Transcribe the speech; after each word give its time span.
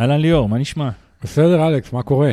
אהלן 0.00 0.20
ליאור, 0.20 0.48
מה 0.48 0.58
נשמע? 0.58 0.90
בסדר, 1.22 1.68
אלכס, 1.68 1.92
מה 1.92 2.02
קורה? 2.02 2.30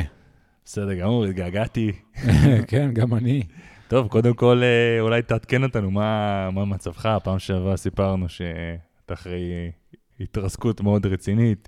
בסדר 0.66 0.94
גמור, 0.94 1.26
התגעגעתי. 1.26 1.92
כן, 2.68 2.90
גם 2.94 3.14
אני. 3.14 3.44
טוב, 3.88 4.08
קודם 4.08 4.34
כל, 4.34 4.62
אה, 4.64 5.02
אולי 5.02 5.22
תעדכן 5.22 5.64
אותנו, 5.64 5.92
מה, 5.92 6.50
מה 6.52 6.66
מצבך? 6.66 7.18
פעם 7.24 7.40
שעברה 7.40 7.78
סיפרנו 7.78 8.30
שאתה 8.30 9.14
אחרי 9.14 9.72
התרסקות 10.20 10.82
מאוד 10.82 11.06
רצינית, 11.06 11.68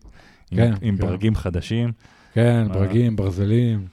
כן, 0.56 0.62
עם, 0.62 0.74
עם 0.82 0.98
כן. 0.98 1.07
ברגים 1.07 1.36
חדשים. 1.36 1.92
כן, 2.34 2.66
מה? 2.68 2.74
ברגים, 2.74 3.16
ברזלים. 3.16 3.86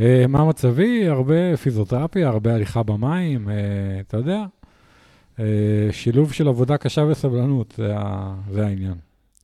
אה, 0.00 0.24
מה 0.28 0.44
מצבי? 0.44 1.08
הרבה 1.08 1.56
פיזיותרפיה, 1.56 2.28
הרבה 2.28 2.54
הליכה 2.54 2.82
במים, 2.82 3.48
אה, 3.48 3.54
אתה 4.00 4.16
יודע. 4.16 4.44
אה, 5.38 5.44
שילוב 5.90 6.32
של 6.32 6.48
עבודה 6.48 6.76
קשה 6.76 7.04
וסבלנות, 7.04 7.74
זה, 7.76 7.94
זה 8.50 8.66
העניין. 8.66 8.94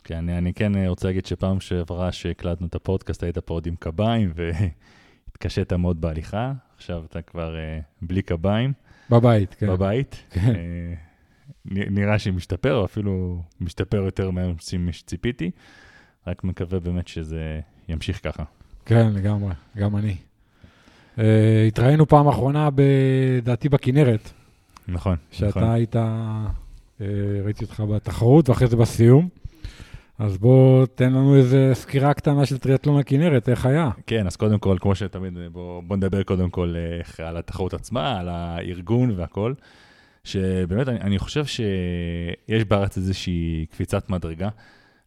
כן, 0.04 0.16
אני, 0.16 0.38
אני 0.38 0.54
כן 0.54 0.76
אה, 0.76 0.88
רוצה 0.88 1.08
להגיד 1.08 1.26
שפעם 1.26 1.60
שעברה 1.60 2.12
שהקלטנו 2.12 2.66
את 2.66 2.74
הפודקאסט, 2.74 3.22
היית 3.22 3.38
פה 3.38 3.54
עוד 3.54 3.66
עם 3.66 3.74
קביים, 3.78 4.32
והתקשית 4.36 5.72
מאוד 5.72 6.00
בהליכה. 6.00 6.52
עכשיו 6.76 7.04
אתה 7.04 7.22
כבר 7.22 7.56
אה, 7.56 7.78
בלי 8.02 8.22
קביים, 8.22 8.72
בבית, 9.10 9.54
כן. 9.54 9.66
בבית. 9.66 10.16
כן. 10.30 10.52
נ- 11.64 11.94
נראה 11.94 12.18
שמשתפר, 12.18 12.74
או 12.76 12.84
אפילו 12.84 13.42
משתפר 13.60 13.96
יותר 13.96 14.30
מהר 14.30 14.52
משציפיתי. 14.78 15.50
רק 16.26 16.44
מקווה 16.44 16.80
באמת 16.80 17.08
שזה 17.08 17.60
ימשיך 17.88 18.20
ככה. 18.24 18.42
כן, 18.86 19.12
לגמרי, 19.12 19.52
גם 19.76 19.96
אני. 19.96 20.16
אה, 21.18 21.64
התראינו 21.68 22.06
פעם 22.06 22.28
אחרונה, 22.28 22.68
לדעתי, 23.38 23.68
בכנרת, 23.68 24.30
נכון, 24.88 25.16
שאתה 25.30 25.48
נכון. 25.48 25.62
היית, 25.64 25.96
אה, 25.96 26.46
ראיתי 27.44 27.64
אותך 27.64 27.82
בתחרות 27.90 28.48
ואחרי 28.48 28.68
זה 28.68 28.76
בסיום. 28.76 29.28
אז 30.22 30.38
בוא 30.38 30.86
תן 30.86 31.12
לנו 31.12 31.36
איזה 31.36 31.70
סקירה 31.74 32.14
קטנה 32.14 32.46
של 32.46 32.58
טריאטלון 32.58 32.98
הכנרת, 32.98 33.48
איך 33.48 33.66
היה? 33.66 33.90
כן, 34.06 34.26
אז 34.26 34.36
קודם 34.36 34.58
כל, 34.58 34.76
כמו 34.80 34.94
שתמיד, 34.94 35.32
בוא, 35.52 35.82
בוא 35.82 35.96
נדבר 35.96 36.22
קודם 36.22 36.50
כל 36.50 36.74
אה, 37.20 37.28
על 37.28 37.36
התחרות 37.36 37.74
עצמה, 37.74 38.20
על 38.20 38.28
הארגון 38.28 39.10
והכל. 39.16 39.54
שבאמת, 40.24 40.88
אני, 40.88 41.00
אני 41.00 41.18
חושב 41.18 41.44
שיש 41.46 42.64
בארץ 42.64 42.96
איזושהי 42.96 43.66
קפיצת 43.70 44.10
מדרגה, 44.10 44.48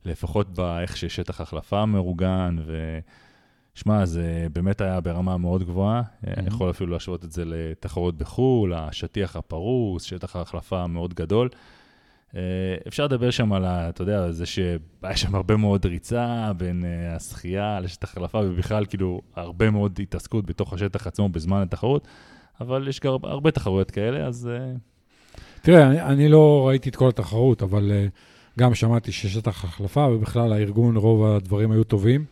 לפחות 0.05 0.49
באיך 0.49 0.97
ששטח 0.97 1.41
החלפה 1.41 1.85
מאורגן, 1.85 2.55
ושמע, 3.75 4.05
זה 4.05 4.47
באמת 4.53 4.81
היה 4.81 5.01
ברמה 5.01 5.37
מאוד 5.37 5.63
גבוהה. 5.63 6.01
Mm-hmm. 6.01 6.39
אני 6.39 6.47
יכול 6.47 6.69
אפילו 6.69 6.91
להשוות 6.91 7.23
את 7.23 7.31
זה 7.31 7.43
לתחרות 7.45 8.17
בחו"ל, 8.17 8.73
השטיח 8.73 9.35
הפרוס, 9.35 10.03
שטח 10.03 10.35
ההחלפה 10.35 10.87
מאוד 10.87 11.13
גדול. 11.13 11.49
אה, 12.35 12.41
אפשר 12.87 13.05
לדבר 13.05 13.31
שם 13.31 13.53
על, 13.53 13.65
אתה 13.65 14.01
יודע, 14.01 14.31
זה 14.31 14.45
שהיה 14.45 15.15
שם 15.15 15.35
הרבה 15.35 15.57
מאוד 15.57 15.85
ריצה 15.85 16.51
בין 16.57 16.83
uh, 16.83 17.15
השחייה 17.15 17.79
לשטח 17.79 18.11
החלפה, 18.11 18.37
ובכלל, 18.37 18.85
כאילו, 18.85 19.21
הרבה 19.35 19.69
מאוד 19.69 19.99
התעסקות 20.01 20.45
בתוך 20.45 20.73
השטח 20.73 21.07
עצמו 21.07 21.29
בזמן 21.29 21.61
התחרות, 21.61 22.07
אבל 22.61 22.87
יש 22.87 22.99
גם 22.99 23.13
הרבה 23.23 23.51
תחרויות 23.51 23.91
כאלה, 23.91 24.27
אז 24.27 24.49
uh, 24.51 25.39
תראה, 25.61 25.87
אני, 25.87 26.01
אני 26.01 26.29
לא 26.29 26.67
ראיתי 26.67 26.89
את 26.89 26.95
כל 26.95 27.09
התחרות, 27.09 27.63
אבל 27.63 27.91
גם 28.59 28.75
שמעתי 28.75 29.11
ששטח 29.11 29.63
החלפה, 29.63 30.07
ובכלל 30.11 30.53
הארגון, 30.53 30.97
רוב 30.97 31.25
הדברים 31.25 31.71
היו 31.71 31.83
טובים. 31.83 32.25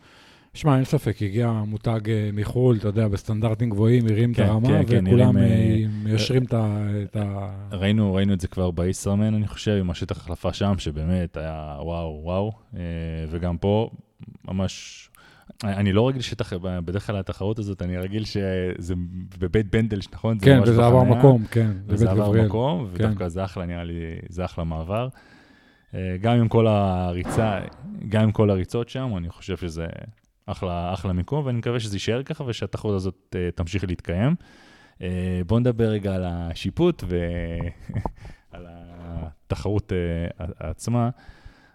שמע, 0.54 0.76
אין 0.76 0.84
ספק, 0.84 1.22
הגיע 1.22 1.52
מותג 1.66 2.00
uh, 2.04 2.08
מחו"ל, 2.32 2.76
אתה 2.76 2.88
יודע, 2.88 3.08
בסטנדרטים 3.08 3.70
גבוהים, 3.70 4.06
הרים 4.10 4.34
כן, 4.34 4.44
את 4.44 4.48
הרמה, 4.48 4.68
כן, 4.68 4.82
כן, 4.86 5.06
וכולם 5.06 5.38
נראים, 5.38 5.90
uh, 5.90 6.04
מיישרים 6.04 6.44
את 6.44 7.16
ה... 7.16 7.50
ראינו, 7.72 8.14
ראינו 8.14 8.32
את 8.32 8.40
זה 8.40 8.48
כבר 8.48 8.70
בישראמן, 8.70 9.34
אני 9.34 9.48
חושב, 9.48 9.76
עם 9.80 9.90
השטח 9.90 10.16
החלפה 10.16 10.52
שם, 10.52 10.74
שבאמת 10.78 11.36
היה 11.36 11.76
וואו, 11.80 12.20
וואו, 12.22 12.52
וגם 13.30 13.56
פה, 13.58 13.90
ממש... 14.44 15.00
אני 15.64 15.92
לא 15.92 16.08
רגיל 16.08 16.22
שטח, 16.22 16.52
בדרך 16.62 17.06
כלל 17.06 17.16
התחרות 17.16 17.58
הזאת, 17.58 17.82
אני 17.82 17.96
רגיל 17.96 18.24
שזה 18.24 18.94
בבית 19.38 19.70
בנדל, 19.70 19.98
נכון? 20.12 20.38
כן, 20.42 20.60
וזה 20.62 20.86
עבר. 20.86 21.04
מקום, 21.04 21.44
כן, 21.50 21.70
וזה 21.86 22.10
עבר. 22.10 22.44
מקום, 22.44 22.88
כן. 22.94 23.04
ודווקא 23.04 23.28
זה 23.28 23.44
אחלה, 23.44 23.66
נראה 23.66 23.84
לי, 23.84 23.94
זה 24.28 24.44
אחלה 24.44 24.64
מעבר. 24.64 25.08
אה, 25.94 26.16
גם 26.20 26.36
עם 26.36 26.48
כל 26.48 26.66
הריצה, 26.66 27.60
גם 28.08 28.22
עם 28.22 28.32
כל 28.32 28.50
הריצות 28.50 28.88
שם, 28.88 29.16
אני 29.16 29.30
חושב 29.30 29.56
שזה 29.56 29.86
אחלה, 30.46 30.94
אחלה 30.94 31.12
מיקום, 31.12 31.46
ואני 31.46 31.58
מקווה 31.58 31.80
שזה 31.80 31.96
יישאר 31.96 32.22
ככה 32.22 32.44
ושהתחרות 32.44 32.94
הזאת 32.94 33.36
אה, 33.36 33.50
תמשיך 33.54 33.84
להתקיים. 33.84 34.34
אה, 35.02 35.40
בואו 35.46 35.60
נדבר 35.60 35.88
רגע 35.88 36.14
על 36.14 36.24
השיפוט 36.26 37.04
ועל 38.52 38.66
התחרות 39.46 39.92
אה, 39.92 40.46
עצמה. 40.58 41.10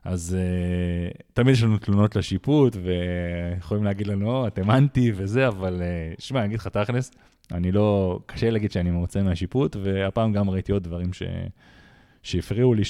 אז 0.04 0.38
uh, 0.40 1.22
תמיד 1.34 1.54
יש 1.54 1.64
לנו 1.64 1.78
תלונות 1.78 2.16
לשיפוט, 2.16 2.78
ויכולים 2.84 3.84
להגיד 3.84 4.08
לנו, 4.08 4.48
אתם 4.48 4.72
אנטי 4.72 5.12
וזה, 5.16 5.48
אבל 5.48 5.82
uh, 5.82 6.22
שמע, 6.22 6.40
אני 6.40 6.48
אגיד 6.48 6.60
לך 6.60 6.68
תכלס, 6.68 7.12
אני 7.52 7.72
לא, 7.72 8.20
קשה 8.26 8.50
להגיד 8.50 8.72
שאני 8.72 8.92
מרוצה 8.92 9.24
מהשיפוט, 9.24 9.76
והפעם 9.84 10.34
גם 10.34 10.50
ראיתי 10.50 10.72
עוד 10.72 10.84
דברים 10.84 11.14
ש... 11.14 11.24
שהפריעו 12.24 12.74
לי, 12.74 12.84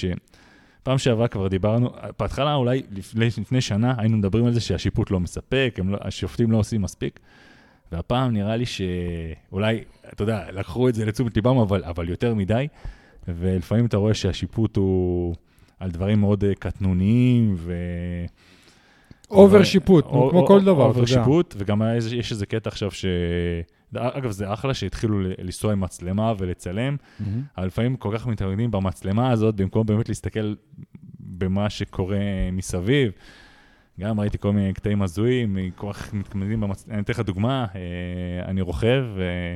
שפעם 0.82 0.98
שעברה 0.98 1.28
כבר 1.28 1.48
דיברנו, 1.48 1.90
בהתחלה 2.20 2.56
אולי 2.56 2.82
לפני, 2.92 3.26
לפני 3.26 3.62
שנה 3.62 3.94
היינו 3.98 4.18
מדברים 4.18 4.46
על 4.46 4.54
זה 4.54 4.60
שהשיפוט 4.62 5.12
לא 5.12 5.20
מספק, 5.20 5.80
לא, 5.86 5.98
השופטים 6.02 6.52
לא 6.52 6.58
עושים 6.58 6.82
מספיק, 6.82 7.20
והפעם 7.92 8.34
נראה 8.34 8.56
לי 8.56 8.66
שאולי, 8.66 9.84
אתה 10.14 10.24
יודע, 10.24 10.52
לקחו 10.52 10.90
את 10.90 10.96
זה 10.96 11.06
לתשומת 11.06 11.36
ליבם, 11.36 11.58
אבל, 11.58 11.84
אבל 11.84 12.10
יותר 12.10 12.34
מדי, 12.36 12.68
ולפעמים 13.28 13.86
אתה 13.86 13.98
רואה 13.98 14.14
שהשיפוט 14.14 14.78
הוא 14.78 15.36
על 15.80 15.92
דברים 15.92 16.20
מאוד 16.20 16.44
אה, 16.44 16.56
קטנוניים, 16.56 17.56
ו... 17.58 17.74
over 19.32 19.64
שיפוט, 19.64 20.06
או- 20.06 20.30
כמו 20.30 20.40
או- 20.40 20.48
כל 20.48 20.62
דבר, 20.62 20.72
אתה 20.92 21.00
אובר 21.00 21.00
יודע. 21.00 21.08
שיפוט, 21.08 21.56
וגם 21.58 21.82
יש 22.16 22.32
איזה 22.32 22.46
קטע 22.46 22.70
עכשיו 22.70 22.92
ש... 22.92 23.06
אגב, 23.96 24.32
זה 24.32 24.54
אחלה 24.54 24.74
שהתחילו 24.74 25.22
לנסוע 25.22 25.72
עם 25.72 25.80
מצלמה 25.80 26.34
ולצלם. 26.38 26.96
אבל 27.58 27.68
לפעמים 27.68 27.96
כל 27.96 28.12
כך 28.14 28.28
מתעניינים 28.28 28.72
במצלמה 28.72 29.32
הזאת, 29.32 29.56
במקום 29.56 29.86
באמת 29.86 30.10
להסתכל 30.10 30.56
במה 31.20 31.70
שקורה 31.70 32.20
מסביב. 32.52 33.12
גם 34.00 34.20
ראיתי 34.20 34.38
כל 34.38 34.54
מיני 34.54 34.74
קטעים 34.74 35.02
הזויים, 35.02 35.58
כל 35.76 35.94
כך 35.94 36.14
מתמודדים 36.14 36.62
במצלמה. 36.62 36.94
אני 36.94 37.04
אתן 37.04 37.14
לך 37.14 37.20
דוגמה, 37.20 37.66
אה, 37.76 38.46
אני 38.46 38.62
רוכב, 38.62 39.06
אה, 39.20 39.56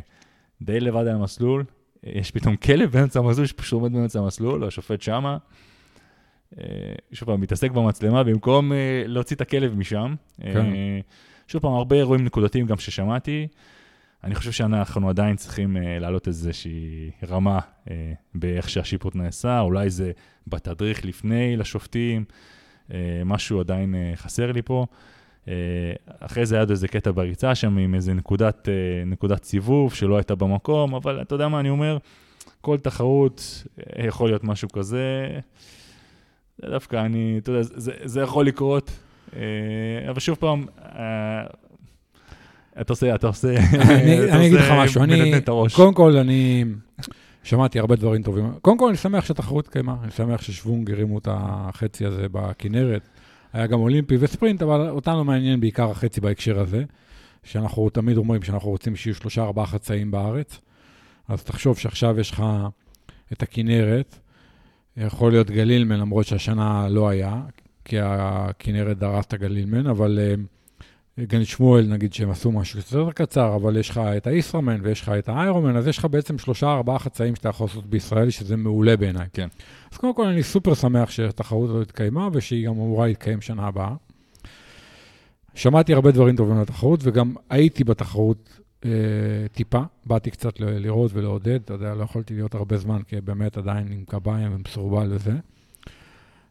די 0.62 0.80
לבד 0.80 1.00
על 1.00 1.16
המסלול, 1.16 1.64
יש 2.04 2.32
פתאום 2.32 2.56
כלב 2.56 2.92
באמצע 2.92 3.20
המסלול, 3.20 3.46
שפשוט 3.46 3.74
עומד 3.74 3.94
באמצע 3.94 4.20
המסלול, 4.20 4.64
השופט 4.64 5.02
שמה. 5.02 5.38
אה, 6.60 6.66
שוב 7.12 7.26
פעם, 7.26 7.42
מתעסק 7.42 7.72
במצלמה 7.72 8.24
במקום 8.24 8.72
להוציא 9.06 9.36
את 9.36 9.42
הכלב 9.42 9.76
משם. 9.76 10.16
כן. 10.42 10.66
שוב 11.48 11.62
פעם, 11.62 11.74
הרבה 11.74 11.96
אירועים 11.96 12.26
נקודתיים 12.26 12.66
גם 12.66 12.78
ששמעתי. 12.78 13.48
אני 14.24 14.36
חושב 14.36 14.52
שאנחנו 14.52 15.10
עדיין 15.10 15.36
צריכים 15.36 15.78
אה, 15.78 16.00
להעלות 16.00 16.28
איזושהי 16.28 17.12
רמה 17.30 17.60
אה, 17.92 18.14
באיך 18.36 18.70
שהשיפוט 18.70 19.16
נעשה, 19.16 19.60
אולי 19.60 19.90
זה 19.90 20.12
בתדריך 20.48 21.06
לפני 21.06 21.58
לשופטים, 21.58 22.26
אה, 22.94 23.22
משהו 23.26 23.60
עדיין 23.60 23.96
אה, 23.96 24.12
חסר 24.16 24.52
לי 24.52 24.62
פה. 24.62 24.86
אה, 25.48 25.54
אחרי 26.20 26.46
זה 26.46 26.56
היה 26.56 26.62
עוד 26.62 26.70
איזה 26.70 26.88
קטע 26.88 27.12
בריצה 27.12 27.56
שם 27.56 27.78
עם 27.78 27.96
איזה 27.96 28.14
נקודת, 28.14 28.70
אה, 28.70 28.74
נקודת 29.06 29.44
סיבוב 29.44 29.94
שלא 29.94 30.18
הייתה 30.18 30.36
במקום, 30.36 30.96
אבל 30.96 31.22
אתה 31.22 31.36
יודע 31.36 31.48
מה 31.48 31.60
אני 31.60 31.70
אומר? 31.70 31.98
כל 32.62 32.78
תחרות 32.78 33.64
אה, 33.80 34.08
יכול 34.08 34.30
להיות 34.30 34.44
משהו 34.44 34.70
כזה. 34.70 35.40
זה 36.58 36.68
דווקא 36.70 36.96
אני, 37.06 37.38
אתה 37.38 37.52
יודע, 37.52 37.62
זה, 37.64 37.92
זה 38.04 38.22
יכול 38.22 38.48
לקרות, 38.48 38.92
אה, 39.36 39.42
אבל 40.10 40.20
שוב 40.20 40.38
פעם, 40.40 40.66
אה, 40.82 41.44
אתה 42.82 42.94
עושה, 42.94 43.16
אתה 43.16 43.28
עושה, 43.28 43.56
אני 44.32 44.48
אגיד 44.48 44.60
לך 44.60 44.72
משהו, 44.78 45.04
אני. 45.04 45.32
קודם 45.76 45.94
כל, 45.94 46.18
אני 46.18 46.66
שמעתי 47.44 47.80
הרבה 47.80 47.96
דברים 47.96 48.24
טובים. 48.24 48.52
קודם 48.62 48.78
כל, 48.78 48.88
אני 48.88 48.98
שמח 48.98 49.26
שהתחרות 49.26 49.66
התקיימה, 49.66 49.96
אני 50.04 50.12
שמח 50.12 50.42
ששוונג 50.42 50.92
הרימו 50.92 51.18
את 51.18 51.28
החצי 51.32 52.06
הזה 52.06 52.26
בכנרת. 52.32 53.08
היה 53.54 53.68
גם 53.68 53.80
אולימפי 53.80 54.18
וספרינט, 54.20 54.62
אבל 54.62 54.90
אותנו 54.90 55.24
מעניין 55.24 55.60
בעיקר 55.60 55.92
החצי 55.92 56.22
בהקשר 56.22 56.60
הזה, 56.60 56.84
שאנחנו 57.44 57.90
תמיד 57.90 58.18
אומרים 58.18 58.42
שאנחנו 58.42 58.70
רוצים 58.70 58.96
שיהיו 58.96 59.16
שלושה, 59.16 59.44
ארבעה 59.44 59.66
חצאים 59.66 60.12
בארץ. 60.12 60.60
אז 61.28 61.44
תחשוב 61.44 61.78
שעכשיו 61.78 62.20
יש 62.20 62.32
לך 62.32 62.44
את 63.34 63.44
הכנרת, 63.44 64.20
יכול 64.98 65.32
להיות 65.32 65.52
גלילמן, 65.52 66.00
למרות 66.00 66.26
שהשנה 66.26 66.88
לא 66.90 67.10
היה, 67.10 67.42
כי 67.86 67.98
הכנרת 68.02 68.98
דרס 68.98 69.26
את 69.26 69.34
הגלילמן, 69.34 69.88
אבל 69.88 70.20
אה, 70.22 70.36
גן 71.20 71.46
שמואל, 71.46 71.86
נגיד 71.88 72.14
שהם 72.14 72.30
עשו 72.30 72.52
משהו 72.52 72.80
קצת 72.80 72.92
יותר 72.92 73.12
קצר, 73.12 73.56
אבל 73.56 73.78
יש 73.78 73.90
לך 73.90 73.98
את 73.98 74.28
הישראמן 74.28 74.80
ויש 74.84 75.02
לך 75.02 75.10
את 75.10 75.30
האיירומן, 75.30 75.76
אז 75.76 75.88
יש 75.88 75.98
לך 75.98 76.06
בעצם 76.06 76.38
שלושה, 76.38 76.74
ארבעה 76.74 77.00
חצאים 77.00 77.36
שאתה 77.36 77.50
יכול 77.50 77.68
לעשות 77.68 77.86
בישראל, 77.86 78.30
שזה 78.30 78.58
מעולה 78.58 78.98
בעיניי. 78.98 79.28
כן. 79.34 79.48
אז 79.92 79.98
קודם 79.98 80.16
כל, 80.16 80.28
אני 80.28 80.44
סופר 80.44 80.74
שמח 80.74 81.10
שהתחרות 81.10 81.70
הזאת 81.70 81.88
התקיימה, 81.88 82.30
ושהיא 82.34 82.68
גם 82.68 82.74
אמורה 82.74 83.08
להתקיים 83.08 83.42
שנה 83.42 83.68
הבאה. 83.68 83.96
שמעתי 85.56 85.94
הרבה 85.94 86.12
דברים 86.12 86.36
טובים 86.36 86.56
על 86.56 86.62
התחרות, 86.62 87.00
וגם 87.04 87.36
הייתי 87.50 87.84
בתחרות 87.84 88.60
אה, 88.86 88.90
טיפה, 89.52 89.82
באתי 90.06 90.32
קצת 90.32 90.60
ל- 90.60 90.78
לראות 90.78 91.12
ולעודד, 91.14 91.60
אתה 91.66 91.74
יודע, 91.74 91.96
לא 91.96 92.04
יכולתי 92.04 92.34
להיות 92.34 92.56
הרבה 92.56 92.78
זמן, 92.78 93.02
כי 93.08 93.22
באמת 93.22 93.58
עדיין 93.58 93.92
עם 93.92 94.04
קביים 94.08 94.56
ומסורבל 94.56 95.08
וזה. 95.14 95.34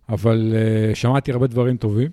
אבל 0.09 0.55
אה, 0.55 0.95
שמעתי 0.95 1.33
הרבה 1.33 1.47
דברים 1.47 1.77
טובים, 1.77 2.11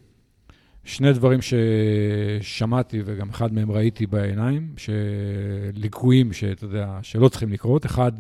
שני 0.90 1.14
דברים 1.14 1.40
ששמעתי, 1.42 3.02
וגם 3.06 3.30
אחד 3.30 3.54
מהם 3.54 3.72
ראיתי 3.72 4.06
בעיניים, 4.06 4.74
שליקויים 4.78 6.34
שאתה 6.34 6.66
יודע, 6.66 7.00
שלא 7.02 7.30
צריכים 7.30 7.52
לקרות. 7.52 7.86
אחד, 7.86 8.12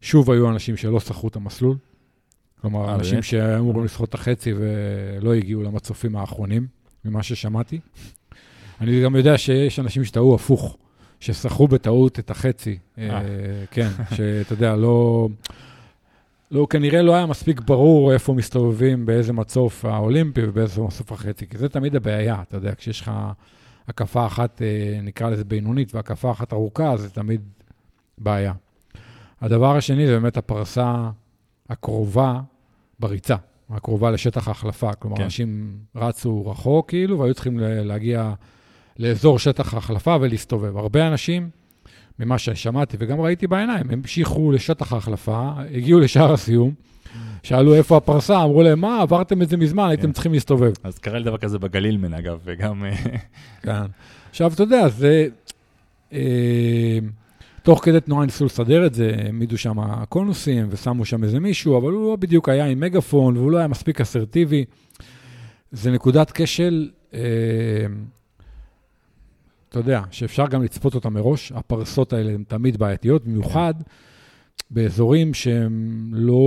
שוב 0.00 0.30
היו 0.30 0.50
אנשים 0.50 0.76
שלא 0.76 1.00
שכרו 1.00 1.28
את 1.28 1.36
המסלול. 1.36 1.76
כלומר, 2.60 2.88
אה, 2.88 2.94
אנשים? 2.94 3.22
שהיו 3.22 3.58
אמורים 3.58 3.84
לשחות 3.84 4.08
את 4.08 4.14
החצי 4.14 4.52
ולא 4.56 5.34
הגיעו 5.34 5.62
למצופים 5.62 6.16
האחרונים, 6.16 6.66
ממה 7.04 7.22
ששמעתי. 7.22 7.80
אני 8.80 9.02
גם 9.02 9.16
יודע 9.16 9.38
שיש 9.38 9.78
אנשים 9.78 10.04
שטעו 10.04 10.34
הפוך, 10.34 10.76
ששכרו 11.20 11.68
בטעות 11.68 12.18
את 12.18 12.30
החצי. 12.30 12.78
אה. 12.98 13.10
אה, 13.10 13.20
כן, 13.70 13.88
שאתה 14.16 14.52
יודע, 14.52 14.76
לא... 14.76 15.28
לא, 16.50 16.66
כנראה 16.70 17.02
לא 17.02 17.14
היה 17.14 17.26
מספיק 17.26 17.60
ברור 17.60 18.12
איפה 18.12 18.32
מסתובבים, 18.32 19.06
באיזה 19.06 19.32
מצוף 19.32 19.84
האולימפי 19.84 20.40
ובאיזה 20.44 20.82
מצוף 20.82 21.12
החצי, 21.12 21.46
כי 21.46 21.58
זה 21.58 21.68
תמיד 21.68 21.96
הבעיה, 21.96 22.42
אתה 22.42 22.56
יודע, 22.56 22.74
כשיש 22.74 23.00
לך 23.00 23.10
הקפה 23.88 24.26
אחת, 24.26 24.62
אה, 24.62 25.00
נקרא 25.02 25.30
לזה 25.30 25.44
בינונית, 25.44 25.94
והקפה 25.94 26.30
אחת 26.30 26.52
ארוכה, 26.52 26.96
זה 26.96 27.10
תמיד 27.10 27.40
בעיה. 28.18 28.52
הדבר 29.40 29.76
השני 29.76 30.06
זה 30.06 30.12
באמת 30.12 30.36
הפרסה 30.36 31.10
הקרובה 31.68 32.40
בריצה, 33.00 33.36
הקרובה 33.70 34.10
לשטח 34.10 34.48
ההחלפה. 34.48 34.94
כלומר, 34.94 35.16
כן. 35.16 35.22
אנשים 35.22 35.78
רצו 35.96 36.46
רחוק, 36.46 36.88
כאילו, 36.88 37.18
והיו 37.18 37.34
צריכים 37.34 37.58
להגיע 37.60 38.32
לאזור 38.98 39.38
שטח 39.38 39.74
ההחלפה 39.74 40.16
ולהסתובב. 40.20 40.76
הרבה 40.76 41.08
אנשים, 41.08 41.50
ממה 42.20 42.38
ששמעתי 42.38 42.96
וגם 43.00 43.20
ראיתי 43.20 43.46
בעיניים, 43.46 43.86
הם 43.90 43.98
המשיכו 43.98 44.52
לשטח 44.52 44.92
ההחלפה, 44.92 45.50
הגיעו 45.74 46.00
לשער 46.00 46.32
הסיום, 46.32 46.72
שאלו 47.42 47.74
איפה 47.74 47.96
הפרסה, 47.96 48.42
אמרו 48.42 48.62
להם, 48.62 48.80
מה, 48.80 49.02
עברתם 49.02 49.42
את 49.42 49.48
זה 49.48 49.56
מזמן, 49.56 49.88
הייתם 49.88 50.02
כן. 50.02 50.12
צריכים 50.12 50.32
להסתובב. 50.32 50.72
אז 50.84 50.98
קרה 50.98 51.18
לי 51.18 51.24
דבר 51.24 51.38
כזה 51.38 51.58
בגליל 51.58 51.96
מן, 51.96 52.14
אגב, 52.14 52.38
וגם... 52.44 52.84
אה, 52.84 52.96
כן. 53.62 53.86
עכשיו, 54.30 54.52
אתה 54.52 54.62
יודע, 54.62 54.88
זה... 54.88 55.28
אה, 56.12 56.98
תוך 57.62 57.84
כדי 57.84 58.00
תנועה 58.00 58.26
ניסו 58.26 58.44
לסדר 58.44 58.86
את 58.86 58.94
זה, 58.94 59.14
העמידו 59.24 59.58
שם 59.58 60.04
קונוסים 60.08 60.66
ושמו 60.70 61.04
שם 61.04 61.24
איזה 61.24 61.40
מישהו, 61.40 61.78
אבל 61.78 61.92
הוא 61.92 62.10
לא 62.10 62.16
בדיוק 62.16 62.48
היה 62.48 62.66
עם 62.66 62.80
מגאפון 62.80 63.36
והוא 63.36 63.50
לא 63.50 63.58
היה 63.58 63.68
מספיק 63.68 64.00
אסרטיבי. 64.00 64.64
זה 65.72 65.90
נקודת 65.90 66.30
כשל, 66.34 66.90
אה, 67.14 67.20
אתה 69.70 69.78
יודע, 69.78 70.02
שאפשר 70.10 70.46
גם 70.46 70.62
לצפות 70.62 70.94
אותה 70.94 71.10
מראש. 71.10 71.52
הפרסות 71.52 72.12
האלה 72.12 72.32
הן 72.32 72.44
תמיד 72.48 72.76
בעייתיות, 72.76 73.24
במיוחד 73.24 73.74
באזורים 74.70 75.34
שהם 75.34 76.08
לא, 76.12 76.42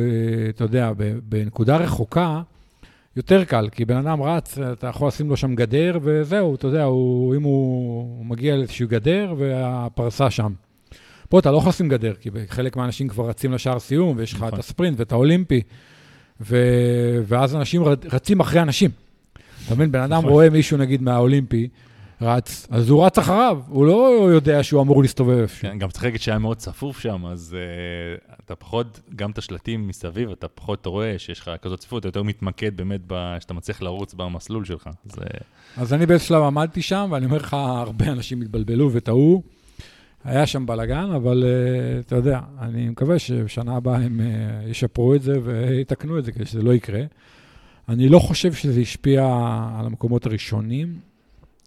אה, 0.00 0.48
אתה 0.48 0.64
יודע, 0.64 0.92
בנקודה 1.28 1.76
רחוקה, 1.76 2.42
יותר 3.16 3.44
קל, 3.44 3.68
כי 3.72 3.84
בן 3.84 3.96
אדם 3.96 4.22
רץ, 4.22 4.58
אתה 4.58 4.86
יכול 4.86 5.08
לשים 5.08 5.28
לו 5.28 5.36
שם 5.36 5.54
גדר, 5.54 5.98
וזהו, 6.02 6.54
אתה 6.54 6.66
יודע, 6.66 6.84
הוא, 6.84 7.36
אם 7.36 7.42
הוא, 7.42 8.18
הוא 8.18 8.26
מגיע 8.26 8.56
לאיזושהי 8.56 8.86
גדר, 8.86 9.34
והפרסה 9.38 10.30
שם. 10.30 10.52
פה 11.28 11.38
אתה 11.38 11.50
לא 11.50 11.56
יכול 11.56 11.68
לשים 11.68 11.88
גדר, 11.88 12.14
כי 12.20 12.30
חלק 12.48 12.76
מהאנשים 12.76 13.08
כבר 13.08 13.28
רצים 13.28 13.52
לשער 13.52 13.78
סיום, 13.78 14.16
ויש 14.16 14.32
לך 14.32 14.38
נכון. 14.38 14.48
את 14.48 14.58
הספרינט 14.58 14.98
ואת 15.00 15.12
האולימפי, 15.12 15.62
ו, 16.40 16.56
ואז 17.26 17.56
אנשים 17.56 17.82
רצים 18.12 18.40
אחרי 18.40 18.62
אנשים. 18.62 18.90
אתה 19.66 19.74
מבין, 19.74 19.92
בן 19.92 20.00
אדם 20.00 20.18
נכון. 20.18 20.30
רואה 20.30 20.50
מישהו, 20.50 20.76
נגיד, 20.78 21.02
מהאולימפי, 21.02 21.68
רץ, 22.22 22.66
אז 22.70 22.88
הוא 22.88 23.06
רץ 23.06 23.18
אחריו, 23.18 23.58
הוא 23.68 23.86
לא 23.86 24.28
יודע 24.32 24.62
שהוא 24.62 24.82
אמור 24.82 25.02
להסתובב. 25.02 25.46
כן, 25.60 25.78
גם 25.78 25.88
צריך 25.88 26.04
להגיד 26.04 26.20
שהיה 26.20 26.38
מאוד 26.38 26.56
צפוף 26.56 26.98
שם, 27.00 27.26
אז 27.26 27.56
uh, 27.56 28.34
אתה 28.44 28.54
פחות, 28.54 29.00
גם 29.16 29.30
את 29.30 29.38
השלטים 29.38 29.88
מסביב, 29.88 30.30
אתה 30.30 30.48
פחות 30.48 30.86
רואה 30.86 31.18
שיש 31.18 31.40
לך 31.40 31.50
כזאת 31.62 31.78
צפיפות, 31.78 32.00
אתה 32.00 32.08
יותר 32.08 32.22
מתמקד 32.22 32.76
באמת 32.76 33.00
ב- 33.06 33.36
שאתה 33.40 33.54
מצליח 33.54 33.82
לרוץ 33.82 34.14
במסלול 34.14 34.64
שלך. 34.64 34.90
זה... 35.04 35.22
אז 35.76 35.92
אני 35.92 36.06
באיזשהו 36.06 36.28
שלב 36.28 36.42
עמדתי 36.42 36.82
שם, 36.82 37.08
ואני 37.10 37.26
אומר 37.26 37.36
לך, 37.36 37.54
הרבה 37.54 38.06
אנשים 38.06 38.42
התבלבלו 38.42 38.92
וטעו. 38.92 39.42
היה 40.24 40.46
שם 40.46 40.66
בלאגן, 40.66 41.10
אבל 41.16 41.44
uh, 41.44 42.06
אתה 42.06 42.16
יודע, 42.16 42.40
אני 42.60 42.88
מקווה 42.88 43.18
שבשנה 43.18 43.76
הבאה 43.76 43.96
הם 43.96 44.20
uh, 44.20 44.68
ישפרו 44.68 45.14
את 45.14 45.22
זה 45.22 45.38
ויתקנו 45.44 46.18
את 46.18 46.24
זה 46.24 46.32
כדי 46.32 46.46
שזה 46.46 46.62
לא 46.62 46.74
יקרה. 46.74 47.02
אני 47.88 48.08
לא 48.08 48.18
חושב 48.18 48.52
שזה 48.52 48.80
השפיע 48.80 49.24
על 49.78 49.86
המקומות 49.86 50.26
הראשונים, 50.26 51.09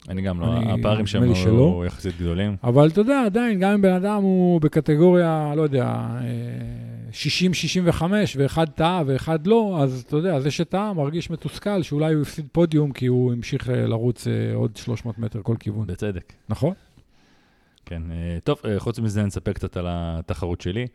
אני 0.10 0.22
גם 0.22 0.40
לא, 0.42 0.58
אני- 0.58 0.72
הפערים 0.72 1.06
שם. 1.08 1.22
היו 1.22 1.84
יחסית 1.86 2.18
גדולים. 2.20 2.56
אבל 2.64 2.88
אתה 2.88 3.02
יודע, 3.02 3.24
עדיין, 3.26 3.60
גם 3.60 3.72
אם 3.72 3.82
בן 3.82 3.94
אדם 3.94 4.22
הוא 4.24 4.62
בקטגוריה, 4.62 5.54
לא 5.56 5.62
יודע, 5.62 5.86
אה, 5.86 6.24
60-65, 7.12 8.04
ואחד 8.38 8.66
טעה 8.70 9.04
ואחד 9.06 9.48
לא, 9.48 9.78
אז 9.82 10.04
אתה 10.08 10.16
יודע, 10.18 10.40
זה 10.40 10.52
שטעה 10.52 10.94
מרגיש 10.94 11.30
מתוסכל 11.30 11.82
שאולי 11.84 12.14
הוא 12.14 12.22
הפסיד 12.22 12.46
פודיום 12.52 12.92
כי 12.92 13.06
הוא 13.06 13.34
המשיך 13.34 13.70
אה, 13.70 13.86
לרוץ 13.88 14.28
אה, 14.28 14.56
עוד 14.56 14.78
300 14.78 15.20
מטר 15.20 15.40
כל 15.44 15.56
כיוון. 15.60 15.88
בצדק. 15.88 16.34
נכון? 16.50 16.74
כן, 17.86 18.02
אה, 18.12 18.38
טוב, 18.44 18.58
אה, 18.66 18.80
חוץ 18.80 19.00
מזה 19.00 19.24
נספר 19.24 19.54
קצת 19.54 19.78
על 19.78 19.86
התחרות 19.90 20.62
שלי. 20.62 20.88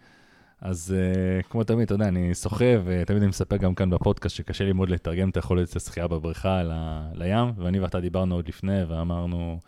אז 0.61 0.95
אה, 0.97 1.43
כמו 1.43 1.65
תמיד, 1.65 1.83
אתה 1.83 1.95
יודע, 1.95 2.09
אני 2.09 2.35
שוחה, 2.35 2.65
ותמיד 2.85 3.19
אני 3.23 3.29
מספר 3.29 3.57
גם 3.57 3.75
כאן 3.75 3.91
בפודקאסט 3.91 4.37
שקשה 4.37 4.65
לי 4.65 4.73
מאוד 4.73 4.91
לתרגם 4.91 5.29
את 5.29 5.37
היכולת 5.37 5.77
לשחייה 5.77 6.09
בבריכה 6.09 6.63
ל- 6.63 7.03
לים, 7.15 7.53
ואני 7.57 7.81
ואתה 7.81 8.01
דיברנו 8.01 8.35
עוד 8.35 8.49
לפני, 8.49 8.85
ואמרנו, 8.89 9.59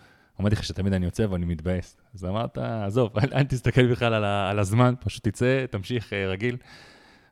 אמרתי 0.40 0.54
לך 0.54 0.64
שתמיד 0.64 0.92
אני 0.92 1.04
יוצא 1.04 1.26
ואני 1.30 1.46
מתבאס. 1.46 1.96
אז 2.14 2.24
אמרת, 2.24 2.58
עזוב, 2.58 3.18
אל, 3.18 3.28
אל 3.34 3.44
תסתכל 3.44 3.90
בכלל 3.90 4.14
על, 4.14 4.24
ה- 4.24 4.50
על 4.50 4.58
הזמן, 4.58 4.94
פשוט 5.00 5.28
תצא, 5.28 5.64
תמשיך 5.70 6.12
אה, 6.12 6.26
רגיל. 6.26 6.56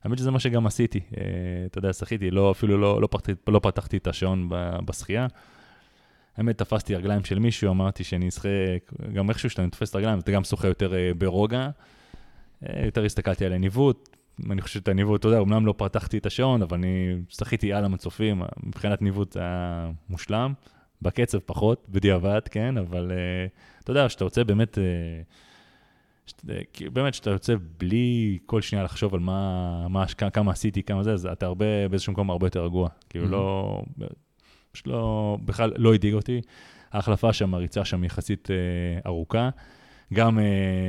האמת 0.04 0.18
שזה 0.18 0.30
מה 0.30 0.40
שגם 0.40 0.66
עשיתי. 0.66 1.00
אה, 1.16 1.22
אתה 1.66 1.78
יודע, 1.78 1.92
שחיתי, 1.92 2.30
לא, 2.30 2.50
אפילו 2.50 2.78
לא, 2.78 3.00
לא, 3.02 3.06
פתחתי, 3.06 3.32
לא 3.48 3.60
פתחתי 3.62 3.96
את 3.96 4.06
השעון 4.06 4.48
ב- 4.48 4.78
בשחייה. 4.84 5.26
האמת, 6.36 6.58
תפסתי 6.58 6.94
רגליים 6.94 7.24
של 7.24 7.38
מישהו, 7.38 7.70
אמרתי 7.70 8.04
שאני 8.04 8.28
אשחה, 8.28 8.48
גם 9.14 9.28
איכשהו 9.28 9.50
שאתה 9.50 9.68
תופס 9.70 9.90
את 9.90 9.94
הרגליים, 9.94 10.18
אתה 10.18 10.32
גם 10.32 10.44
שוחה 10.44 10.68
יותר 10.68 10.92
ברוגע. 11.18 11.70
אה, 12.62 12.84
יותר 12.84 13.04
הסתכלתי 13.04 13.46
על 13.46 13.52
הניווט, 13.52 14.16
אני 14.50 14.62
חושב 14.62 14.74
שאת 14.74 14.88
הניווט, 14.88 15.20
אתה 15.20 15.28
יודע, 15.28 15.40
אמנם 15.40 15.66
לא 15.66 15.74
פתחתי 15.76 16.18
את 16.18 16.26
השעון, 16.26 16.62
אבל 16.62 16.76
אני 16.76 17.16
שחיתי 17.28 17.72
על 17.72 17.84
המצופים, 17.84 18.42
מבחינת 18.62 19.02
ניווט 19.02 19.32
זה 19.32 19.40
היה 19.40 19.90
מושלם. 20.08 20.52
בקצב 21.02 21.38
פחות, 21.38 21.86
בדיעבד, 21.88 22.40
כן, 22.50 22.78
אבל 22.78 23.10
uh, 23.10 23.82
אתה 23.82 23.90
יודע, 23.90 24.08
שאתה 24.08 24.24
יוצא 24.24 24.42
באמת, 24.42 24.78
כי 26.72 26.90
באמת, 26.90 27.14
שאתה 27.14 27.30
יוצא 27.30 27.54
בלי 27.78 28.38
כל 28.46 28.62
שנייה 28.62 28.84
לחשוב 28.84 29.14
על 29.14 29.20
מה, 29.20 29.88
מה 29.88 30.02
השקעה, 30.02 30.30
כמה 30.30 30.52
עשיתי, 30.52 30.82
כמה 30.82 31.02
זה, 31.02 31.12
אז 31.12 31.26
אתה 31.26 31.46
הרבה, 31.46 31.88
באיזשהו 31.88 32.12
מקום 32.12 32.30
הרבה 32.30 32.46
יותר 32.46 32.64
רגוע. 32.64 32.88
כאילו 33.10 33.26
Mhm. 33.26 33.30
לא, 33.30 33.82
פשוט 34.72 34.86
לא, 34.86 35.38
בכלל 35.44 35.72
לא 35.76 35.94
הדאיג 35.94 36.14
אותי. 36.14 36.40
ההחלפה 36.92 37.32
שם, 37.32 37.54
הריצה 37.54 37.84
שם 37.84 38.04
יחסית 38.04 38.48
uh, 38.48 39.06
ארוכה. 39.06 39.50
גם, 40.14 40.38
uh, 40.38 40.42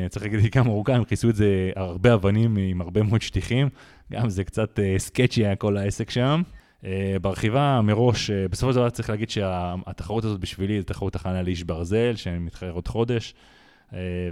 צריך 0.10 0.26
להגיד, 0.26 0.52
גם 0.56 0.68
ארוכה, 0.68 0.96
הם 0.96 1.04
כיסו 1.04 1.30
את 1.30 1.36
זה 1.36 1.72
הרבה 1.76 2.14
אבנים 2.14 2.58
עם 2.58 2.82
הרבה 2.82 3.04
מאוד 3.04 3.22
שטיחים. 3.22 3.70
גם 4.12 4.30
זה 4.30 4.44
קצת 4.44 4.80
סקצ'י 4.98 5.46
היה 5.46 5.56
כל 5.56 5.78
העסק 5.78 6.10
שם. 6.10 6.42
Uh, 6.82 6.86
ברכיבה 7.22 7.82
מראש, 7.84 8.32
בסופו 8.32 8.74
של 8.74 8.80
דבר 8.80 8.90
צריך 8.90 9.10
להגיד 9.10 9.30
שהתחרות 9.30 10.26
הזאת 10.26 10.40
בשבילי 10.40 10.80
זו 10.80 10.86
תחרות 10.86 11.16
הכנה 11.16 11.42
לאיש 11.42 11.64
ברזל, 11.64 12.16
שמתחרר 12.16 12.72
עוד 12.72 12.88
חודש. 12.88 13.34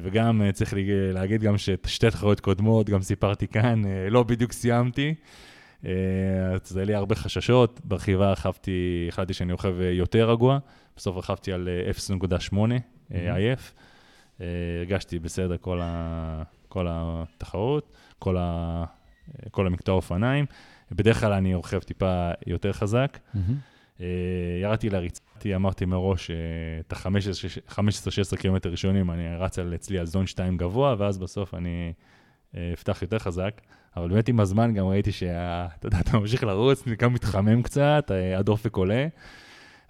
וגם 0.03 0.41
צריך 0.53 0.73
להגיד- 1.13 1.41
גם 1.41 1.57
ששתי 1.57 2.09
תחרויות 2.09 2.39
קודמות, 2.39 2.89
גם 2.89 3.01
סיפרתי 3.01 3.47
כאן, 3.47 3.81
לא 4.09 4.23
בדיוק 4.23 4.51
סיימתי. 4.51 5.13
אז 5.83 5.89
זה 6.63 6.79
היה 6.79 6.85
לי 6.85 6.93
הרבה 6.93 7.15
חששות. 7.15 7.81
ברכיבה 7.83 8.31
רכבתי, 8.31 9.05
החלטתי 9.09 9.33
שאני 9.33 9.51
רוכב 9.51 9.81
אה, 9.81 9.91
יותר 9.91 10.31
רגוע. 10.31 10.57
בסוף 10.97 11.17
רכבתי 11.17 11.51
על 11.53 11.69
אה, 11.69 11.91
0.8 11.91 12.57
אה, 13.13 13.35
עייף. 13.35 13.73
אה, 13.77 13.86
הרגשתי 14.39 15.19
בסדר 15.19 15.57
כל, 15.61 15.79
ה, 15.83 16.43
כל 16.67 16.87
התחרות, 16.89 17.95
כל, 18.19 18.37
ה, 18.37 18.83
אה, 19.29 19.49
כל 19.49 19.67
המקטע 19.67 19.91
האופניים. 19.91 20.45
בדרך 20.91 21.19
כלל 21.19 21.33
אני 21.33 21.53
רוכב 21.53 21.79
טיפה 21.79 22.29
יותר 22.47 22.73
חזק. 22.73 23.17
אה, 24.01 24.05
ירדתי 24.61 24.89
לריצתי, 24.89 25.55
אמרתי 25.55 25.85
מראש, 25.85 26.31
אה, 26.31 26.35
את 26.79 26.93
ה-15-16 26.93 28.37
קילומטר 28.37 28.69
ראשונים, 28.69 29.11
אני 29.11 29.35
רץ 29.35 29.59
על, 29.59 29.75
אצלי 29.75 29.99
על 29.99 30.05
זון 30.05 30.27
2 30.27 30.57
גבוה, 30.57 30.95
ואז 30.97 31.17
בסוף 31.17 31.53
אני 31.53 31.93
אה, 32.55 32.69
אפתח 32.73 33.01
יותר 33.01 33.19
חזק. 33.19 33.61
אבל 33.97 34.09
באמת 34.09 34.27
עם 34.29 34.39
הזמן 34.39 34.73
גם 34.73 34.85
ראיתי 34.85 35.11
שאתה 35.11 35.87
יודע, 35.87 35.99
אתה 35.99 36.17
ממשיך 36.17 36.43
לרוץ, 36.43 36.87
אני 36.87 36.95
גם 36.95 37.13
מתחמם 37.13 37.61
קצת, 37.61 38.11
אה, 38.11 38.39
הדופק 38.39 38.75
עולה. 38.75 39.07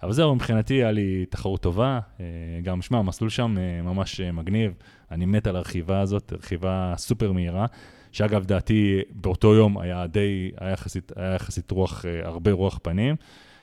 אבל 0.02 0.12
זהו, 0.12 0.34
מבחינתי 0.34 0.74
היה 0.74 0.90
לי 0.90 1.26
תחרות 1.26 1.62
טובה. 1.62 2.00
אה, 2.20 2.24
גם, 2.62 2.82
שמע, 2.82 2.98
המסלול 2.98 3.30
שם 3.30 3.54
אה, 3.58 3.82
ממש 3.82 4.20
אה, 4.20 4.32
מגניב. 4.32 4.74
אני 5.10 5.26
מת 5.26 5.46
על 5.46 5.56
הרכיבה 5.56 6.00
הזאת, 6.00 6.32
רכיבה 6.32 6.94
סופר 6.96 7.32
מהירה. 7.32 7.66
שאגב, 8.12 8.44
דעתי, 8.44 9.00
באותו 9.10 9.54
יום 9.54 9.78
היה 9.78 10.06
די, 10.06 10.50
היה 10.56 10.72
יחסית, 10.72 11.12
היה 11.16 11.34
יחסית 11.34 11.70
רוח, 11.70 12.04
הרבה 12.22 12.52
רוח 12.52 12.78
פנים. 12.82 13.16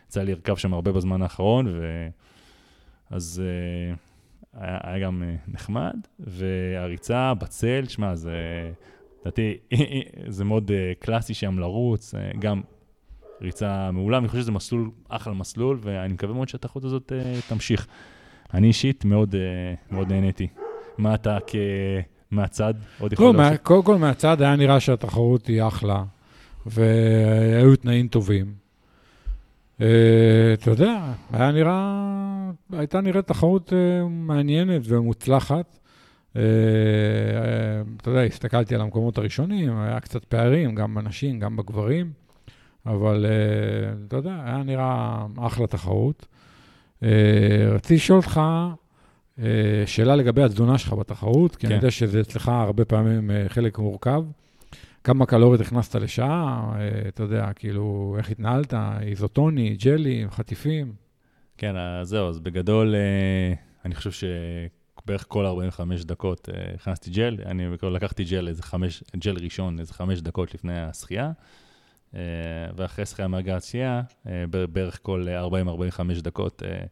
יצא 0.07 0.23
לי 0.23 0.31
לרכב 0.31 0.55
שם 0.55 0.73
הרבה 0.73 0.91
בזמן 0.91 1.21
האחרון, 1.21 1.67
ו... 1.67 2.07
אז 3.09 3.41
היה, 4.53 4.77
היה 4.83 5.05
גם 5.05 5.23
נחמד. 5.47 5.95
והריצה 6.19 7.33
בצל, 7.33 7.85
שמע, 7.87 8.15
זה, 8.15 8.31
לדעתי, 9.21 9.57
זה 10.27 10.43
מאוד 10.43 10.71
קלאסי 10.99 11.33
שם 11.33 11.59
לרוץ, 11.59 12.13
גם 12.39 12.61
ריצה 13.41 13.91
מעולה, 13.91 14.17
אני 14.17 14.27
חושב 14.27 14.41
שזה 14.41 14.51
מסלול, 14.51 14.89
אחלה 15.09 15.33
מסלול, 15.33 15.79
ואני 15.81 16.13
מקווה 16.13 16.33
מאוד 16.33 16.49
שהתחרות 16.49 16.83
הזאת 16.83 17.11
uh, 17.11 17.49
תמשיך. 17.49 17.87
אני 18.53 18.67
אישית 18.67 19.05
מאוד, 19.05 19.35
uh, 19.35 19.93
מאוד 19.93 20.11
נהניתי. 20.11 20.47
מה 20.97 21.15
אתה 21.15 21.37
כ... 21.47 21.55
מהצד 22.31 22.73
עוד 22.99 23.13
יכול 23.13 23.25
לא? 23.25 23.33
מה- 23.33 23.57
קודם 23.57 23.83
כל 23.83 23.97
מהצד 23.97 24.41
היה 24.41 24.55
נראה 24.55 24.79
שהתחרות 24.79 25.47
היא 25.47 25.63
אחלה, 25.63 26.03
והיו 26.65 27.75
תנאים 27.75 28.07
טובים. 28.07 28.53
אה, 29.81 29.87
אתה 30.53 30.71
יודע, 30.71 31.13
היה 31.33 31.51
נראה, 31.51 32.01
הייתה 32.71 33.01
נראית 33.01 33.27
תחרות 33.27 33.73
אה, 33.73 34.07
מעניינת 34.07 34.81
ומוצלחת. 34.85 35.79
אתה 36.31 38.09
יודע, 38.09 38.21
הסתכלתי 38.21 38.75
על 38.75 38.81
המקומות 38.81 39.17
הראשונים, 39.17 39.77
היה 39.77 39.99
קצת 39.99 40.25
פערים, 40.25 40.75
גם 40.75 40.95
בנשים, 40.95 41.39
גם 41.39 41.55
בגברים, 41.55 42.11
אבל 42.85 43.25
אה, 43.25 43.93
אתה 44.07 44.15
יודע, 44.15 44.35
היה 44.45 44.63
נראה 44.63 45.25
אחלה 45.37 45.67
תחרות. 45.67 46.25
אה, 47.03 47.09
רציתי 47.71 47.93
לשאול 47.95 48.17
אותך, 48.17 48.41
אה, 49.39 49.83
שאלה 49.85 50.15
לגבי 50.15 50.43
התזונה 50.43 50.77
שלך 50.77 50.93
בתחרות, 50.93 51.55
כי 51.55 51.67
אני 51.67 51.73
כן. 51.73 51.79
יודע 51.79 51.91
שזה 51.91 52.21
אצלך 52.21 52.47
הרבה 52.47 52.85
פעמים 52.85 53.31
חלק 53.47 53.79
מורכב. 53.79 54.23
כמה 55.03 55.25
קלוריות 55.25 55.61
הכנסת 55.61 55.95
לשעה, 55.95 56.73
אתה 57.07 57.23
יודע, 57.23 57.53
כאילו, 57.55 58.15
איך 58.17 58.31
התנהלת, 58.31 58.73
איזוטוני, 59.01 59.75
ג'לי, 59.75 60.25
חטיפים. 60.29 60.93
כן, 61.57 61.75
אז 61.77 62.07
זהו, 62.07 62.29
אז 62.29 62.39
בגדול, 62.39 62.95
אני 63.85 63.95
חושב 63.95 64.11
שבערך 64.11 65.25
כל 65.27 65.45
45 65.45 66.03
דקות 66.03 66.49
הכנסתי 66.75 67.11
ג'ל, 67.11 67.37
אני 67.45 67.67
לקחתי 67.91 68.23
ג'ל, 68.23 68.47
איזה 68.47 68.63
חמש, 68.63 69.03
ג'ל 69.15 69.37
ראשון, 69.43 69.79
איזה 69.79 69.93
חמש 69.93 70.21
דקות 70.21 70.53
לפני 70.53 70.81
השחייה, 70.81 71.31
ואחרי 72.75 73.05
שחייה 73.05 73.27
מהגעת 73.27 73.63
שחייה, 73.63 74.01
אה, 74.27 74.43
ב- 74.49 74.65
בערך 74.65 74.99
כל 75.01 75.27
40-45 76.17 76.21
דקות 76.21 76.63
אה, 76.65 76.85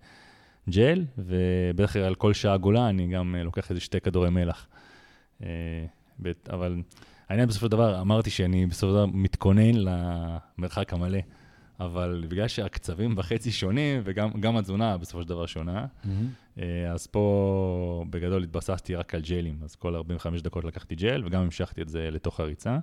ג'ל, 0.70 1.06
ובדרך 1.18 1.94
כלל 1.94 2.16
כל 2.16 2.34
שעה 2.34 2.58
גולה 2.58 2.90
אני 2.90 3.08
גם 3.08 3.36
אה, 3.36 3.44
לוקח 3.44 3.70
איזה 3.70 3.82
שתי 3.82 4.02
כדורי 4.02 4.30
מלח. 4.30 4.68
אה, 5.44 5.48
אבל 6.50 6.82
העניין 7.30 7.48
בסופו 7.50 7.66
של 7.66 7.72
דבר, 7.72 8.02
אמרתי 8.02 8.30
שאני 8.30 8.66
בסופו 8.66 8.88
של 8.88 8.94
דבר 8.94 9.06
מתכונן 9.06 9.72
למרחק 9.76 10.94
המלא. 10.94 11.20
אבל 11.80 12.26
בגלל 12.30 12.48
שהקצבים 12.48 13.16
בחצי 13.16 13.52
שונים, 13.52 14.02
וגם 14.06 14.30
גם 14.40 14.58
התזונה 14.58 14.98
בסופו 14.98 15.22
של 15.22 15.28
דבר 15.30 15.46
שונה, 15.46 15.86
אה, 16.60 16.92
אז 16.92 17.08
פה 17.08 18.06
בגדול 18.10 18.44
התבססתי 18.44 18.96
רק 18.96 19.16
על 19.16 19.22
ג'לים. 19.22 19.58
אז 19.64 19.76
כל 19.76 19.96
45 19.96 20.42
דקות 20.42 20.64
לקחתי 20.64 20.96
ג'ל, 20.96 21.24
וגם 21.26 21.42
המשכתי 21.42 21.82
את 21.82 21.90
זה 21.90 22.10
לתוך 22.12 22.40
הריצה, 22.40 22.78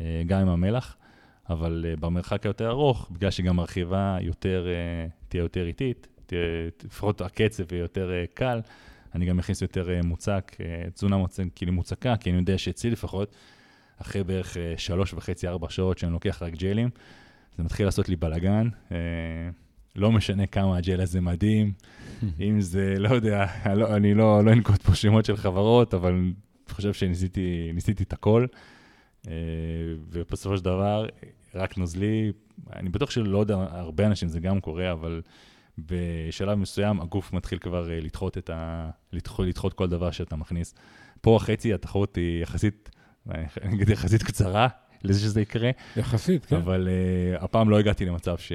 אה, 0.00 0.22
גם 0.26 0.40
עם 0.40 0.48
המלח. 0.48 0.96
אבל 1.50 1.86
אה, 1.88 1.96
במרחק 1.96 2.46
היותר 2.46 2.70
ארוך, 2.70 3.10
בגלל 3.12 3.30
שגם 3.30 3.58
הרכיבה 3.58 4.18
יותר, 4.20 4.66
אה, 4.68 5.08
תהיה 5.28 5.40
יותר 5.40 5.66
איטית, 5.66 6.06
תהיה, 6.26 6.40
לפחות 6.84 7.20
הקצב 7.20 7.72
יהיה 7.72 7.82
יותר 7.82 8.12
אה, 8.12 8.24
קל, 8.34 8.60
אני 9.14 9.26
גם 9.26 9.36
מכניס 9.36 9.62
יותר 9.62 9.90
אה, 9.90 10.00
מוצק, 10.04 10.56
אה, 10.60 10.90
תזונה 10.90 11.16
מוצק, 11.16 11.44
כאילו 11.54 11.72
מוצקה, 11.72 12.16
כי 12.16 12.30
אני 12.30 12.38
יודע 12.38 12.58
שאצלי 12.58 12.90
לפחות, 12.90 13.34
אחרי 13.98 14.24
בערך 14.24 14.56
שלוש 14.76 15.14
וחצי, 15.14 15.48
ארבע 15.48 15.70
שעות 15.70 15.98
שאני 15.98 16.12
לוקח 16.12 16.42
רק 16.42 16.52
ג'לים, 16.52 16.90
זה 17.56 17.62
מתחיל 17.62 17.86
לעשות 17.86 18.08
לי 18.08 18.16
בלאגן. 18.16 18.68
אה, 18.92 18.96
לא 19.96 20.12
משנה 20.12 20.46
כמה 20.46 20.76
הג'ל 20.76 21.00
הזה 21.00 21.20
מדהים, 21.20 21.72
אם 22.48 22.60
זה, 22.60 22.94
לא 22.98 23.14
יודע, 23.14 23.46
אני 23.66 23.80
לא, 23.80 23.96
אני 23.96 24.14
לא, 24.14 24.44
לא 24.44 24.52
אנקוט 24.52 24.82
פה 24.82 24.94
שמות 24.94 25.24
של 25.24 25.36
חברות, 25.36 25.94
אבל 25.94 26.12
אני 26.12 26.32
חושב 26.68 26.92
שניסיתי 26.92 27.70
ניסיתי 27.74 28.02
את 28.02 28.12
הכל, 28.12 28.46
ובסופו 30.10 30.56
של 30.56 30.64
דבר, 30.64 31.06
רק 31.54 31.78
נוזלי, 31.78 32.32
אני 32.72 32.88
בטוח 32.88 33.10
שלא 33.10 33.38
יודע, 33.38 33.54
הרבה 33.70 34.06
אנשים 34.06 34.28
זה 34.28 34.40
גם 34.40 34.60
קורה, 34.60 34.92
אבל 34.92 35.22
בשלב 35.78 36.58
מסוים 36.58 37.00
הגוף 37.00 37.32
מתחיל 37.32 37.58
כבר 37.58 37.90
אה, 37.90 38.00
לדחות 38.00 38.38
את 38.38 38.50
ה... 38.50 38.90
לדחות, 39.12 39.46
לדחות 39.46 39.72
כל 39.72 39.88
דבר 39.88 40.10
שאתה 40.10 40.36
מכניס. 40.36 40.74
פה 41.20 41.36
החצי, 41.36 41.74
התחרות 41.74 42.16
היא 42.16 42.42
יחסית, 42.42 42.90
אני 43.30 43.74
אגיד 43.74 43.88
יחסית 43.90 44.22
קצרה 44.22 44.68
לזה 45.04 45.20
שזה 45.20 45.40
יקרה, 45.40 45.70
יחסית, 45.96 46.46
כן. 46.46 46.56
אבל 46.56 46.88
uh, 46.88 47.44
הפעם 47.44 47.70
לא 47.70 47.78
הגעתי 47.78 48.04
למצב 48.04 48.38
ש... 48.38 48.52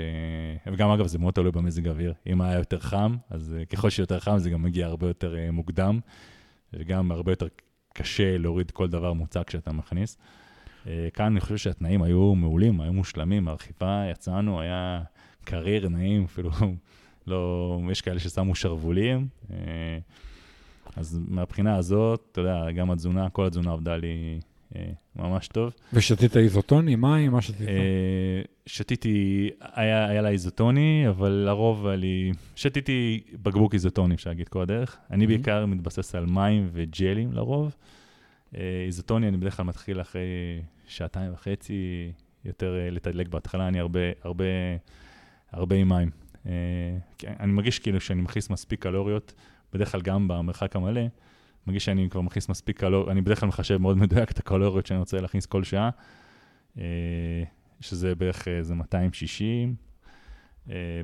וגם 0.68 0.90
אגב, 0.90 1.08
זה 1.08 1.20
מאוד 1.20 1.34
תלוי 1.34 1.52
במזג 1.52 1.88
האוויר. 1.88 2.14
אם 2.28 2.42
היה 2.42 2.58
יותר 2.58 2.80
חם, 2.80 3.16
אז 3.30 3.56
uh, 3.62 3.66
ככל 3.66 3.90
שיותר 3.90 4.20
חם 4.20 4.38
זה 4.38 4.50
גם 4.50 4.62
מגיע 4.62 4.86
הרבה 4.86 5.08
יותר 5.08 5.36
uh, 5.36 5.52
מוקדם, 5.52 6.00
וגם 6.74 7.12
הרבה 7.12 7.32
יותר 7.32 7.48
קשה 7.94 8.38
להוריד 8.38 8.72
כל 8.72 8.88
דבר 8.88 9.14
מוצק 9.14 9.50
שאתה 9.50 9.72
מכניס. 9.72 10.18
Uh, 10.18 10.49
כאן 11.14 11.26
אני 11.26 11.40
חושב 11.40 11.58
שהתנאים 11.58 12.02
היו 12.02 12.36
מעולים, 12.36 12.82
היו 12.82 12.94
מושלמים, 12.94 13.48
הרכיבה, 13.48 14.04
יצאנו, 14.12 14.62
היה 14.62 15.02
קריר, 15.44 15.90
נעים, 15.90 16.24
אפילו 16.24 16.50
לא... 17.28 17.80
יש 17.92 18.02
כאלה 18.02 18.20
ששמו 18.20 18.56
שרוולים. 18.56 19.28
Uh, 19.50 19.54
אז 20.96 21.20
מהבחינה 21.28 21.76
הזאת, 21.76 22.28
אתה 22.32 22.42
יודע, 22.42 22.72
גם 22.72 22.92
התזונה, 22.92 23.30
כל 23.30 23.46
התזונה 23.46 23.72
עבדה 23.72 23.98
לי 23.98 24.40
uh, 24.74 24.78
ממש 25.16 25.48
טוב. 25.48 25.74
ושתית 25.94 26.38
איזוטוני, 26.38 26.96
מים, 26.96 27.32
מה 27.32 27.42
שתית? 27.42 27.68
אה, 27.68 28.42
שתיתי, 28.66 29.50
היה, 29.74 30.06
היה 30.08 30.22
לה 30.22 30.30
איזוטוני, 30.30 31.06
אבל 31.10 31.32
לרוב 31.32 31.88
היה 31.88 31.96
לי, 31.96 32.32
שתיתי 32.56 33.20
בקבוק 33.44 33.74
איזוטוני, 33.74 34.16
אפשר 34.16 34.30
להגיד 34.30 34.48
כל 34.48 34.62
הדרך. 34.62 34.98
אני 35.12 35.26
Mhm. 35.26 35.28
בעיקר 35.28 35.66
מתבסס 35.66 36.16
על 36.16 36.26
מים 36.26 36.70
וג'לים 36.74 37.34
לרוב. 37.34 37.76
אה, 38.56 38.84
איזוטוני, 38.86 39.28
אני 39.28 39.38
בדרך 39.38 39.58
כלל 39.58 39.66
מתחיל 39.66 40.02
אחרי 40.02 40.62
שעתיים 40.88 41.34
וחצי, 41.34 42.12
יותר 42.46 42.78
אה, 42.80 42.90
לתדלק 42.90 43.28
בהתחלה, 43.28 43.68
אני 43.68 43.80
הרבה, 43.80 44.00
הרבה, 44.24 44.46
הרבה 45.52 45.76
עם 45.76 45.90
מים. 45.90 46.10
אה, 46.46 46.52
אני 47.40 47.52
מרגיש 47.52 47.80
כאילו 47.80 48.02
שאני 48.02 48.22
מכניס 48.22 48.50
מספיק 48.50 48.82
קלוריות, 48.82 49.34
בדרך 49.74 49.92
כלל 49.92 50.02
גם 50.02 50.28
במרחק 50.28 50.76
המלא, 50.76 51.02
מרגיש 51.68 51.86
שאני 51.86 52.10
כבר 52.10 52.22
מכניס 52.22 52.50
מספיק 52.50 52.80
קלוריות, 52.80 53.10
אני 53.10 53.22
בדרך 53.22 53.40
כלל 53.40 53.50
מחשב 53.50 53.78
מאוד 53.78 53.98
מדויק 54.04 54.32
את 54.32 54.40
הקלוריות 54.40 54.86
שאני 54.86 55.00
רוצה 55.00 55.22
להכניס 55.22 55.46
כל 55.46 55.64
שעה. 55.64 55.90
שזה 57.82 58.16
בערך 58.16 58.48
איזה 58.48 58.76
260, 58.76 59.70
אה, 59.70 59.89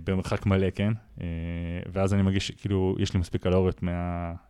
במרחק 0.03 0.45
מלא, 0.45 0.67
כן? 0.75 0.93
אה, 1.21 1.25
ואז 1.93 2.13
אני 2.13 2.21
מרגיש 2.21 2.47
שכאילו, 2.47 2.95
יש 2.99 3.13
לי 3.13 3.19
מספיק 3.19 3.43
קלוריות 3.43 3.83
מה, 3.83 3.91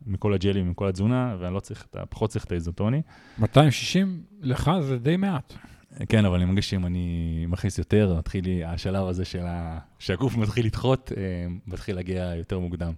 מכל 0.06 0.34
הג'לים, 0.34 0.70
מכל 0.70 0.88
התזונה, 0.88 1.36
ואני 1.40 1.54
לא 1.54 1.60
צריך, 1.60 1.86
את 1.90 1.96
ה- 1.96 2.06
פחות 2.06 2.30
צריך 2.30 2.46
את 2.46 2.52
האיזוטוני. 2.52 3.02
260 3.40 4.24
לך 4.42 4.72
זה 4.82 4.98
די 5.00 5.18
מעט. 5.18 5.54
אה, 6.02 6.06
כן, 6.06 6.26
אבל 6.26 6.36
אני 6.36 6.46
מרגיש 6.46 6.70
שאם 6.70 6.86
אני 6.86 7.46
מכניס 7.48 7.78
יותר, 7.78 8.16
מתחיל 8.18 8.46
לי, 8.46 8.64
השלב 8.66 9.08
הזה 9.08 9.26
של 9.26 9.44
ה... 9.46 9.80
שהגוף 10.00 10.38
מתחיל 10.38 10.66
לדחות, 10.66 11.12
אה, 11.18 11.22
מתחיל 11.68 11.96
להגיע 11.96 12.36
יותר 12.36 12.60
מוקדם. 12.60 12.94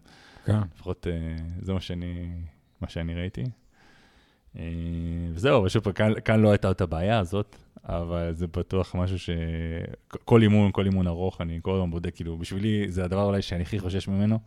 כן. 0.46 0.60
לפחות 0.76 1.08
אה, 1.08 1.36
זה 1.62 1.74
מה 1.74 1.82
שאני, 1.82 2.28
מה 2.82 2.90
שאני 2.90 3.14
ראיתי. 3.16 3.44
אה, 4.60 4.64
וזהו, 5.34 5.60
אבל 5.60 5.70
שוב 5.70 5.84
פעם, 5.84 5.94
כאן, 5.94 6.14
כאן 6.26 6.40
לא 6.40 6.52
הייתה 6.52 6.72
את 6.72 6.82
הבעיה 6.82 7.20
הזאת, 7.20 7.56
אבל 7.84 8.34
זה 8.34 8.48
בטוח 8.48 8.96
משהו 8.96 9.20
ש... 9.20 9.30
כל 10.08 10.42
אימון, 10.42 10.72
כל 10.72 10.86
אימון 10.86 11.08
ארוך, 11.08 11.42
אני 11.42 11.60
כל 11.62 11.76
הזמן 11.76 11.92
בודק, 11.92 12.16
כאילו, 12.16 12.38
בשבילי 12.38 12.92
זה 12.92 13.04
הדבר 13.04 13.24
אולי 13.24 13.42
שאני 13.42 13.62
הכי 13.62 13.80
חושש 13.80 14.08
ממנו, 14.08 14.40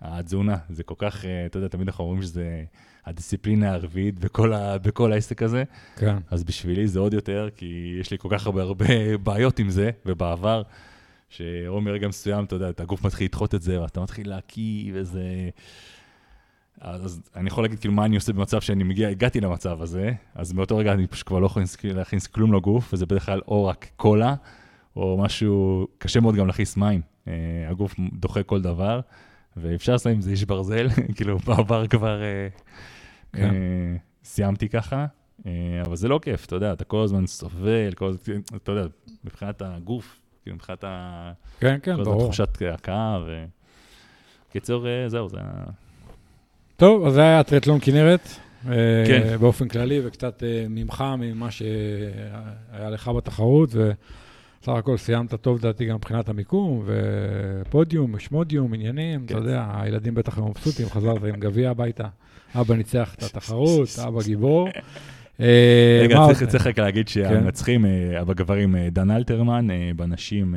התזונה. 0.00 0.56
זה 0.70 0.82
כל 0.82 0.94
כך, 0.98 1.24
אה, 1.24 1.46
אתה 1.46 1.58
יודע, 1.58 1.68
תמיד 1.68 1.88
אנחנו 1.88 2.04
אומרים 2.04 2.22
שזה 2.22 2.64
הדיסציפלינה 3.06 3.72
הרביעית 3.72 4.18
בכל, 4.18 4.52
ה... 4.52 4.78
בכל 4.78 5.12
העסק 5.12 5.42
הזה, 5.42 5.64
כן. 5.96 6.16
אז 6.30 6.44
בשבילי 6.44 6.88
זה 6.88 6.98
עוד 6.98 7.14
יותר, 7.14 7.48
כי 7.56 7.96
יש 8.00 8.10
לי 8.10 8.18
כל 8.18 8.28
כך 8.30 8.46
הרבה 8.46 8.62
הרבה 8.62 8.86
בעיות 9.22 9.58
עם 9.58 9.70
זה, 9.70 9.90
ובעבר, 10.06 10.62
שרוב 11.28 11.84
מרגע 11.84 12.08
מסוים, 12.08 12.44
אתה 12.44 12.54
יודע, 12.54 12.70
הגוף 12.78 13.04
מתחיל 13.04 13.24
לדחות 13.26 13.54
את 13.54 13.62
זה, 13.62 13.82
ואתה 13.82 14.00
מתחיל 14.00 14.28
להקיא, 14.28 14.92
וזה... 14.94 15.24
אז 16.80 17.20
אני 17.36 17.48
יכול 17.48 17.64
להגיד 17.64 17.78
כאילו 17.78 17.94
מה 17.94 18.04
אני 18.04 18.16
עושה 18.16 18.32
במצב 18.32 18.60
שאני 18.60 18.84
מגיע, 18.84 19.08
הגעתי 19.08 19.40
למצב 19.40 19.82
הזה, 19.82 20.12
אז 20.34 20.52
באותו 20.52 20.76
רגע 20.76 20.92
אני 20.92 21.06
פשוט 21.06 21.26
כבר 21.26 21.38
לא 21.38 21.46
יכול 21.46 21.62
להכניס- 21.84 22.26
כלום 22.26 22.52
לגוף, 22.52 22.90
וזה 22.92 23.06
בדרך 23.06 23.26
כלל 23.26 23.40
או 23.48 23.64
רק 23.66 23.90
קולה, 23.96 24.34
או 24.96 25.18
משהו, 25.22 25.86
קשה 25.98 26.20
מאוד 26.20 26.34
גם 26.34 26.46
להכניס 26.46 26.76
מים. 26.76 27.00
אה, 27.28 27.32
הגוף 27.68 27.94
דוחה 28.12 28.42
כל 28.42 28.62
דבר, 28.62 29.00
ואפשר 29.56 29.92
לעשות 29.92 30.12
עם 30.12 30.20
זה 30.20 30.30
איש 30.30 30.44
ברזל, 30.44 30.88
כאילו 31.16 31.38
בעבר 31.38 31.86
כבר 31.86 32.22
אה, 32.22 32.48
כן. 33.32 33.50
אה, 33.54 33.96
סיימתי 34.24 34.68
ככה, 34.68 35.06
אה, 35.46 35.52
אבל 35.86 35.96
זה 35.96 36.08
לא 36.08 36.20
כיף, 36.22 36.46
אתה 36.46 36.56
יודע, 36.56 36.72
אתה 36.72 36.84
כל 36.84 37.02
הזמן 37.02 37.26
סובל, 37.26 37.92
כל 37.94 38.06
הזמן, 38.06 38.40
אתה 38.56 38.72
יודע, 38.72 38.86
מבחינת 39.24 39.62
הגוף, 39.62 40.20
כאילו 40.42 40.56
מבחינת 40.56 40.84
ה... 40.84 41.32
כן, 41.60 41.76
כן, 41.82 41.94
כל 41.94 42.00
הזמן 42.00 42.04
ברור. 42.14 42.24
תחושת 42.24 42.62
הכאה, 42.74 43.18
ו... 43.26 43.44
קיצור, 44.52 44.86
אה, 44.88 45.08
זהו, 45.08 45.28
זה. 45.28 45.38
טוב, 46.80 47.06
אז 47.06 47.14
זה 47.14 47.20
היה 47.20 47.42
טריאטלון 47.42 47.78
כנרת. 47.82 48.28
אה, 48.68 48.72
כן. 49.06 49.36
באופן 49.40 49.68
כללי, 49.68 50.00
וקצת 50.06 50.42
אה, 50.42 50.66
ממך, 50.68 51.04
ממה 51.18 51.50
שהיה 51.50 52.90
לך 52.90 53.08
בתחרות, 53.08 53.68
וסך 53.74 54.68
הכל 54.68 54.96
סיימת 54.96 55.34
טוב, 55.34 55.58
לדעתי, 55.58 55.84
גם 55.86 55.96
מבחינת 55.96 56.28
המיקום, 56.28 56.84
ופודיום, 56.86 58.18
שמודיום, 58.18 58.74
עניינים, 58.74 59.24
אתה 59.24 59.34
כן. 59.34 59.38
יודע, 59.40 59.66
הילדים 59.74 60.14
בטח 60.14 60.38
היו 60.38 60.46
מבסוטים, 60.48 60.88
חזרת 60.88 61.24
עם 61.24 61.40
גביע 61.40 61.70
הביתה. 61.70 62.04
אבא 62.54 62.74
ניצח 62.74 63.14
את 63.18 63.22
התחרות, 63.22 63.88
אבא 64.08 64.22
גיבור. 64.22 64.68
אה, 65.40 66.00
רגע, 66.02 66.18
צריך- 66.48 66.66
רק 66.66 66.78
להגיד 66.78 67.08
שהמנצחים, 67.08 67.86
אה, 67.86 68.24
בגברים 68.24 68.76
דן 68.90 69.10
אלתרמן, 69.10 69.66
בנשים 69.96 70.54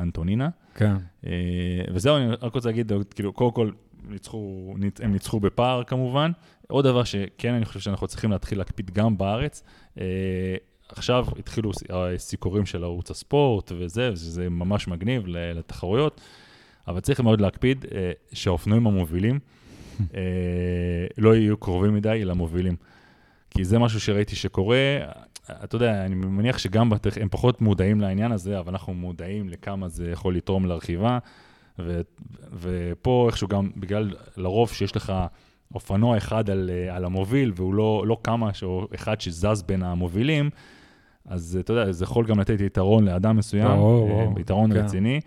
אנטונינה. 0.00 0.48
כן. 0.74 0.94
וזהו, 1.94 2.16
אני 2.16 2.26
רק 2.42 2.54
רוצה 2.54 2.68
להגיד, 2.68 2.92
כאילו, 3.14 3.32
קודם 3.32 3.52
כל, 3.52 3.70
ניצחו, 4.10 4.74
ניצ- 4.78 5.04
הם 5.04 5.12
ניצחו 5.12 5.40
בפער 5.40 5.84
כמובן. 5.84 6.30
עוד 6.68 6.84
דבר 6.84 7.04
שכן, 7.04 7.54
אני 7.54 7.64
חושב 7.64 7.80
שאנחנו 7.80 8.08
צריכים 8.08 8.30
להתחיל 8.30 8.58
להקפיד 8.58 8.90
גם 8.90 9.18
בארץ. 9.18 9.62
אה, 10.00 10.04
עכשיו 10.88 11.26
התחילו 11.38 11.72
ס- 11.74 11.82
הסיקורים 11.90 12.66
של 12.66 12.84
ערוץ 12.84 13.10
הספורט 13.10 13.72
וזה, 13.78 14.10
וזה 14.12 14.48
ממש 14.48 14.88
מגניב 14.88 15.22
לתחרויות, 15.26 16.20
אבל 16.88 17.00
צריך 17.00 17.20
מאוד 17.20 17.40
להקפיד 17.40 17.84
אה, 17.94 18.10
שהאופנועים 18.32 18.86
המובילים 18.86 19.38
אה, 20.14 20.20
לא 21.18 21.34
יהיו 21.34 21.56
קרובים 21.56 21.94
מדי 21.94 22.24
למובילים. 22.24 22.76
כי 23.50 23.64
זה 23.64 23.78
משהו 23.78 24.00
שראיתי 24.00 24.36
שקורה, 24.36 24.98
אתה 25.64 25.76
יודע, 25.76 26.04
אני 26.04 26.14
מניח 26.14 26.58
שגם 26.58 26.90
בטח, 26.90 27.18
הם 27.18 27.28
פחות 27.30 27.60
מודעים 27.60 28.00
לעניין 28.00 28.32
הזה, 28.32 28.58
אבל 28.58 28.72
אנחנו 28.72 28.94
מודעים 28.94 29.48
לכמה 29.48 29.88
זה 29.88 30.10
יכול 30.10 30.36
לתרום 30.36 30.66
לרכיבה, 30.66 31.18
ו, 31.84 32.00
ופה 32.52 33.26
איכשהו 33.26 33.48
גם, 33.48 33.70
בגלל 33.76 34.10
לרוב 34.36 34.72
שיש 34.72 34.96
לך 34.96 35.12
אופנוע 35.74 36.16
אחד 36.16 36.50
על, 36.50 36.70
אה, 36.72 36.96
על 36.96 37.04
המוביל, 37.04 37.52
והוא 37.56 37.74
לא, 37.74 38.04
לא 38.06 38.16
כמה, 38.24 38.50
או 38.62 38.86
אחד 38.94 39.20
שזז 39.20 39.62
בין 39.62 39.82
המובילים, 39.82 40.50
אז 41.24 41.58
אתה 41.60 41.72
יודע, 41.72 41.92
זה 41.92 42.04
יכול 42.04 42.26
גם 42.26 42.40
לתת 42.40 42.60
יתרון 42.60 43.04
לאדם 43.04 43.36
מסוים, 43.36 43.68
ברור, 43.68 44.10
אה, 44.10 44.24
ברור, 44.24 44.40
יתרון 44.40 44.72
כן. 44.72 44.78
רציני. 44.78 45.20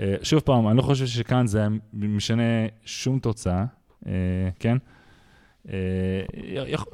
אה, 0.00 0.14
שוב 0.22 0.40
פעם, 0.40 0.68
אני 0.68 0.76
לא 0.76 0.82
חושב 0.82 1.06
שכאן 1.06 1.46
זה 1.46 1.66
משנה 1.92 2.42
שום 2.84 3.18
תוצאה, 3.18 3.64
אה, 4.06 4.12
כן? 4.58 4.76
אה, 5.68 5.74
יכול, 6.66 6.92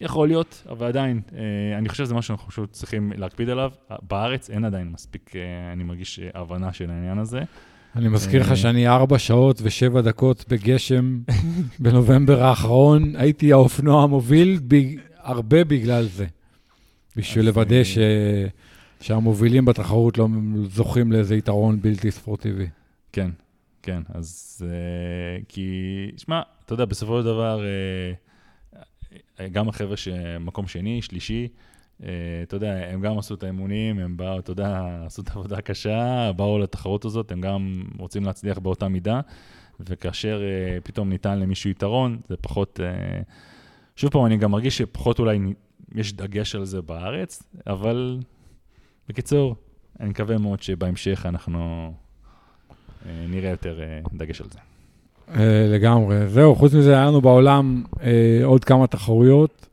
יכול 0.00 0.28
להיות, 0.28 0.66
אבל 0.68 0.86
עדיין, 0.86 1.20
אה, 1.34 1.78
אני 1.78 1.88
חושב 1.88 2.04
שזה 2.04 2.14
משהו 2.14 2.28
שאנחנו 2.28 2.50
פשוט 2.50 2.72
צריכים 2.72 3.12
להקפיד 3.16 3.48
עליו. 3.48 3.72
בארץ 4.02 4.50
אין 4.50 4.64
עדיין 4.64 4.88
מספיק, 4.88 5.36
אה, 5.36 5.72
אני 5.72 5.84
מרגיש, 5.84 6.20
אה, 6.20 6.30
הבנה 6.34 6.72
של 6.72 6.90
העניין 6.90 7.18
הזה. 7.18 7.42
אני 7.96 8.08
מזכיר 8.08 8.42
אה, 8.42 8.46
לך 8.46 8.56
שאני 8.56 8.88
ארבע 8.88 9.18
שעות 9.18 9.60
ושבע 9.62 10.00
דקות 10.00 10.44
בגשם 10.48 11.18
בנובמבר 11.78 12.42
האחרון, 12.42 13.16
הייתי 13.16 13.52
האופנוע 13.52 14.02
המוביל 14.02 14.60
ב- 14.68 14.94
הרבה 15.16 15.64
בגלל 15.64 16.04
זה. 16.04 16.26
בשביל 17.16 17.46
לוודא 17.46 17.76
אה, 17.76 17.84
ש... 17.84 17.98
שהמובילים 19.00 19.64
בתחרות 19.64 20.18
לא 20.18 20.28
זוכים 20.70 21.12
לאיזה 21.12 21.36
יתרון 21.36 21.80
בלתי 21.80 22.10
ספורטיבי. 22.10 22.66
כן, 23.12 23.30
כן, 23.82 24.02
אז 24.14 24.58
אה, 24.70 25.42
כי, 25.48 25.70
שמע, 26.16 26.42
אתה 26.64 26.72
יודע, 26.72 26.84
בסופו 26.84 27.18
של 27.18 27.24
דבר, 27.24 27.64
אה, 27.64 28.12
אה, 29.40 29.48
גם 29.48 29.68
החבר'ה 29.68 29.96
שמקום 29.96 30.68
שני, 30.68 31.02
שלישי, 31.02 31.42
אה, 31.42 31.69
אתה 32.42 32.56
יודע, 32.56 32.74
הם 32.92 33.00
גם 33.00 33.18
עשו 33.18 33.34
את 33.34 33.42
האימונים, 33.42 33.98
הם 33.98 34.16
באו, 34.16 34.38
אתה 34.38 34.50
יודע, 34.50 34.82
עשו 35.06 35.22
את 35.22 35.28
העבודה 35.28 35.60
קשה, 35.60 36.32
באו 36.36 36.58
לתחרות 36.58 37.04
הזאת, 37.04 37.32
הם 37.32 37.40
גם 37.40 37.82
רוצים 37.98 38.24
להצליח 38.24 38.58
באותה 38.58 38.88
מידה, 38.88 39.20
וכאשר 39.80 40.42
אה, 40.42 40.80
פתאום 40.80 41.08
ניתן 41.08 41.38
למישהו 41.38 41.70
יתרון, 41.70 42.18
זה 42.28 42.36
פחות... 42.36 42.80
אה, 42.82 43.22
שוב 43.96 44.10
פעם, 44.10 44.26
אני 44.26 44.36
גם 44.36 44.50
מרגיש 44.50 44.78
שפחות 44.78 45.18
אולי 45.18 45.38
יש 45.94 46.12
דגש 46.12 46.54
על 46.54 46.64
זה 46.64 46.82
בארץ, 46.82 47.42
אבל 47.66 48.18
בקיצור, 49.08 49.56
אני 50.00 50.08
מקווה 50.08 50.38
מאוד 50.38 50.62
שבהמשך 50.62 51.26
אנחנו 51.26 51.92
אה, 53.06 53.24
נראה 53.28 53.50
יותר 53.50 53.80
אה, 53.80 54.00
דגש 54.12 54.40
על 54.40 54.46
זה. 54.50 54.58
אה, 55.34 55.66
לגמרי. 55.68 56.28
זהו, 56.28 56.54
חוץ 56.54 56.74
מזה, 56.74 56.92
היה 56.92 57.06
לנו 57.06 57.20
בעולם 57.20 57.84
אה, 58.02 58.40
עוד 58.44 58.64
כמה 58.64 58.86
תחרויות. 58.86 59.66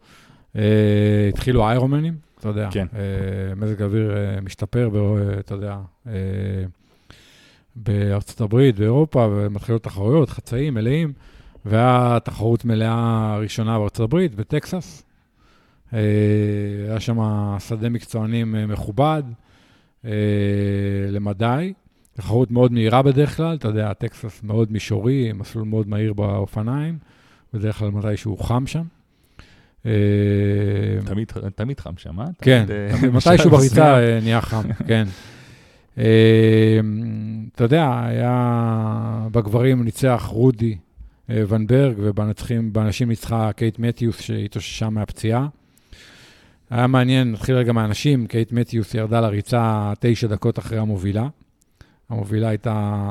אה, 0.58 1.30
התחילו 1.30 1.68
איירומנים, 1.68 2.16
אתה 2.40 2.50
יודע. 2.50 2.70
כן. 2.72 2.88
אה, 2.96 3.56
מזג 3.56 3.82
האוויר 3.82 4.18
אה, 4.18 4.42
משתפר, 4.42 4.90
אתה 5.40 5.54
יודע, 5.54 5.78
בארצות 7.76 8.42
הברית, 8.42 8.76
באירופה, 8.76 9.28
ומתחילות 9.32 9.84
תחרויות, 9.84 10.30
חצאים 10.30 10.74
מלאים, 10.74 11.14
והיה 11.66 12.18
תחרות 12.24 12.66
מלאה 12.66 13.38
ראשונה 13.38 13.80
בארצות 13.80 14.00
הברית, 14.00 14.36
בטקסס. 14.36 15.04
היה 15.92 17.00
שם 17.00 17.20
שדה 17.60 17.90
מקצוענים 17.90 18.56
מכובד 18.68 19.24
למדי. 21.10 21.74
תחרות 22.14 22.52
מאוד 22.52 22.72
מהירה 22.72 23.02
בדרך 23.02 23.38
כלל, 23.38 23.56
אתה 23.56 23.68
יודע, 23.68 23.94
טקסס 23.94 24.44
מאוד 24.44 24.72
מישורי, 24.72 25.34
מסלול 25.34 25.66
מאוד 25.66 25.88
מהיר 25.88 26.14
באופניים, 26.14 26.98
בדרך 27.54 27.80
כלל 27.80 27.90
מתי 27.92 28.18
שהוא 28.18 28.40
חם 28.40 28.68
שם. 28.68 28.84
אה, 29.88 31.14
תמיד, 31.56 31.80
חם 31.80 31.94
שם, 31.98 32.20
אה? 32.20 32.26
כן, 32.42 32.66
אה, 32.70 33.10
מתישהו 33.14 33.50
בריצה. 33.50 33.98
אה, 34.00 34.20
נהיה 34.22 34.42
חם, 34.42 34.62
כן. 34.88 35.04
אתה 37.56 37.64
יודע, 37.64 38.02
היה 38.06 39.28
בגברים 39.32 39.84
ניצח 39.84 40.26
רודי 40.30 40.78
ון 41.30 41.51
ברג, 41.51 41.94
ובנצחים- 41.98 42.74
בנשים 42.74 43.10
ניצחה 43.10 43.52
קייט 43.56 43.80
מתיוס 43.80 44.22
שהתאוששה 44.22 44.90
מהפציעה. 44.90 45.48
היה 46.70 46.88
מעניין, 46.88 47.32
נתחיל 47.32 47.56
רגע 47.56 47.74
מהנשים, 47.74 48.28
קייט 48.28 48.52
מתיוס 48.52 48.94
ירדה 48.94 49.22
לריצה 49.22 49.94
תשע 50.00 50.28
דקות 50.28 50.60
אחרי 50.60 50.78
המובילה. 50.78 51.28
המובילה 52.10 52.50
הייתה 52.50 53.02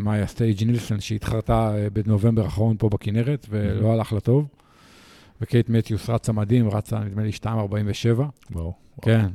מאיה 0.00 0.26
סטייג' 0.26 0.64
נילסון, 0.66 1.00
שהתחרתה 1.00 1.72
בנובמבר 1.92 2.44
האחרון 2.44 2.76
פה 2.78 2.88
בכנרת, 2.88 3.46
ולא 3.50 3.92
הלך 3.92 4.12
לה 4.12 4.20
טוב. 4.20 4.46
וקייט 5.40 5.68
מתיוס 5.68 6.10
רצה 6.10 6.32
מדהים, 6.32 6.68
רצה 6.68 6.98
נדמה 6.98 7.22
לי 7.22 7.30
2.47. 7.30 7.48
וואו. 8.50 8.74
כן, 9.02 9.26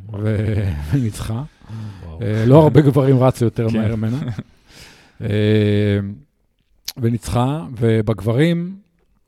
וניצחה. 0.91 1.44
אה, 2.22 2.46
לא 2.46 2.63
הרבה 2.63 2.82
גברים 2.82 3.20
רצו 3.20 3.46
יותר 3.46 3.70
כן. 3.70 3.78
מהר 3.78 3.96
ממנה. 3.96 4.18
אה, 5.22 6.00
וניצחה, 6.98 7.65
ובגברים, 7.78 8.78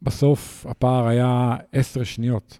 בסוף 0.01 0.65
הפער 0.69 1.07
היה 1.07 1.55
עשר 1.71 2.03
שניות. 2.03 2.59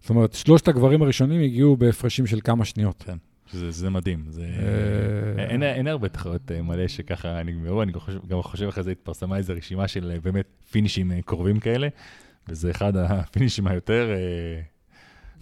זאת 0.00 0.10
אומרת, 0.10 0.32
שלושת 0.32 0.68
הגברים 0.68 1.02
הראשונים 1.02 1.40
הגיעו 1.40 1.76
בהפרשים 1.76 2.26
של 2.26 2.40
כמה 2.44 2.64
שניות. 2.64 3.04
זה, 3.52 3.70
זה 3.70 3.90
מדהים. 3.90 4.24
זה... 4.28 4.42
אה, 5.38 5.44
אין, 5.44 5.62
אין 5.62 5.86
הרבה 5.86 6.08
תחרות 6.08 6.52
מלא 6.52 6.88
שככה 6.88 7.42
נגמרו, 7.42 7.82
אני 7.82 7.92
גם 7.92 8.00
חושב, 8.00 8.18
גם 8.28 8.42
חושב 8.42 8.68
אחרי 8.68 8.82
זה 8.82 8.90
התפרסמה 8.90 9.36
איזו 9.36 9.54
רשימה 9.56 9.88
של 9.88 10.18
באמת 10.22 10.46
פינישים 10.70 11.12
קרובים 11.24 11.60
כאלה, 11.60 11.88
וזה 12.48 12.70
אחד 12.70 12.96
הפינישים 12.96 13.66
היותר 13.66 14.10
אה, 14.10 14.60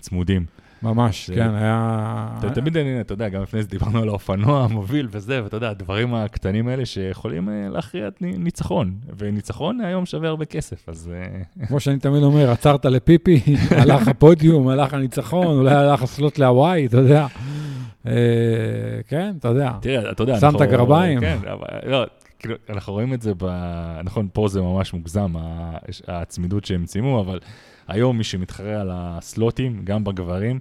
צמודים. 0.00 0.44
ממש, 0.82 1.26
זה- 1.28 1.34
כן, 1.34 1.54
היה... 1.54 2.28
אתה 2.38 2.50
תמיד, 2.50 2.76
אני- 2.76 3.00
אתה 3.00 3.12
יודע, 3.12 3.28
גם 3.28 3.42
לפני 3.42 3.62
זה 3.62 3.68
דיברנו 3.68 3.98
על 4.02 4.08
האופנוע 4.08 4.64
המוביל 4.64 5.08
וזה, 5.10 5.44
ואתה 5.44 5.56
יודע, 5.56 5.70
הדברים 5.70 6.14
הקטנים 6.14 6.68
האלה 6.68 6.86
שיכולים 6.86 7.48
אה, 7.48 7.68
להכריע 7.70 8.08
את 8.08 8.22
ני- 8.22 8.38
ניצחון, 8.38 8.94
וניצחון 9.18 9.80
היום 9.80 10.06
שווה 10.06 10.28
הרבה 10.28 10.44
כסף, 10.44 10.88
אז 10.88 11.10
אה, 11.14 11.42
כמו 11.68 11.80
שאני 11.80 11.98
תמיד 11.98 12.22
אומר, 12.22 12.50
עצרת 12.50 12.84
לפיפי, 12.86 13.40
הלך 13.80 14.08
הפודיום, 14.08 14.68
הלך 14.68 14.94
הניצחון, 14.94 15.46
אולי 15.58 15.74
הלך 15.74 16.02
הסלוט 16.02 16.38
להוואי, 16.38 16.86
אתה 16.86 16.96
יודע. 16.96 17.26
כן, 19.08 19.32
אתה 19.40 19.48
יודע. 19.48 19.72
תראה, 19.80 20.10
אתה 20.10 20.22
יודע, 20.22 20.38
שמת 20.40 20.62
גרביים. 20.62 21.20
כן, 21.20 21.38
אבל 21.52 21.90
לא, 21.90 22.04
כאילו, 22.44 22.56
אנחנו 22.68 22.92
רואים 22.92 23.14
את 23.14 23.22
זה 23.22 23.32
ב... 23.38 23.44
נכון, 24.04 24.28
פה 24.32 24.48
זה 24.48 24.60
ממש 24.60 24.92
מוגזם, 24.92 25.32
הצמידות 26.08 26.64
שהם 26.64 26.84
ציימו, 26.84 27.20
אבל 27.20 27.40
היום 27.88 28.18
מי 28.18 28.24
שמתחרה 28.24 28.80
על 28.80 28.90
הסלוטים, 28.92 29.80
גם 29.84 30.04
בגברים, 30.04 30.58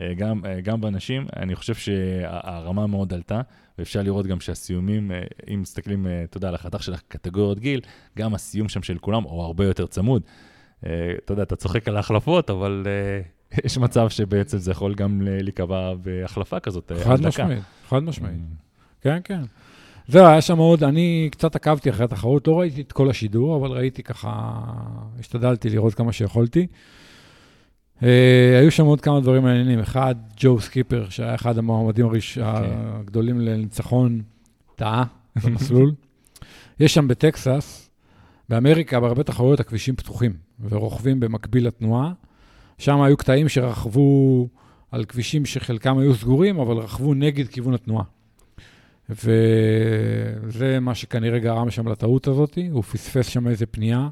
אה, 0.00 0.14
גם, 0.14 0.40
אה, 0.46 0.60
גם 0.60 0.80
בנשים, 0.80 1.26
אני 1.36 1.54
חושב 1.54 1.74
שהרמה 1.74 2.86
מאוד 2.86 3.14
עלתה, 3.14 3.40
ואפשר 3.78 4.02
לראות 4.02 4.26
גם 4.26 4.40
שהסיומים, 4.40 5.12
אה, 5.12 5.22
אם 5.54 5.62
מסתכלים, 5.62 6.06
אתה 6.24 6.36
יודע, 6.36 6.48
על 6.48 6.54
החתך 6.54 6.82
של 6.82 6.94
הקטגוריות 6.94 7.58
גיל, 7.58 7.80
גם 8.18 8.34
הסיום 8.34 8.68
שם 8.68 8.82
של 8.82 8.98
כולם 8.98 9.22
הוא 9.22 9.42
הרבה 9.42 9.64
יותר 9.64 9.86
צמוד. 9.86 10.22
אתה 11.24 11.32
יודע, 11.32 11.42
אתה 11.42 11.56
צוחק 11.56 11.88
על 11.88 11.96
ההחלפות, 11.96 12.50
אבל 12.50 12.86
יש 13.64 13.78
מצב 13.78 14.08
שבעצם 14.08 14.58
זה 14.58 14.70
יכול 14.70 14.94
גם 14.94 15.22
להיקבע 15.22 15.94
בהחלפה 15.94 16.60
כזאת. 16.60 16.92
חד. 17.04 17.26
משמעית, 17.26 17.62
חד 17.88 18.02
משמעית. 18.02 18.40
כן, 19.00 19.18
כן. 19.24 19.42
זהו, 20.12 20.26
היה 20.26 20.40
שם 20.40 20.58
עוד, 20.58 20.84
אני 20.84 21.28
קצת 21.32 21.56
עקבתי 21.56 21.90
אחרי 21.90 22.04
התחרות, 22.04 22.48
לא 22.48 22.60
ראיתי 22.60 22.80
את 22.80 22.92
כל 22.92 23.10
השידור, 23.10 23.56
אבל 23.56 23.76
ראיתי 23.76 24.02
ככה, 24.02 24.60
השתדלתי 25.20 25.70
לראות 25.70 25.94
כמה 25.94 26.12
שיכולתי. 26.12 26.66
אה, 28.02 28.58
היו 28.60 28.70
שם 28.70 28.84
עוד 28.84 29.00
כמה 29.00 29.20
דברים 29.20 29.42
מעניינים. 29.42 29.78
אחד, 29.78 30.14
ג'ו 30.36 30.60
סקיפר, 30.60 31.06
שהיה 31.08 31.34
אחד 31.34 31.58
המועמדים 31.58 32.06
הראש... 32.06 32.38
הגדולים 32.42 33.40
לניצחון, 33.40 34.22
טעה 34.76 35.04
במסלול. 35.44 35.92
יש 36.80 36.94
שם 36.94 37.08
בטקסס, 37.08 37.90
באמריקה, 38.48 39.00
בהרבה 39.00 39.22
תחרויות 39.22 39.60
הכבישים 39.60 39.96
פתוחים, 39.96 40.32
ורוכבים 40.68 41.20
במקביל 41.20 41.66
לתנועה. 41.66 42.12
שם 42.78 43.00
היו 43.00 43.16
קטעים 43.16 43.48
שרכבו 43.48 44.48
על 44.90 45.04
כבישים 45.04 45.46
שחלקם 45.46 45.98
היו 45.98 46.14
סגורים, 46.14 46.60
אבל 46.60 46.76
רכבו 46.76 47.14
נגד 47.14 47.48
כיוון 47.48 47.74
התנועה. 47.74 48.04
וזה 49.10 50.80
מה 50.80 50.94
שכנראה 50.94 51.38
גרם 51.38 51.70
שם 51.70 51.88
לטעות 51.88 52.28
הזאת, 52.28 52.58
הוא 52.70 52.82
פספס 52.82 53.26
שם 53.26 53.48
איזה 53.48 53.66
פנייה, 53.66 54.08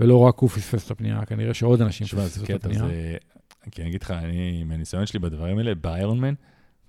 ולא 0.00 0.18
רק 0.18 0.38
הוא 0.38 0.50
פספס 0.50 0.86
את 0.86 0.90
הפנייה, 0.90 1.24
כנראה 1.24 1.54
שעוד 1.54 1.82
אנשים 1.82 2.06
פספסו 2.06 2.44
את 2.44 2.50
הפנייה. 2.50 2.86
זה... 2.86 3.16
כי 3.70 3.82
אני 3.82 3.90
אגיד 3.90 4.02
לך, 4.02 4.10
אני, 4.10 4.64
מהניסיון 4.64 5.06
שלי 5.06 5.18
בדברים 5.18 5.58
האלה, 5.58 5.74
באיירון 5.74 6.20
מן, 6.20 6.34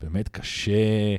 באמת 0.01 0.29
קשה, 0.29 1.15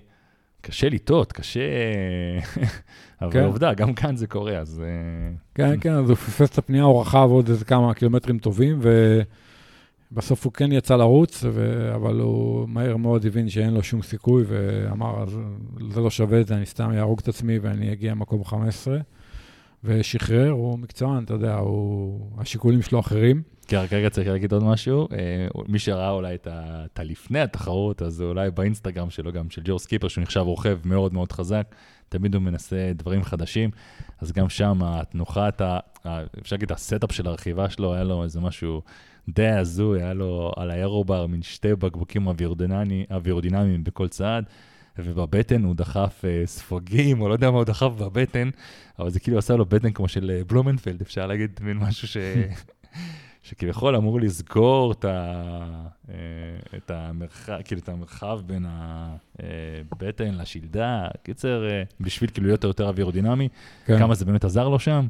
קשה 0.60 0.88
לטעות, 0.88 1.32
קשה... 1.32 1.60
אבל 3.20 3.32
כן. 3.32 3.44
עובדה, 3.44 3.74
גם 3.74 3.94
כאן 3.94 4.16
זה 4.16 4.26
קורה, 4.26 4.58
אז... 4.58 4.82
אה, 4.84 5.34
כן, 5.54 5.80
כן, 5.80 5.92
אז 5.92 6.08
הוא 6.10 6.16
פספס 6.16 6.50
את 6.50 6.58
הפנייה, 6.58 6.84
הוא 6.84 7.00
רכב 7.00 7.28
עוד 7.30 7.48
איזה 7.48 7.64
כמה 7.64 7.94
קילומטרים 7.94 8.38
טובים, 8.38 8.80
ובסוף 10.12 10.44
הוא 10.44 10.52
כן 10.52 10.72
יצא 10.72 10.96
לרוץ, 10.96 11.44
ו... 11.52 11.90
אבל 11.94 12.20
הוא 12.20 12.68
מהר 12.68 12.96
מאוד 12.96 13.26
הבין 13.26 13.48
שאין 13.48 13.74
לו 13.74 13.82
שום 13.82 14.02
סיכוי, 14.02 14.44
ואמר, 14.46 15.22
"אז 15.22 15.38
זה 15.90 16.00
לא 16.00 16.10
שווה 16.10 16.40
את 16.40 16.46
זה, 16.46 16.56
אני 16.56 16.66
סתם 16.66 16.90
אהרוג 16.92 17.18
את 17.22 17.28
עצמי 17.28 17.58
ואני 17.58 17.92
אגיע 17.92 18.10
למקום 18.12 18.44
15. 18.44 18.98
ושחרר, 19.84 20.50
הוא 20.50 20.78
מקצוען, 20.78 21.24
אתה 21.24 21.34
יודע, 21.34 21.54
הוא... 21.54 22.20
השיקולים 22.38 22.82
שלו 22.82 23.00
אחרים. 23.00 23.42
כי 23.68 23.76
רק 23.76 23.92
רגע 23.92 24.10
צריך 24.10 24.28
להגיד 24.28 24.52
עוד 24.52 24.64
משהו, 24.64 25.08
אה, 25.12 25.16
מי 25.68 25.78
שראה 25.78 26.10
אולי 26.10 26.34
את 26.34 26.46
ה- 26.46 26.84
את 26.92 26.98
הלפני 26.98 27.40
התחרות, 27.40 28.02
אז 28.02 28.22
אולי 28.22 28.50
באינסטגרם 28.50 29.10
שלו, 29.10 29.32
גם 29.32 29.50
של 29.50 29.62
ג'ור 29.64 29.78
סקיפר, 29.78 30.08
שהוא 30.08 30.22
נחשב 30.22 30.40
רוכב 30.40 30.78
מאוד 30.84 31.14
מאוד 31.14 31.32
חזק, 31.32 31.74
תמיד 32.08 32.34
הוא 32.34 32.42
מנסה 32.42 32.92
דברים 32.94 33.22
חדשים, 33.22 33.70
אז 34.20 34.32
גם 34.32 34.48
שם 34.48 34.78
התנוחת, 34.84 35.62
אפשר 36.42 36.56
להגיד, 36.56 36.72
ה 36.72 36.79
setup 36.79 37.12
של 37.12 37.26
הרכיבה 37.26 37.70
שלו, 37.70 37.94
היה 37.94 38.04
לו 38.04 38.24
איזה 38.24 38.40
משהו 38.40 38.82
די 39.34 39.48
הזוי, 39.48 40.02
היה 40.02 40.14
לו 40.14 40.52
על 40.56 40.70
ה 40.70 40.77
aerobar 40.77 41.26
מין 41.26 41.42
שתי 41.42 41.74
בקבוקים 41.74 42.26
אווירודינמי- 42.28 43.06
אווירודינמיים 43.10 43.84
בכל 43.84 44.08
צד. 44.08 44.44
ובבטן 44.98 45.64
הוא 45.64 45.74
דחף 45.74 46.24
אה, 46.24 46.42
ספוגים, 46.46 47.20
או 47.20 47.28
לא 47.28 47.32
יודע 47.32 47.50
מה 47.50 47.56
הוא 47.56 47.64
דחף 47.64 47.90
בבטן, 47.98 48.50
אבל 48.98 49.10
זה 49.10 49.20
כאילו 49.20 49.38
עשה 49.38 49.56
לו 49.56 49.64
בטן 49.66 49.90
כמו 49.92 50.08
של 50.08 50.30
אה, 50.34 50.44
בלומנפלד, 50.44 51.00
אפשר 51.00 51.26
להגיד 51.26 51.60
מין 51.62 51.76
משהו 51.76 52.08
ש... 52.08 52.16
שכביכול 53.42 53.96
אמור 53.96 54.20
לסגור 54.20 54.92
את, 54.92 55.04
ה, 55.04 55.42
אה, 56.10 56.14
את, 56.76 56.90
המרחב, 56.90 57.58
כאילו 57.64 57.80
את 57.80 57.88
המרחב 57.88 58.40
בין 58.46 58.66
הבטן 59.38 60.34
לשלדה. 60.34 61.08
קיצר, 61.22 61.68
אה, 61.70 61.82
בשביל 62.00 62.30
כאילו 62.30 62.46
להיות 62.46 62.64
יותר 62.64 62.88
אווירודינמי, 62.88 63.48
כן. 63.86 63.98
כמה 63.98 64.14
זה 64.14 64.24
באמת 64.24 64.44
עזר 64.44 64.68
לו 64.68 64.78
שם? 64.78 65.06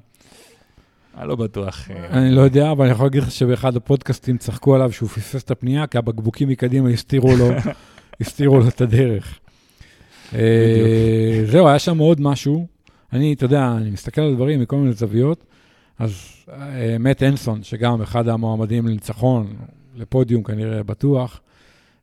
אני 1.16 1.28
לא 1.28 1.36
בטוח. 1.36 1.90
אה, 1.90 2.18
אני 2.18 2.34
לא 2.34 2.40
יודע, 2.40 2.70
אבל 2.70 2.84
אני 2.84 2.92
יכול 2.92 3.06
להגיד 3.06 3.22
לך 3.22 3.30
שבאחד 3.30 3.76
הפודקאסטים 3.76 4.38
צחקו 4.38 4.74
עליו 4.74 4.92
שהוא 4.92 5.08
פספס 5.08 5.42
את 5.42 5.50
הפנייה, 5.50 5.86
כי 5.86 5.98
הבקבוקים 5.98 6.48
מקדימה 6.48 6.88
הסתירו 6.88 7.36
לו, 7.36 7.48
הסתירו 8.20 8.58
לו 8.58 8.68
את 8.68 8.80
הדרך. 8.80 9.38
אה, 10.34 11.42
זהו, 11.44 11.68
היה 11.68 11.78
שם 11.78 11.98
עוד 11.98 12.20
משהו. 12.20 12.66
אני, 13.12 13.32
אתה 13.32 13.44
יודע, 13.44 13.72
אני 13.76 13.90
מסתכל 13.90 14.20
על 14.20 14.34
דברים 14.34 14.60
מכל 14.60 14.76
מיני 14.76 14.92
זוויות, 14.92 15.44
אז 15.98 16.22
אה, 16.52 16.96
מאט 17.00 17.22
אנסון, 17.22 17.62
שגם 17.62 18.02
אחד 18.02 18.28
המועמדים 18.28 18.86
לניצחון, 18.86 19.56
לפודיום 19.96 20.42
כנראה 20.42 20.82
בטוח, 20.82 21.40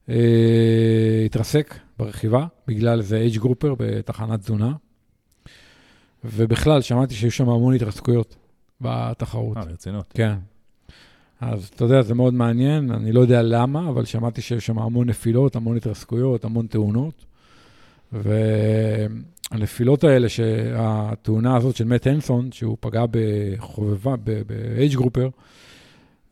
אה, 0.09 1.23
התרסק 1.25 1.75
ברכיבה 1.99 2.45
בגלל 2.67 2.99
איזה 2.99 3.17
אייג' 3.17 3.37
גרופר 3.37 3.75
בתחנת 3.77 4.39
תזונה. 4.39 4.71
ובכלל, 6.23 6.81
שמעתי 6.81 7.15
שהיו 7.15 7.31
שם 7.31 7.49
המון 7.49 7.73
התרסקויות 7.75 8.35
בתחרות. 8.81 9.57
אה, 9.57 9.65
ברצינות. 9.65 10.13
כן. 10.13 10.35
אז 11.41 11.71
אתה 11.75 11.85
יודע, 11.85 12.01
זה 12.01 12.13
מאוד 12.13 12.33
מעניין, 12.33 12.91
אני 12.91 13.11
לא 13.11 13.19
יודע 13.19 13.41
למה, 13.41 13.89
אבל 13.89 14.05
שמעתי 14.05 14.41
שיש 14.41 14.65
שם 14.65 14.79
המון 14.79 15.09
נפילות, 15.09 15.55
המון 15.55 15.77
התרסקויות, 15.77 16.45
המון 16.45 16.67
תאונות. 16.67 17.25
והנפילות 19.51 20.03
האלה, 20.03 20.29
שהתאונה 20.29 21.57
הזאת 21.57 21.75
של 21.75 21.85
מאט 21.85 22.07
הנסון, 22.07 22.51
שהוא 22.51 22.77
פגע 22.79 23.05
בחובבה, 23.11 24.15
ב-H 24.23 24.95
גרופר, 24.95 25.29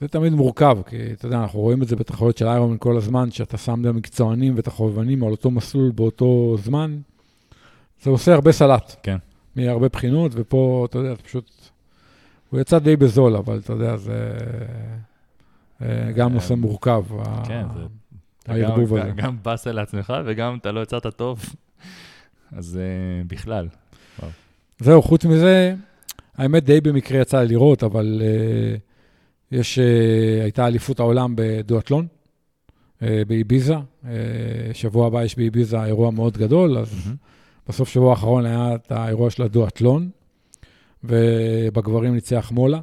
זה 0.01 0.07
תמיד 0.07 0.33
מורכב, 0.33 0.77
כי 0.85 0.97
אתה 1.13 1.25
יודע, 1.25 1.41
אנחנו 1.41 1.59
רואים 1.59 1.81
את 1.81 1.87
זה 1.87 1.95
בתחרויות 1.95 2.37
של 2.37 2.47
איירומן 2.47 2.77
כל 2.79 2.97
הזמן, 2.97 3.31
שאתה 3.31 3.57
שם 3.57 3.81
את 3.81 3.85
המקצוענים 3.85 4.55
ואת 4.55 4.67
החובבנים 4.67 5.23
על 5.23 5.31
אותו 5.31 5.51
מסלול 5.51 5.91
באותו 5.91 6.55
זמן, 6.63 6.97
זה 8.01 8.09
עושה 8.09 8.33
הרבה 8.33 8.51
סלט. 8.51 8.95
כן. 9.03 9.17
מהרבה 9.55 9.87
בחינות, 9.87 10.31
ופה, 10.35 10.87
אתה 10.89 10.97
יודע, 10.97 11.15
זה 11.15 11.21
פשוט... 11.21 11.69
הוא 12.53 12.61
יצא 12.61 12.79
די 12.79 12.95
בזול, 12.95 13.35
אבל 13.35 13.59
אתה 13.63 13.73
יודע, 13.73 13.97
זה 13.97 14.37
אה, 15.81 16.11
גם 16.15 16.29
אה, 16.29 16.33
נושא 16.33 16.53
מורכב. 16.53 17.03
כן, 17.47 17.65
הערבוב 18.47 18.95
הזה. 18.95 19.11
גם 19.15 19.37
באסה 19.41 19.71
לעצמך, 19.71 20.13
וגם 20.25 20.57
אתה 20.61 20.71
לא 20.71 20.79
יצרת 20.79 21.07
טוב. 21.15 21.45
אז 22.57 22.79
אה, 22.81 23.23
בכלל. 23.27 23.67
זהו, 24.79 25.01
חוץ 25.01 25.25
מזה, 25.25 25.75
האמת 26.37 26.63
די 26.65 26.81
במקרה 26.81 27.21
יצא 27.21 27.41
לי 27.41 27.47
לראות, 27.47 27.83
אבל 27.83 28.21
uh, 28.21 28.79
יש, 29.51 29.79
הייתה 30.41 30.67
אליפות 30.67 30.99
העולם 30.99 31.33
בדואטלון, 31.35 32.07
באביזה. 33.01 33.75
שבוע 34.73 35.07
הבא 35.07 35.23
יש 35.23 35.37
באביזה 35.37 35.83
אירוע 35.83 36.11
מאוד 36.11 36.37
גדול, 36.37 36.77
אז. 36.77 37.11
בסוף 37.67 37.89
שבוע 37.89 38.09
האחרון 38.09 38.45
היה 38.45 38.75
את 38.75 38.91
האירוע 38.91 39.29
של 39.29 39.43
הדואטלון, 39.43 40.09
ובגברים 41.03 42.13
ניצח 42.13 42.51
מולה. 42.51 42.79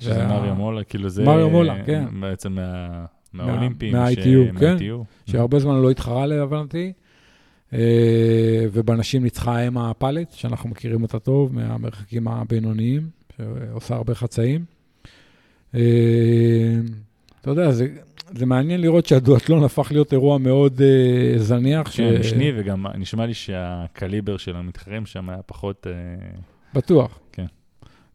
שזה 0.00 0.18
וה- 0.18 0.26
מריו 0.40 0.54
מולה, 0.54 0.84
כאילו 0.84 1.08
זה... 1.08 1.24
מריו 1.24 1.50
מולה, 1.50 1.84
כן. 1.86 2.04
בעצם 2.20 2.52
מה- 2.52 3.04
מהאולימפיים. 3.32 3.92
מה-ITU, 3.96 4.14
ש- 4.14 4.58
כן. 4.60 4.76
מה-ITU. 4.76 5.30
שהרבה 5.30 5.58
זמן 5.58 5.82
לא 5.82 5.90
התחרה 5.90 6.26
להבנתי, 6.26 6.92
אה, 7.72 7.78
ובנשים 8.72 9.22
ניצחה 9.22 9.60
אמה 9.66 9.94
פלט, 9.94 10.32
שאנחנו 10.32 10.68
מכירים 10.70 11.02
אותה 11.02 11.18
טוב, 11.18 11.54
מהמרחקים 11.54 12.28
הבינוניים, 12.28 13.08
שעושה 13.36 13.94
הרבה 13.94 14.14
חצאים. 14.14 14.64
אה, 15.74 15.80
אתה 17.40 17.50
יודע, 17.50 17.70
זה, 17.72 17.86
זה 18.34 18.46
מעניין 18.46 18.80
לראות 18.80 19.06
שהדואטלון 19.06 19.64
הפך 19.64 19.88
להיות 19.92 20.12
אירוע 20.12 20.38
מאוד 20.38 20.80
אה, 20.82 21.38
זניח. 21.38 21.88
כן, 21.96 22.16
משני, 22.20 22.52
וגם 22.56 22.86
נשמע 22.98 23.26
לי 23.26 23.34
שהקליבר 23.34 24.36
של 24.36 24.56
המתחרים 24.56 25.06
שם 25.06 25.28
היה 25.30 25.42
פחות... 25.46 25.86
אה, 25.86 25.92
בטוח. 26.74 27.18
כן. 27.32 27.46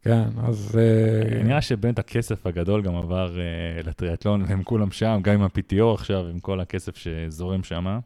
כן, 0.02 0.22
אז... 0.42 0.78
אה, 0.78 1.42
נראה 1.42 1.62
שבאמת 1.62 1.98
הכסף 1.98 2.46
הגדול 2.46 2.82
גם 2.82 2.96
עבר 2.96 3.40
אה, 3.40 3.82
לטריאטלון, 3.84 4.44
והם 4.48 4.62
כולם 4.62 4.90
שם, 4.90 5.20
גם 5.22 5.34
עם 5.34 5.42
ה-PTO 5.42 5.94
עכשיו, 5.94 6.26
עם 6.26 6.38
כל 6.38 6.60
הכסף 6.60 6.96
שזורם 6.96 7.62
שם. 7.62 7.98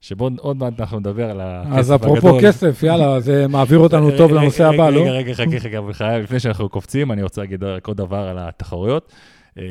שבעוד 0.00 0.38
עוד 0.38 0.56
מעט 0.56 0.80
אנחנו 0.80 0.98
נדבר 0.98 1.30
על 1.30 1.40
הכסף 1.40 1.66
הגדול. 1.68 1.78
אז 1.78 1.92
אפרופו 1.92 2.38
כסף, 2.42 2.82
יאללה, 2.82 3.20
זה 3.20 3.48
מעביר 3.48 3.78
אותנו 3.78 4.16
טוב 4.16 4.32
לנושא 4.32 4.66
הבא, 4.66 4.90
לא? 4.90 5.00
רגע, 5.00 5.10
רגע, 5.10 5.34
חכה, 5.34 5.60
חכה, 5.60 5.80
בחייב, 5.80 6.22
לפני 6.22 6.40
שאנחנו 6.40 6.68
קופצים, 6.68 7.12
אני 7.12 7.22
רוצה 7.22 7.40
להגיד 7.40 7.64
רק 7.64 7.86
עוד 7.86 7.96
דבר 7.96 8.16
על 8.28 8.38
התחרויות. 8.38 9.12
אה, 9.58 9.64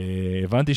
הבנתי 0.44 0.72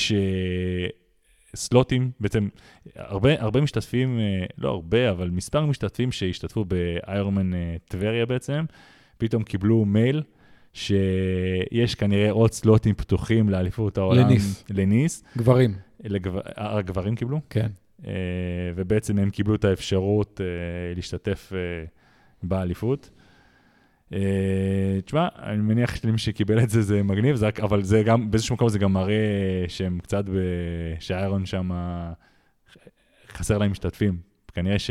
שסלוטים, 1.55 2.11
בעצם, 2.21 2.49
הרבה, 2.97 3.43
הרבה 3.43 3.61
משתתפים, 3.61 4.19
לא 4.59 4.69
הרבה, 4.69 5.11
אבל 5.11 5.31
מספר 5.31 5.67
משתתפים 5.67 6.13
שהשתתפו 6.13 6.65
באיירומן 6.65 7.51
טבריה 7.89 8.27
בעצם, 8.27 8.65
פתאום 9.23 9.43
קיבלו 9.43 9.85
מייל. 9.85 10.23
שיש 10.75 11.95
כנראה 11.95 12.31
עוד 12.31 12.53
סלוטים 12.53 12.95
פתוחים 12.95 13.49
לאליפות 13.49 13.99
העולם. 13.99 14.27
לניס. 14.27 14.65
לניס. 14.71 15.25
גברים, 15.37 15.75
לגב... 16.05 16.33
הגברים 16.57 17.15
קיבלו? 17.15 17.41
כן. 17.51 17.67
אה, 18.07 18.13
ובעצם 18.77 19.19
הם 19.19 19.31
קיבלו 19.31 19.55
את 19.55 19.65
האפשרות 19.65 20.41
אה, 20.41 20.95
להשתתף 20.95 21.53
אה, 21.55 21.85
באליפות. 22.43 23.11
אה, 24.13 24.19
תשמע, 25.05 25.29
אני 25.43 25.57
מניח 25.57 25.97
שלמי 25.97 26.19
שקיבל 26.19 26.63
את 26.63 26.71
זה 26.71 26.83
זה 26.83 27.03
מגניב, 27.03 27.37
זה 27.37 27.49
אבל 27.63 27.83
זה 27.83 28.03
גם, 28.03 28.31
באיזשהו 28.31 28.55
מקום 28.55 28.69
זה 28.69 28.79
גם 28.79 28.93
מראה 28.93 29.65
שהם 29.69 29.99
קצת, 30.03 30.25
ב... 30.25 30.37
שאיירון 30.99 31.47
שם 31.47 31.71
חסר 33.29 33.59
להם 33.59 33.71
משתתפים. 33.71 34.33
כנראה 34.55 34.79
ש... 34.79 34.91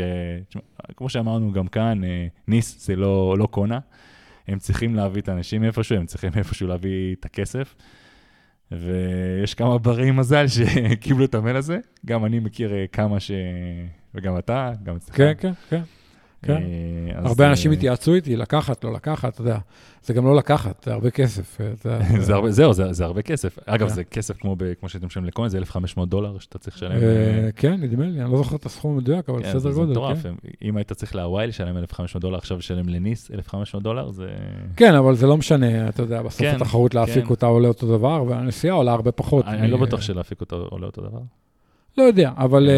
תשמע, 0.50 0.62
כמו 0.98 1.10
שאמרנו 1.10 1.52
גם 1.52 1.68
כאן, 1.68 2.04
אה, 2.04 2.28
ניס 2.48 2.86
זה 2.86 2.96
לא, 2.96 3.36
לא 3.38 3.46
קונה. 3.46 3.80
הם 4.48 4.60
צריכים 4.60 4.96
להביא 4.96 5.22
את 5.22 5.30
האנשים 5.30 5.64
איפשהו, 5.64 5.96
הם 5.96 6.06
צריכים 6.06 6.32
איפשהו 6.36 6.68
להביא 6.68 7.16
את 7.20 7.26
הכסף. 7.26 7.76
ויש 8.72 9.54
כמה 9.54 9.78
ברי 9.78 10.12
מזל 10.12 10.46
שקיבלו 10.56 11.26
את 11.26 11.36
המייל 11.36 11.56
הזה. 11.56 11.80
גם 12.06 12.26
אני 12.26 12.40
מכיר 12.40 12.74
אה, 12.74 12.86
כמה 12.92 13.20
ש... 13.20 13.32
וגם 14.16 14.38
אתה, 14.38 14.72
גם 14.84 14.96
אצלך. 14.96 15.18
כן, 15.18 15.34
כן, 15.40 15.52
כן. 15.70 15.82
כן. 16.44 16.54
אה, 16.54 17.20
אז, 17.20 17.26
הרבה 17.26 17.50
אנשים 17.50 17.72
אה, 17.72 17.78
התייעצו 17.78 18.14
איתי, 18.14 18.36
לקחת, 18.36 18.84
לא 18.84 18.94
לקחת, 18.94 19.34
אתה 19.34 19.42
יודע. 19.42 19.58
זה 20.04 20.14
גם 20.14 20.26
לא 20.26 20.36
לקחת, 20.36 20.84
זה 20.84 20.94
הרבה 20.94 21.10
כסף. 21.10 21.62
אה. 21.62 22.20
זה 22.26 22.34
הרבה, 22.34 22.52
זהו, 22.52 22.74
זה, 22.74 22.94
זה 22.94 23.06
הרבה 23.06 23.22
כסף. 23.22 23.60
אגב, 23.66 23.88
כן. 23.88 23.94
זה 23.94 24.04
כסף 24.04 24.38
כמו, 24.38 24.56
ב, 24.56 24.74
כמו 24.80 24.90
שאתם 24.90 25.06
משלמים 25.06 25.28
לכהן, 25.28 25.48
זה 25.48 25.58
1,500 25.58 26.10
דולר 26.10 26.40
שאתה 26.40 26.58
צריך 26.58 26.76
לשלם. 26.78 27.00
כן, 27.56 27.74
נדמה 27.74 28.06
לי, 28.06 28.22
אני 28.22 28.32
לא 28.32 28.38
זוכר 28.38 28.56
את 28.56 28.66
הסכום 28.66 28.96
המדויק, 28.96 29.30
אבל 29.30 29.44
כן, 29.44 29.50
סדר 29.50 29.60
זה 29.60 29.70
גודל, 29.70 29.92
מטורף. 29.92 30.24
כן. 30.24 30.34
אם 30.62 30.78
היית 30.78 30.94
צריך 30.94 31.16
להוואי 31.16 31.48
לשלם 31.48 31.78
1,500 31.78 32.22
דולר, 32.22 32.38
עכשיו 32.38 32.58
לשלם 32.58 32.90
לניס 32.90 33.32
1,500 33.32 33.84
דולר, 33.84 34.12
זה... 34.12 34.28
כן, 34.76 34.96
אבל 34.96 35.16
זה 35.16 35.28
לא 35.28 35.38
משנה, 35.38 35.90
אתה 35.90 36.04
יודע, 36.04 36.22
בסוף 36.22 36.48
התחרות 36.56 36.96
להפיק. 36.96 37.30
אותה 37.30 37.46
עולה 37.46 37.68
אותו 37.68 37.98
דבר, 37.98 38.24
והנסיעה 38.28 38.76
עולה 38.76 38.92
הרבה 38.92 39.12
פחות. 39.12 39.46
אני, 39.46 39.72
לא 39.72 39.78
בטוח 39.78 40.02
שלהפיק 40.02 40.42
אותו 40.42 40.68
עולה 40.70 40.86
אותו 40.86 41.02
דבר. 41.02 41.20
לא 41.98 42.04
יודע, 42.04 42.32
אבל 42.38 42.70
אה, 42.70 42.74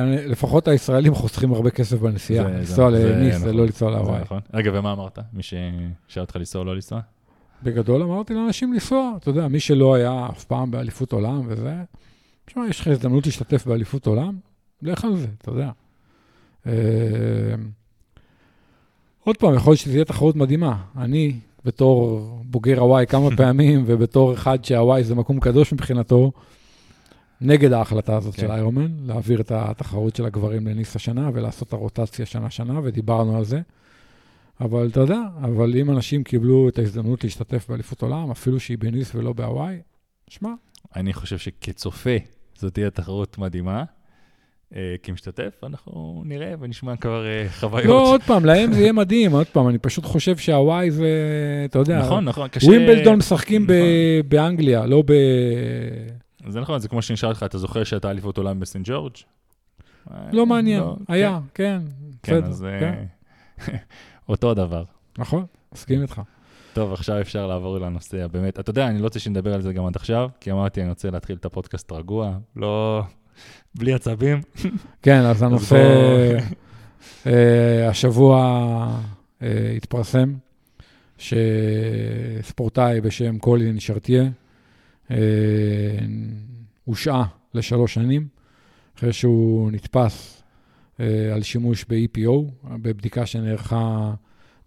אה, 0.00 0.26
לפחות 0.26 0.68
הישראלים 0.68 1.14
חוסכים 1.14 1.52
הרבה 1.52 1.70
כסף 1.70 1.98
בנסיעה. 1.98 2.44
זה- 2.44 2.50
לנסוע 2.50 2.90
זה- 2.90 2.96
זה 3.02 3.12
לניס, 3.16 3.34
זה 3.36 3.44
נכון. 3.44 3.56
לא 3.56 3.64
לנסוע 3.64 3.90
זה 3.92 3.96
להוואי. 3.96 4.20
נכון. 4.20 4.40
רגע, 4.54 4.70
ומה 4.74 4.92
אמרת? 4.92 5.18
מי 5.32 5.42
ששאל 5.42 5.62
אותך 6.22 6.36
לנסוע 6.36 6.60
או 6.60 6.64
לא 6.66 6.74
לנסוע? 6.74 7.00
בגדול 7.62 8.02
אמרתי 8.02 8.34
לאנשים 8.34 8.72
לנסוע, 8.72 9.12
אתה 9.16 9.30
יודע, 9.30 9.48
מי 9.48 9.60
שלא 9.60 9.94
היה 9.94 10.26
אף 10.30 10.44
פעם 10.44 10.70
באליפות 10.70 11.12
עולם 11.12 11.42
וזה, 11.46 11.74
תשמע, 12.44 12.62
יש 12.68 12.80
לך 12.80 12.86
הזדמנות 12.88 13.26
להשתתף 13.26 13.66
באליפות 13.66 14.06
עולם? 14.06 14.36
לך 14.82 15.04
על 15.04 15.16
זה, 15.16 15.26
אתה 15.38 15.50
יודע. 15.50 15.70
אה, 16.66 16.72
עוד 19.24 19.36
פעם, 19.36 19.54
יכול 19.54 19.70
להיות 19.70 19.80
שזו 19.80 19.92
תהיה 19.92 20.04
תחרות 20.04 20.36
מדהימה. 20.36 20.76
אני, 20.98 21.34
בתור 21.64 22.20
בוגר 22.44 22.80
הוואי 22.80 23.06
כמה 23.06 23.28
פעמים, 23.36 23.82
ובתור 23.86 24.32
אחד 24.34 24.64
שהוואי 24.64 25.04
זה 25.04 25.14
מקום 25.14 25.40
קדוש 25.40 25.72
מבחינתו, 25.72 26.32
נגד 27.40 27.72
ההחלטה 27.72 28.16
הזאת 28.16 28.34
כן. 28.34 28.42
של 28.42 28.50
איירומן, 28.50 28.90
להעביר 29.06 29.40
את 29.40 29.52
התחרות 29.52 30.16
של 30.16 30.24
הגברים 30.24 30.66
לניס 30.66 30.96
השנה 30.96 31.30
ולעשות 31.34 31.68
את 31.68 31.72
הרוטציה 31.72 32.26
שנה-שנה, 32.26 32.80
ודיברנו 32.84 33.36
על 33.36 33.44
זה. 33.44 33.60
אבל 34.60 34.88
אתה 34.88 35.00
יודע, 35.00 35.20
אבל 35.42 35.76
אם 35.76 35.90
אנשים 35.90 36.24
קיבלו 36.24 36.68
את 36.68 36.78
ההזדמנות 36.78 37.24
להשתתף 37.24 37.66
באליפות 37.68 38.02
עולם, 38.02 38.30
אפילו 38.30 38.60
שהיא 38.60 38.78
בניס 38.78 39.14
ולא 39.14 39.32
בהוואי, 39.32 39.76
שמע, 40.28 40.50
אני 40.96 41.12
חושב 41.12 41.38
שכצופה 41.38 42.16
זאת 42.54 42.74
תהיה 42.74 42.90
תחרות 42.90 43.38
מדהימה. 43.38 43.84
אה, 44.76 44.94
כמשתתף, 45.02 45.60
אנחנו 45.62 46.22
נראה 46.26 46.54
ונשמע 46.60 46.96
כבר 46.96 47.26
אה, 47.26 47.46
חוויות. 47.50 47.86
לא, 47.86 48.12
עוד 48.12 48.22
פעם, 48.22 48.44
להם 48.44 48.72
זה 48.72 48.80
יהיה 48.80 48.92
מדהים, 48.92 49.32
עוד 49.32 49.46
פעם, 49.46 49.68
אני 49.68 49.78
פשוט 49.78 50.04
חושב 50.04 50.36
שהוואי 50.36 50.90
זה, 50.90 51.08
אתה 51.64 51.78
יודע, 51.78 51.98
נכון, 51.98 52.24
נכון, 52.24 52.48
קשה... 52.48 52.66
ווימבלדון 52.66 53.16
משחקים 53.16 53.66
ב- 53.66 53.72
נכון. 53.72 54.28
באנגליה, 54.28 54.86
לא 54.86 55.02
ב... 55.06 55.12
זה 56.48 56.60
נכון, 56.60 56.78
זה 56.78 56.88
כמו 56.88 57.02
שנשאל 57.02 57.28
אותך, 57.28 57.42
אתה 57.42 57.58
זוכר 57.58 57.84
שהייתה 57.84 58.10
אליפות 58.10 58.38
עולם 58.38 58.60
בסנט 58.60 58.86
ג'ורג'? 58.88 59.14
לא 60.32 60.46
מעניין, 60.46 60.80
לא, 60.80 60.96
היה, 61.08 61.40
כן, 61.54 61.82
כן, 62.22 62.40
בסדר, 62.40 62.48
אז 62.48 62.64
אה, 62.64 62.80
כן. 62.80 63.04
אותו 64.28 64.54
דבר. 64.54 64.84
נכון, 65.18 65.46
מסכים 65.72 66.02
איתך. 66.02 66.22
טוב, 66.72 66.92
עכשיו 66.92 67.20
אפשר 67.20 67.46
לעבור 67.46 67.78
לנושא 67.78 68.24
הבאמת, 68.24 68.60
אתה 68.60 68.70
יודע, 68.70 68.88
אני 68.88 68.98
לא 68.98 69.04
רוצה 69.04 69.18
שנדבר 69.18 69.54
על 69.54 69.62
זה 69.62 69.72
גם 69.72 69.86
עד 69.86 69.96
עכשיו, 69.96 70.28
כי 70.40 70.52
אמרתי, 70.52 70.80
אני 70.80 70.88
רוצה 70.88 71.10
להתחיל 71.10 71.36
את 71.36 71.44
הפודקאסט 71.44 71.92
רגוע, 71.92 72.38
לא... 72.56 73.02
בלי 73.74 73.92
עצבים. 73.92 74.40
כן, 75.02 75.20
אז 75.20 75.42
הנושא, 75.46 76.36
אה, 77.26 77.88
השבוע 77.88 78.36
אה, 79.42 79.72
התפרסם 79.76 80.34
שספורטאי 81.18 83.00
בשם 83.00 83.38
קולין 83.38 83.80
שרתיה 83.80 84.22
אה, 84.22 84.28
הושעה 86.84 87.24
לשלוש 87.54 87.94
שנים, 87.94 88.28
אחרי 88.98 89.12
שהוא 89.12 89.72
נתפס 89.72 90.42
אה, 91.00 91.34
על 91.34 91.42
שימוש 91.42 91.84
ב-EPO, 91.88 92.66
בבדיקה 92.82 93.26
שנערכה 93.26 94.14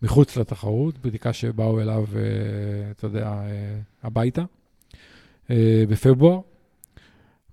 מחוץ 0.02 0.38
לתחרות, 0.38 0.98
בדיקה 0.98 1.34
שבאו 1.34 1.82
אליו, 1.82 2.06
אה, 2.16 2.22
אתה 2.92 3.08
יודע, 3.08 3.28
אה, 3.28 3.80
הביתה, 4.04 4.44
אה, 5.50 5.84
בפברואר. 5.90 6.40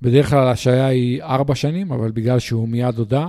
בדרך 0.02 0.30
כלל 0.30 0.48
ההשעיה 0.48 0.86
היא 0.86 1.22
ארבע 1.22 1.54
שנים, 1.54 1.92
אבל 1.92 2.10
בגלל 2.10 2.38
שהוא 2.38 2.68
מיד 2.68 2.98
הודה, 2.98 3.28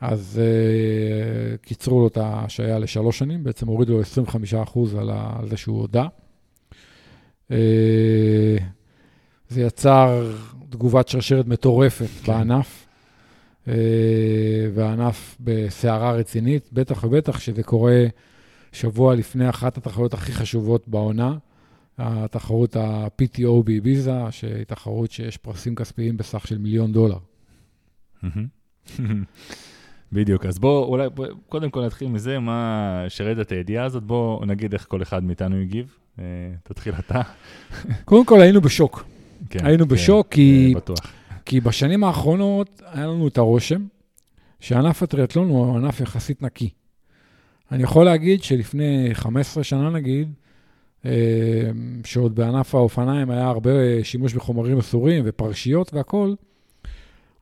אז 0.00 0.40
uh, 0.40 1.66
קיצרו 1.66 2.00
לו 2.00 2.06
את 2.06 2.16
ההשעיה 2.16 2.78
לשלוש 2.78 3.18
שנים, 3.18 3.44
בעצם 3.44 3.68
הורידו 3.68 3.98
לו 3.98 4.02
25% 4.02 4.98
על, 4.98 5.10
ה- 5.10 5.36
על 5.38 5.48
זה 5.48 5.56
שהוא 5.56 5.80
הודה. 5.80 6.06
Uh, 7.48 7.52
זה 9.48 9.60
יצר 9.60 10.32
תגובת 10.70 11.08
שרשרת 11.08 11.46
מטורפת 11.46 12.06
כן. 12.06 12.32
בענף, 12.32 12.86
uh, 13.66 13.70
והענף 14.74 15.36
בסערה 15.40 16.12
רצינית, 16.12 16.68
בטח 16.72 17.04
ובטח 17.04 17.40
שזה 17.40 17.62
קורה 17.62 18.06
שבוע 18.72 19.14
לפני 19.14 19.48
אחת 19.50 19.76
התחרויות 19.76 20.14
הכי 20.14 20.32
חשובות 20.32 20.88
בעונה, 20.88 21.34
התחרות 21.98 22.76
ה-PTO 22.76 23.62
באביזה, 23.64 24.12
שהיא 24.30 24.64
תחרות 24.64 25.10
שיש 25.10 25.36
פרסים 25.36 25.74
כספיים 25.74 26.16
בסך 26.16 26.46
של 26.46 26.58
מיליון 26.58 26.92
דולר. 26.92 27.18
בדיוק, 30.12 30.46
אז 30.46 30.58
בואו, 30.58 30.84
אולי, 30.84 31.08
בוא, 31.10 31.26
קודם 31.48 31.70
כל 31.70 31.86
נתחיל 31.86 32.08
מזה, 32.08 32.38
מה 32.38 33.04
שרד 33.08 33.38
את 33.38 33.52
הידיעה 33.52 33.84
הזאת, 33.84 34.02
בואו 34.02 34.44
נגיד 34.46 34.72
איך 34.72 34.86
כל 34.88 35.02
אחד 35.02 35.24
מאיתנו 35.24 35.56
הגיב. 35.56 35.96
אה, 36.18 36.24
תתחיל 36.62 36.94
אתה. 36.98 37.20
קודם 38.04 38.24
כל 38.24 38.40
היינו 38.40 38.60
בשוק. 38.60 39.04
כן, 39.50 39.66
היינו 39.66 39.84
כן, 39.88 39.94
בשוק 39.94 40.28
כי- 40.30 40.70
אה, 40.74 40.80
בטוח. 40.80 40.98
כי 40.98 41.08
כי 41.44 41.60
בשנים 41.60 42.04
האחרונות 42.04 42.82
היה 42.86 43.06
לנו 43.06 43.28
את 43.28 43.38
הרושם 43.38 43.84
שענף 44.60 45.02
הטריאטלון 45.02 45.48
הוא 45.48 45.76
ענף 45.76 46.00
יחסית 46.00 46.42
נקי. 46.42 46.70
אני 47.72 47.82
יכול 47.82 48.04
להגיד 48.04 48.42
שלפני 48.42 49.08
15 49.12 49.64
שנה 49.64 49.90
נגיד, 49.90 50.28
אה, 51.04 51.10
שעוד 52.04 52.34
בענף 52.34 52.74
האופניים 52.74 53.30
היה 53.30 53.48
הרבה 53.48 53.70
שימוש 54.02 54.34
בחומרים 54.34 54.78
אסורים 54.78 55.24
ופרשיות 55.26 55.94
והכול, 55.94 56.36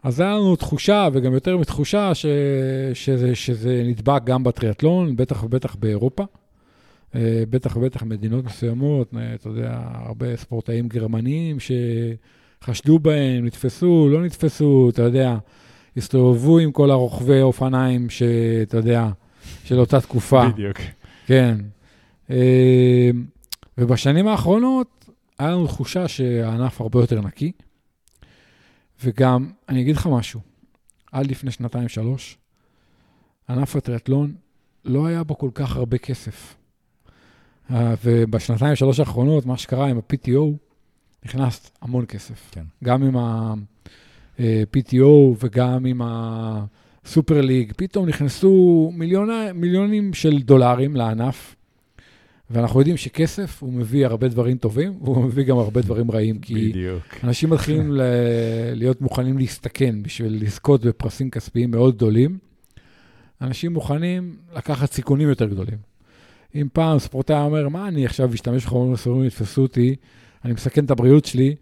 אז 0.02 0.20
היה 0.20 0.30
לנו 0.30 0.56
תחושה, 0.56 1.08
וגם 1.12 1.32
יותר 1.34 1.56
מתחושה, 1.56 2.14
ש, 2.14 2.26
שזה, 2.94 3.34
שזה 3.34 3.82
נדבק 3.86 4.24
גם 4.24 4.44
בטריאטלון, 4.44 5.16
בטח 5.16 5.44
ובטח 5.44 5.74
באירופה. 5.74 6.24
אה, 7.16 7.42
בטח 7.50 7.76
ובטח 7.76 8.02
מדינות 8.02 8.44
מסוימות, 8.44 9.14
אה, 9.16 9.34
אתה 9.34 9.48
יודע, 9.48 9.80
הרבה 9.92 10.36
ספורטאים 10.36 10.88
גרמניים 10.88 11.56
שחשדו 11.60 12.98
בהם, 12.98 13.46
נתפסו, 13.46 14.08
לא 14.12 14.24
נתפסו, 14.24 14.90
אתה 14.92 15.02
יודע, 15.02 15.36
הסתובבו 15.96 16.58
עם 16.58 16.72
כל 16.72 16.90
הרוכבי 16.90 17.40
אופניים 17.40 18.10
שאתה 18.10 18.76
יודע, 18.76 19.08
של 19.64 19.80
אותה 19.80 20.00
תקופה. 20.00 20.48
בדיוק. 20.48 20.76
כן. 21.26 21.58
אה, 22.30 23.10
ובשנים 23.78 24.28
האחרונות 24.28 25.10
היה 25.38 25.50
לנו 25.50 25.66
תחושה 25.66 26.08
שהענף 26.08 26.80
הרבה 26.80 27.00
יותר 27.00 27.20
נקי, 27.20 27.52
וגם, 29.04 29.50
אני 29.68 29.82
אגיד 29.82 29.96
לך 29.96 30.06
משהו, 30.06 30.40
עד 31.12 31.26
לפני 31.26 31.50
שנתיים-שלוש, 31.50 32.38
ענף 33.48 33.76
הטריאטלון, 33.76 34.34
לא 34.84 35.06
היה 35.06 35.24
בו 35.24 35.38
כל 35.38 35.50
כך 35.54 35.76
הרבה 35.76 35.98
כסף. 35.98 36.56
אה, 37.70 37.94
ובשנתיים-שלוש 38.04 39.00
האחרונות, 39.00 39.46
מה 39.46 39.56
שקרה 39.56 39.86
עם 39.86 39.96
ה-PTO, 39.98 40.40
נכנס 41.24 41.70
המון 41.82 42.04
כסף. 42.08 42.48
כן. 42.52 42.62
גם 42.84 43.02
עם 43.02 43.16
ה-PTO 43.16 45.04
וגם 45.44 45.86
עם 45.86 46.00
הסופר 46.04 47.40
ליג, 47.40 47.72
פתאום 47.76 48.08
נכנסו 48.08 48.92
מיליוני, 48.94 49.52
מיליונים 49.54 50.14
של 50.14 50.42
דולרים 50.42 50.96
לענף, 50.96 51.56
ואנחנו 52.50 52.80
יודעים 52.80 52.96
שכסף, 52.96 53.62
הוא 53.62 53.72
מביא 53.72 54.06
הרבה 54.06 54.28
דברים 54.28 54.56
טובים, 54.56 54.98
והוא 55.02 55.24
מביא 55.24 55.44
גם 55.44 55.58
הרבה 55.58 55.80
דברים 55.82 56.10
רעים, 56.10 56.38
כי 56.38 56.68
בדיוק. 56.68 57.02
אנשים 57.24 57.50
מתחילים 57.50 57.92
ל- 57.92 58.00
להיות 58.74 59.00
מוכנים 59.00 59.38
להסתכן 59.38 60.02
בשביל 60.02 60.42
לזכות 60.42 60.84
בפרסים 60.86 61.30
כספיים 61.30 61.70
מאוד 61.70 61.96
גדולים. 61.96 62.38
אנשים 63.40 63.72
מוכנים 63.72 64.36
לקחת 64.56 64.92
סיכונים 64.92 65.28
יותר 65.28 65.46
גדולים. 65.46 65.78
אם 66.60 66.68
פעם 66.72 66.98
ספורטאי 66.98 67.40
אומר, 67.40 67.68
מה 67.68 67.88
אני 67.88 68.06
עכשיו 68.06 68.34
אשתמש 68.34 68.64
בחומרים 68.64 68.92
אסורים, 68.92 69.24
יתפסו 69.24 69.62
אותי, 69.62 69.96
אני 70.44 70.52
מסכן 70.52 70.84
את 70.84 70.90
הבריאות 70.90 71.24
שלי, 71.24 71.54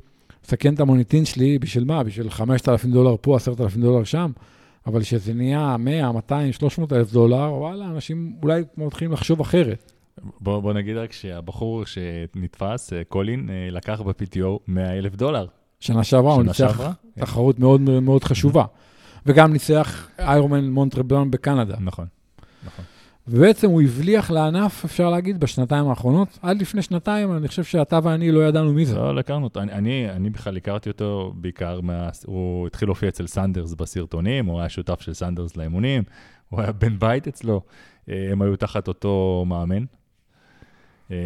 מסכן 0.44 0.74
את 0.74 0.80
המוניטין 0.80 1.24
שלי, 1.24 1.59
בשביל 1.59 1.85
מה? 1.85 2.02
בשביל 2.02 2.30
5,000 2.30 2.92
דולר 2.92 3.16
פה, 3.20 3.37
10,000 3.37 3.80
דולר 3.80 4.04
שם? 4.04 4.30
אבל 4.87 5.02
כשזה 5.02 5.35
נהיה 5.35 5.76
100, 5.76 6.12
200, 6.12 6.52
300 6.52 6.92
אלף 6.92 7.12
דולר, 7.12 7.52
וואלה, 7.52 7.87
אנשים 7.87 8.37
אולי 8.42 8.62
מתחילים 8.76 9.12
לחשוב 9.12 9.40
אחרת. 9.40 9.92
בוא, 10.40 10.61
בוא 10.61 10.72
נגיד 10.72 10.96
רק 10.96 11.12
שהבחור 11.12 11.85
שנתפס, 11.87 12.92
אה, 12.92 13.04
קולין, 13.04 13.50
אה, 13.50 13.70
לקח 13.70 14.00
ב-PTO 14.00 14.59
100 14.68 14.98
אלף 14.98 15.14
דולר. 15.14 15.46
שנה 15.80 16.04
שעברה 16.04 16.35
הוא 16.35 16.42
ניצח? 16.42 16.80
תחרות 17.18 17.59
מאוד 17.59 17.80
מאוד 17.80 18.24
חשובה. 18.24 18.64
וגם 19.26 19.52
ניצח 19.52 20.09
איירונמן 20.18 20.70
מון 20.70 20.90
טרמבלן 20.90 21.31
בקנדה. 21.30 21.76
נכון, 21.80 22.07
נכון. 22.66 22.85
ובעצם 23.28 23.70
הוא 23.70 23.82
הבליח 23.82 24.30
לענף, 24.30 24.84
אפשר 24.84 25.10
להגיד, 25.10 25.40
בשנתיים 25.40 25.88
האחרונות. 25.88 26.38
עד 26.42 26.60
לפני 26.60 26.82
שנתיים, 26.82 27.37
אני 27.37 27.48
חושב 27.48 27.64
שאתה 27.64 27.98
ואני 28.02 28.32
לא 28.32 28.48
ידענו 28.48 28.72
מי 28.72 28.87
זה. 28.87 28.96
לא, 28.96 29.14
לא 29.14 29.20
הכרנו 29.20 29.44
אותו. 29.44 29.60
אני, 29.60 29.72
אני, 29.72 30.10
אני 30.10 30.30
בכלל 30.30 30.56
הכרתי 30.56 30.90
אותו 30.90 31.32
בעיקר 31.37 31.80
מה... 31.80 32.08
הוא 32.26 32.66
התחיל 32.66 32.88
להופיע 32.88 33.08
אצל 33.08 33.26
סנדרס 33.26 33.74
בסרטונים, 33.74 34.46
הוא 34.46 34.60
היה 34.60 34.68
שותף 34.68 35.00
של 35.00 35.14
סנדרס 35.14 35.56
לאימונים, 35.56 36.02
הוא 36.48 36.60
היה 36.60 36.72
בן 36.72 36.98
בית 36.98 37.28
אצלו, 37.28 37.60
אה, 38.08 38.28
הם 38.32 38.42
היו 38.42 38.56
תחת 38.56 38.88
אותו 38.88 39.44
מאמן. 39.46 39.84
אה, 41.10 41.16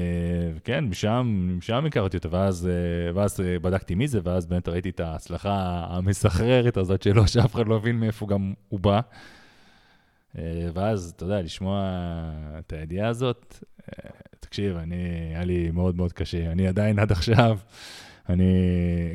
כן, 0.64 0.84
משם, 0.84 1.54
משם 1.58 1.84
הכרתי 1.87 2.16
אותו, 2.16 2.30
ואז, 2.30 2.68
אה, 2.68 3.14
ואז 3.14 3.40
בדקתי 3.62 3.94
מי 3.94 4.08
זה, 4.08 4.20
ואז 4.24 4.46
באמת 4.46 4.68
ראיתי 4.68 4.88
את 4.88 5.00
ההצלחה 5.00 5.87
המסחררת 5.88 6.76
הזאת 6.76 7.02
שלו, 7.02 7.28
שאף 7.28 7.54
אחד 7.54 7.68
לא 7.68 7.76
הבין 7.76 8.00
מאיפה 8.00 8.26
גם 8.26 8.52
הוא 8.68 8.80
בא. 8.80 9.00
אה, 10.38 10.70
ואז, 10.74 11.12
אתה 11.16 11.24
יודע, 11.24 11.42
לשמוע 11.42 11.90
את 12.59 12.72
הידיעה 12.72 13.09
הזאת, 13.09 13.64
אה, 13.88 14.11
תקשיב, 14.40 14.77
אני, 14.77 14.96
היה 15.35 15.44
לי 15.44 15.70
מאוד 15.70 15.96
מאוד 15.96 16.12
קשה. 16.12 16.53
אני 16.53 16.68
עדיין 16.68 16.98
עד 16.98 17.12
עכשיו, 17.12 17.59
אני 18.29 18.53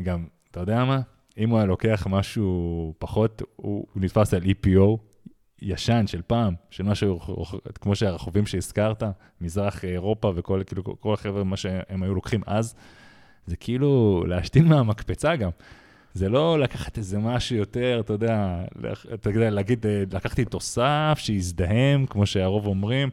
גם, 0.04 0.26
אתה 0.52 0.60
יודע 0.60 0.84
מה? 0.86 1.02
אם 1.38 1.50
הוא 1.50 1.58
היה 1.58 1.66
לוקח 1.66 2.08
משהו 2.10 2.94
פחות, 3.00 3.42
הוא, 3.56 3.88
הוא 3.94 4.04
נתפס 4.04 4.34
על 4.34 4.42
EPO 4.44 4.98
ישן 5.62 6.08
של 6.08 6.22
פעם, 6.28 6.54
של 6.70 6.84
משהו, 6.84 7.20
כמו 7.82 7.96
שהרכובים 7.96 8.46
שהזכרת, 8.46 9.04
מזרח 9.42 9.86
אירופה 9.86 10.32
וכל 10.36 10.62
כאילו, 10.66 10.84
כל 11.00 11.14
החבר'ה, 11.14 11.44
מה 11.44 11.58
שהם 11.58 12.04
היו 12.04 12.16
לוקחים 12.16 12.42
אז, 12.46 12.76
זה 13.46 13.56
כאילו 13.56 14.24
להשתין 14.28 14.68
מהמקפצה 14.68 15.36
גם. 15.36 15.50
זה 16.14 16.30
לא 16.30 16.60
לקחת 16.60 16.98
איזה 16.98 17.20
משהו 17.20 17.56
יותר, 17.56 18.00
אתה 18.00 18.14
יודע, 18.14 18.64
אתה 19.14 19.30
יודע, 19.30 19.50
להגיד, 19.50 19.86
אה, 19.86 20.04
לקחתי 20.12 20.46
תוסף 20.46 21.18
שיזדהם, 21.18 22.06
כמו 22.06 22.26
שהרוב 22.26 22.68
אומרים. 22.68 23.10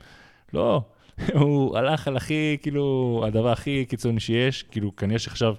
לא, 0.52 0.82
הוא 1.40 1.78
הלך 1.78 2.08
על 2.08 2.16
הכי, 2.16 2.56
כאילו, 2.62 3.22
הדבר 3.26 3.52
הכי 3.52 3.84
קיצוני 3.88 4.20
שיש, 4.20 4.62
כאילו, 4.62 4.96
כנראה 4.96 5.18
שעכשיו, 5.18 5.54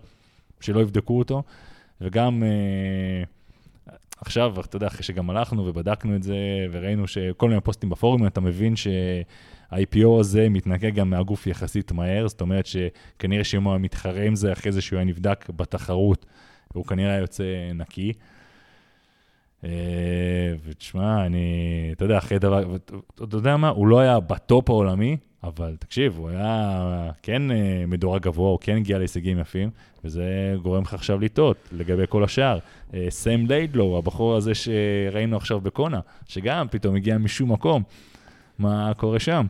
שלא 0.60 0.80
יבדקו 0.80 1.20
אותו, 1.20 1.44
וגם 2.02 2.44
אה, 2.44 3.24
עכשיו, 4.22 4.56
אתה 4.60 4.76
יודע, 4.76 4.88
אחרי 4.88 5.04
שגם 5.04 5.30
הלכנו 5.30 5.66
ובדקנו 5.66 6.16
את 6.16 6.24
זה, 6.24 6.36
וראינו 6.72 7.08
שכל 7.08 7.50
מיני 7.50 7.62
פוסטים 7.62 7.90
בפורומים, 7.90 8.28
אתה 8.28 8.42
מבין 8.42 8.76
שה-IPO 8.76 10.20
הזה 10.20 10.50
מתנקה 10.50 10.90
גם 10.90 11.10
מהגוף 11.10 11.48
יחסית 11.48 11.92
מהר, 11.92 12.28
זאת 12.28 12.42
אומרת 12.42 12.66
שכנראה 12.66 13.44
שאם 13.44 13.64
הוא 13.64 13.72
היה 13.72 13.80
מתחרה 13.80 14.24
עם 14.24 14.36
זה, 14.36 14.52
אחרי 14.52 14.72
זה 14.72 14.82
שהוא 14.82 14.98
היה 14.98 15.06
נבדק 15.06 15.50
בתחרות, 15.56 16.26
הוא 16.74 16.86
כנראה 16.86 17.16
יוצא 17.16 17.44
נקי. 17.76 18.14
אה, 19.64 19.70
ותשמע, 20.66 21.26
אני, 21.26 21.90
אתה 21.92 22.06
יודע, 22.06 22.18
אחרי 22.18 22.40
דבר, 22.40 22.76
אתה 23.16 23.36
יודע 23.38 23.58
מה, 23.58 23.70
הוא 23.70 23.88
לא 23.88 24.00
היה 24.00 24.20
בטופ 24.20 24.70
העולמי, 24.70 25.18
אבל 25.44 25.76
תקשיב, 25.80 26.18
הוא 26.18 26.30
היה 26.30 27.12
כן 27.22 27.52
אה, 27.52 27.84
מדורג 27.88 28.22
גבוה, 28.22 28.50
הוא 28.50 28.60
כן 28.62 28.78
הגיע 28.78 28.98
להישגים 28.98 29.40
יפים, 29.40 29.70
וזה 30.04 30.56
גורם 30.62 30.84
לך 30.84 30.94
עכשיו 30.94 31.20
לטעות 31.20 31.70
לגבי 31.72 32.04
כל 32.10 32.24
השאר. 32.24 32.60
אה, 32.94 33.06
סם 33.10 33.46
ליידלו, 33.48 33.98
הבחור 33.98 34.36
הזה 34.36 34.52
שראינו 34.56 35.38
עכשיו 35.38 35.62
בקונה, 35.62 36.00
שגם 36.28 36.68
פתאום 36.72 36.96
הגיע 36.96 37.18
משום 37.18 37.52
מקום, 37.52 37.84
מה 38.60 38.94
קורה 38.98 39.20
שם? 39.20 39.46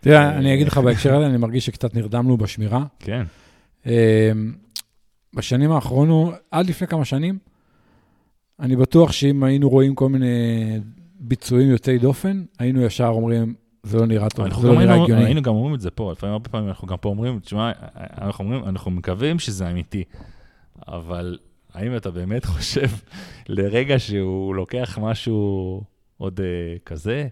תראה, 0.00 0.38
אני 0.38 0.54
אגיד 0.54 0.66
לך 0.66 0.78
בהקשר 0.78 1.14
הזה, 1.14 1.26
אני 1.26 1.36
מרגיש 1.36 1.66
שקצת 1.66 1.94
נרדמנו 1.94 2.36
בשמירה. 2.36 2.84
כן. 2.98 3.22
בשנים 5.34 5.72
האחרונות, 5.72 6.34
עד 6.50 6.66
לפני 6.66 6.86
כמה 6.86 7.04
שנים, 7.04 7.38
אני 8.60 8.76
בטוח 8.76 9.12
שאם 9.12 9.44
היינו 9.44 9.68
רואים 9.68 9.94
כל 9.94 10.08
מיני 10.08 10.26
ביצועים 11.20 11.70
יוצאי 11.70 11.98
דופן, 11.98 12.44
היינו 12.58 12.82
ישר 12.82 13.06
אומרים, 13.08 13.54
זה 13.82 13.98
לא 13.98 14.06
נראה 14.06 14.28
טוב, 14.28 14.60
זה 14.60 14.68
לא 14.68 14.78
נראה 14.78 15.02
הגיוני. 15.02 15.24
היינו 15.24 15.42
גם 15.42 15.54
אומרים 15.54 15.74
את 15.74 15.80
זה 15.80 15.90
פה, 15.90 16.12
לפעמים, 16.12 16.32
הרבה 16.32 16.48
פעמים 16.48 16.68
אנחנו 16.68 16.88
גם 16.88 16.96
פה 16.96 17.08
אומרים, 17.08 17.38
תשמע, 17.40 17.72
אנחנו 18.20 18.44
אומרים, 18.44 18.64
אנחנו 18.64 18.90
מקווים 18.90 19.38
שזה 19.38 19.70
אמיתי, 19.70 20.04
אבל 20.88 21.38
האם 21.74 21.96
אתה 21.96 22.10
באמת 22.10 22.44
חושב 22.54 22.88
לרגע 23.48 23.98
שהוא 23.98 24.54
לוקח 24.54 24.98
משהו 25.02 25.82
עוד 26.18 26.40
uh, 26.40 26.42
כזה? 26.86 27.28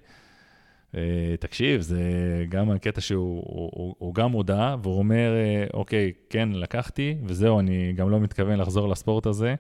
Uh, 0.92 0.96
תקשיב, 1.40 1.80
זה 1.80 2.00
גם 2.48 2.70
הקטע 2.70 3.00
שהוא 3.00 3.42
הוא, 3.46 3.70
הוא, 3.72 3.94
הוא 3.98 4.14
גם 4.14 4.32
הודה, 4.32 4.76
והוא 4.82 4.98
אומר, 4.98 5.32
uh, 5.68 5.74
אוקיי, 5.74 6.12
כן, 6.30 6.48
לקחתי, 6.52 7.16
וזהו, 7.24 7.60
אני 7.60 7.92
גם 7.92 8.10
לא 8.10 8.20
מתכוון 8.20 8.58
לחזור 8.58 8.88
לספורט 8.88 9.26
הזה. 9.26 9.54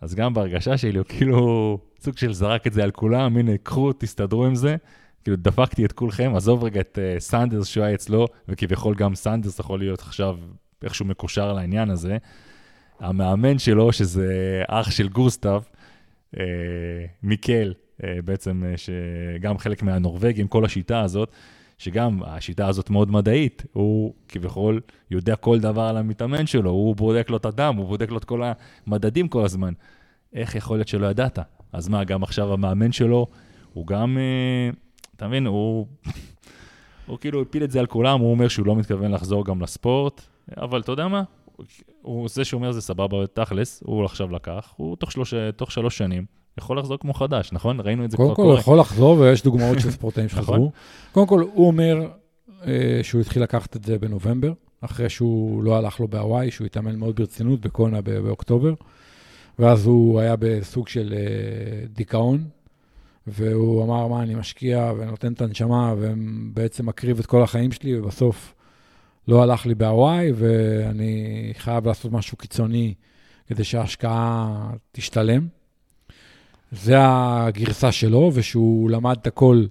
אז 0.00 0.14
גם 0.14 0.34
בהרגשה 0.34 0.76
שלי, 0.76 0.98
הוא 0.98 1.06
כאילו 1.08 1.78
סוג 2.00 2.16
של 2.16 2.32
זרק 2.32 2.66
את 2.66 2.72
זה 2.72 2.82
על 2.82 2.90
כולם, 2.90 3.36
הנה, 3.36 3.52
קחו, 3.62 3.92
תסתדרו 3.92 4.46
עם 4.46 4.54
זה. 4.54 4.76
כאילו, 5.24 5.36
דפקתי 5.36 5.84
את 5.84 5.92
כולכם, 5.92 6.32
עזוב 6.36 6.64
רגע 6.64 6.80
את 6.80 6.98
אה, 6.98 7.20
סנדרס 7.20 7.76
היה 7.76 7.94
אצלו, 7.94 8.26
וכביכול 8.48 8.94
גם 8.94 9.14
סנדרס 9.14 9.58
יכול 9.58 9.78
להיות 9.78 10.00
עכשיו 10.00 10.38
איכשהו 10.82 11.06
מקושר 11.06 11.52
לעניין 11.52 11.90
הזה. 11.90 12.16
המאמן 13.00 13.58
שלו, 13.58 13.92
שזה 13.92 14.62
אח 14.68 14.90
של 14.90 15.08
גוסטב, 15.08 15.62
uh, 16.34 16.38
מיקל, 17.22 17.72
בעצם, 18.24 18.62
אה, 18.62 18.76
שגם 18.76 19.58
חלק 19.58 19.82
מהנורבגים, 19.82 20.48
כל 20.48 20.64
השיטה 20.64 21.00
הזאת, 21.00 21.30
שגם 21.80 22.22
השיטה 22.26 22.68
הזאת 22.68 22.90
מאוד 22.90 23.10
מדעית, 23.10 23.64
הוא 23.72 24.14
כביכול 24.28 24.80
יודע 25.10 25.36
כל 25.36 25.60
דבר 25.60 25.82
על 25.82 25.96
המתאמן 25.96 26.46
שלו, 26.46 26.70
הוא 26.70 26.96
בודק 26.96 27.30
לו 27.30 27.36
את 27.36 27.44
הדם, 27.44 27.74
הוא 27.76 27.86
בודק 27.86 28.10
לו 28.10 28.18
את 28.18 28.24
כל 28.24 28.42
המדדים 28.86 29.28
כל 29.28 29.44
הזמן. 29.44 29.72
איך 30.32 30.54
יכול 30.54 30.76
להיות 30.76 30.88
שלא 30.88 31.06
ידעת? 31.06 31.38
אז 31.72 31.88
מה, 31.88 32.04
גם 32.04 32.22
עכשיו 32.22 32.52
המאמן 32.52 32.92
שלו, 32.92 33.26
הוא 33.72 33.86
גם, 33.86 34.18
אה, 34.18 34.70
אתה 35.16 35.28
מבין, 35.28 35.46
הוא, 35.46 35.86
הוא 37.06 37.18
כאילו 37.18 37.42
הפיל 37.42 37.64
את 37.64 37.70
זה 37.70 37.80
על 37.80 37.86
כולם, 37.86 38.20
הוא 38.20 38.30
אומר 38.30 38.48
שהוא 38.48 38.66
לא 38.66 38.76
מתכוון 38.76 39.10
לחזור 39.10 39.44
גם 39.44 39.62
לספורט, 39.62 40.22
אבל 40.56 40.80
אתה 40.80 40.92
יודע 40.92 41.08
מה? 41.08 41.22
הוא, 42.02 42.28
זה 42.28 42.44
שאומר 42.44 42.72
זה 42.72 42.80
סבבה, 42.80 43.26
תכלס, 43.26 43.82
הוא 43.86 44.04
עכשיו 44.04 44.30
לקח, 44.30 44.74
הוא 44.76 44.96
תוך, 44.96 45.12
שלוש, 45.12 45.34
תוך 45.56 45.72
שלוש 45.72 45.98
שנים 45.98 46.39
יכול 46.60 46.78
לחזור 46.78 46.98
כמו 46.98 47.14
חדש, 47.14 47.52
נכון? 47.52 47.80
ראינו 47.80 48.04
את 48.04 48.10
זה 48.10 48.16
כבר 48.16 48.24
קורה. 48.24 48.36
קודם 48.36 48.46
כל, 48.48 48.52
הוא 48.52 48.60
יכול 48.60 48.78
לחזור, 48.78 49.18
ויש 49.18 49.42
דוגמאות 49.42 49.80
של 49.80 49.90
ספורטאים 49.90 50.26
נכון. 50.26 50.42
שחזרו. 50.42 50.72
קודם 51.12 51.26
כל, 51.26 51.40
הוא 51.40 51.66
אומר 51.66 52.08
אה, 52.66 53.00
שהוא 53.02 53.20
התחיל 53.20 53.42
לקחת 53.42 53.76
את 53.76 53.84
זה 53.84 53.98
בנובמבר, 53.98 54.52
אחרי 54.80 55.08
שהוא 55.08 55.62
לא 55.62 55.76
הלך 55.76 56.00
לו 56.00 56.08
בהוואי, 56.08 56.50
שהוא 56.50 56.66
התאמן 56.66 56.96
מאוד 56.96 57.16
ברצינות 57.16 57.60
בקונה 57.60 58.00
באוקטובר, 58.00 58.74
ואז 59.58 59.86
הוא 59.86 60.20
היה 60.20 60.36
בסוג 60.38 60.88
של 60.88 61.14
אה, 61.16 61.86
דיכאון, 61.86 62.44
והוא 63.26 63.84
אמר, 63.84 64.06
מה, 64.06 64.22
אני 64.22 64.34
משקיע 64.34 64.92
ונותן 64.98 65.32
את 65.32 65.42
הנשמה, 65.42 65.94
ובעצם 65.98 66.86
מקריב 66.86 67.18
את 67.18 67.26
כל 67.26 67.42
החיים 67.42 67.72
שלי, 67.72 67.98
ובסוף 67.98 68.54
לא 69.28 69.42
הלך 69.42 69.66
לי 69.66 69.74
בהוואי, 69.74 70.32
ואני 70.34 71.52
חייב 71.56 71.86
לעשות 71.86 72.12
משהו 72.12 72.36
קיצוני 72.36 72.94
כדי 73.46 73.64
שההשקעה 73.64 74.70
תשתלם. 74.92 75.59
זה 76.70 76.94
הגרסה 76.98 77.92
שלו, 77.92 78.30
ושהוא 78.34 78.90
למד 78.90 79.16
את 79.20 79.26
הכל 79.26 79.64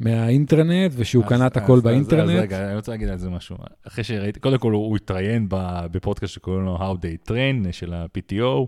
מהאינטרנט, 0.00 0.92
ושהוא 0.96 1.24
קנה 1.24 1.46
את 1.46 1.56
הכל 1.56 1.80
באינטרנט. 1.80 2.30
אז 2.30 2.40
רגע, 2.42 2.66
אני 2.66 2.76
רוצה 2.76 2.92
להגיד 2.92 3.08
על 3.08 3.18
זה 3.18 3.30
משהו. 3.30 3.56
אחרי 3.86 4.04
שראיתי, 4.04 4.40
קודם 4.40 4.58
כל 4.58 4.72
הוא 4.72 4.96
התראיין 4.96 5.46
בפודקאסט 5.90 6.34
שקוראים 6.34 6.64
לו 6.64 6.76
How 6.76 6.96
They 6.96 7.30
Train 7.30 7.72
של 7.72 7.94
ה-PTO, 7.94 8.66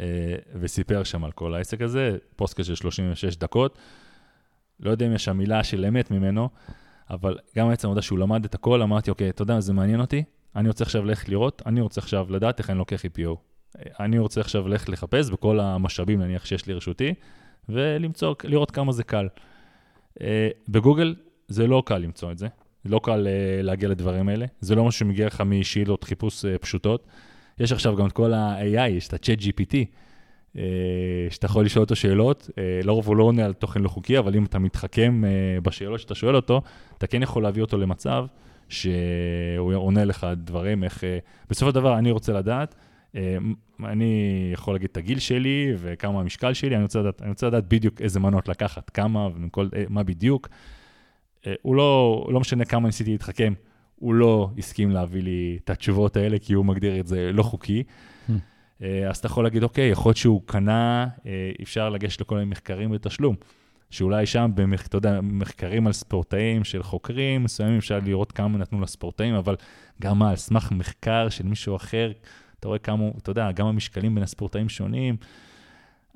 אה, 0.00 0.06
וסיפר 0.60 1.02
שם 1.02 1.24
על 1.24 1.32
כל 1.32 1.54
העסק 1.54 1.82
הזה, 1.82 2.16
פודקאסט 2.36 2.68
של 2.68 2.74
36 2.74 3.36
דקות. 3.36 3.78
לא 4.80 4.90
יודע 4.90 5.06
אם 5.06 5.12
יש 5.12 5.24
שם 5.24 5.36
מילה 5.36 5.64
של 5.64 5.84
אמת 5.84 6.10
ממנו, 6.10 6.48
אבל 7.10 7.38
גם 7.56 7.70
עצם 7.70 7.88
העובדה 7.88 8.02
שהוא 8.02 8.18
למד 8.18 8.44
את 8.44 8.54
הכל, 8.54 8.82
אמרתי, 8.82 9.10
אוקיי, 9.10 9.28
אתה 9.28 9.42
יודע, 9.42 9.60
זה 9.60 9.72
מעניין 9.72 10.00
אותי, 10.00 10.24
אני 10.56 10.68
רוצה 10.68 10.84
עכשיו 10.84 11.04
ללכת 11.04 11.28
לראות, 11.28 11.62
אני 11.66 11.80
רוצה 11.80 12.00
עכשיו 12.00 12.26
לדעת 12.30 12.58
איך 12.58 12.70
אני 12.70 12.78
לוקח 12.78 13.04
EPO. 13.04 13.49
אני 14.00 14.18
רוצה 14.18 14.40
עכשיו 14.40 14.68
ללכת 14.68 14.88
לחפש 14.88 15.30
בכל 15.30 15.60
המשאבים, 15.60 16.22
נניח, 16.22 16.44
שיש 16.44 16.66
לי 16.66 16.74
רשותי, 16.74 17.14
ולמצוא, 17.68 18.34
לראות 18.44 18.70
כמה 18.70 18.92
זה 18.92 19.04
קל. 19.04 19.28
אה, 20.20 20.48
בגוגל 20.68 21.14
זה 21.48 21.66
לא 21.66 21.82
קל 21.86 21.98
למצוא 21.98 22.32
את 22.32 22.38
זה, 22.38 22.46
לא 22.84 23.00
קל 23.02 23.26
אה, 23.26 23.62
להגיע 23.62 23.88
לדברים 23.88 24.28
האלה, 24.28 24.46
זה 24.60 24.74
לא 24.74 24.84
משהו 24.84 24.98
שמגיע 24.98 25.26
לך 25.26 25.40
משאלות 25.40 26.04
חיפוש 26.04 26.44
אה, 26.44 26.58
פשוטות. 26.58 27.06
יש 27.58 27.72
עכשיו 27.72 27.96
גם 27.96 28.06
את 28.06 28.12
כל 28.12 28.32
ה-AI, 28.32 28.88
יש 28.88 29.08
את 29.08 29.12
ה-chat 29.12 29.40
GPT, 29.40 29.74
שאתה 31.30 31.46
יכול 31.46 31.64
לשאול 31.64 31.82
אותו 31.82 31.96
שאלות, 31.96 32.50
לרוב 32.84 33.06
הוא 33.06 33.16
לא 33.16 33.22
עונה 33.24 33.44
על 33.44 33.52
תוכן 33.52 33.82
לא 33.82 33.88
חוקי, 33.88 34.18
אבל 34.18 34.34
אם 34.36 34.44
אתה 34.44 34.58
מתחכם 34.58 35.22
בשאלות 35.62 36.00
שאתה 36.00 36.14
שואל 36.14 36.36
אותו, 36.36 36.62
אתה 36.98 37.06
כן 37.06 37.22
יכול 37.22 37.42
להביא 37.42 37.62
אותו 37.62 37.78
למצב 37.78 38.26
שהוא 38.68 39.74
עונה 39.74 40.04
לך 40.04 40.26
דברים, 40.36 40.84
איך... 40.84 41.04
בסופו 41.50 41.70
של 41.70 41.74
דבר, 41.74 41.98
אני 41.98 42.10
רוצה 42.10 42.32
לדעת 42.32 42.74
אני 43.84 44.50
יכול 44.52 44.74
להגיד 44.74 44.88
את 44.92 44.96
הגיל 44.96 45.18
שלי 45.18 45.72
וכמה 45.78 46.20
המשקל 46.20 46.54
שלי, 46.54 46.74
אני 46.74 46.82
רוצה 46.82 46.98
לדעת, 46.98 47.22
אני 47.22 47.30
רוצה 47.30 47.46
לדעת 47.46 47.68
בדיוק 47.68 48.00
איזה 48.00 48.20
מנות 48.20 48.48
לקחת, 48.48 48.90
כמה 48.90 49.28
וכל, 49.34 49.68
אה, 49.76 49.84
מה 49.88 50.02
בדיוק. 50.02 50.48
אה, 51.46 51.54
הוא 51.62 51.76
לא, 51.76 52.26
לא 52.32 52.40
משנה 52.40 52.64
כמה 52.64 52.86
ניסיתי 52.86 53.10
להתחכם, 53.10 53.52
הוא 53.96 54.14
לא 54.14 54.50
הסכים 54.58 54.90
להביא 54.90 55.22
לי 55.22 55.58
את 55.64 55.70
התשובות 55.70 56.16
האלה, 56.16 56.38
כי 56.38 56.52
הוא 56.52 56.64
מגדיר 56.64 57.00
את 57.00 57.06
זה 57.06 57.30
לא 57.32 57.42
חוקי. 57.42 57.82
Hmm. 58.28 58.32
אז 59.10 59.16
אתה 59.16 59.26
יכול 59.26 59.44
להגיד, 59.44 59.62
אוקיי, 59.62 59.88
יכול 59.88 60.10
להיות 60.10 60.16
שהוא 60.16 60.42
קנה, 60.46 61.06
אפשר 61.62 61.90
לגשת 61.90 62.20
לכל 62.20 62.34
מיני 62.34 62.50
מחקרים 62.50 62.90
בתשלום. 62.90 63.36
שאולי 63.90 64.26
שם, 64.26 64.50
במח, 64.54 64.86
אתה 64.86 64.96
יודע, 64.96 65.20
מחקרים 65.22 65.86
על 65.86 65.92
ספורטאים 65.92 66.64
של 66.64 66.82
חוקרים, 66.82 67.44
מסוימים 67.44 67.78
אפשר 67.78 67.98
לראות 68.04 68.32
כמה 68.32 68.58
נתנו 68.58 68.80
לספורטאים, 68.80 69.34
אבל 69.34 69.56
גם 70.02 70.22
על 70.22 70.36
סמך 70.36 70.72
מחקר 70.72 71.28
של 71.28 71.46
מישהו 71.46 71.76
אחר, 71.76 72.12
אתה 72.60 72.68
רואה 72.68 72.78
כמה, 72.78 73.04
אתה 73.22 73.30
יודע, 73.30 73.52
גם 73.52 73.66
המשקלים 73.66 74.14
בין 74.14 74.24
הספורטאים 74.24 74.68
שונים. 74.68 75.16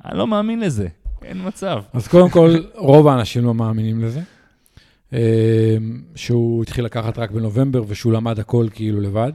אני 0.04 0.18
לא 0.18 0.26
מאמין 0.26 0.60
לזה, 0.60 0.88
אין 1.22 1.46
מצב. 1.46 1.82
אז 1.92 2.08
קודם 2.08 2.30
כל, 2.30 2.56
רוב 2.74 3.08
האנשים 3.08 3.44
לא 3.44 3.54
מאמינים 3.54 4.04
לזה. 4.04 4.20
אמ, 5.12 5.18
שהוא 6.14 6.62
התחיל 6.62 6.84
לקחת 6.84 7.18
רק 7.18 7.30
בנובמבר 7.30 7.82
ושהוא 7.86 8.12
למד 8.12 8.38
הכל 8.38 8.66
כאילו 8.72 9.00
לבד. 9.00 9.32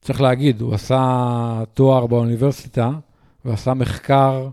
צריך 0.00 0.20
להגיד, 0.20 0.60
הוא 0.60 0.74
עשה 0.74 1.62
תואר 1.74 2.06
באוניברסיטה 2.06 2.90
ועשה 3.44 3.74
מחקר 3.74 4.48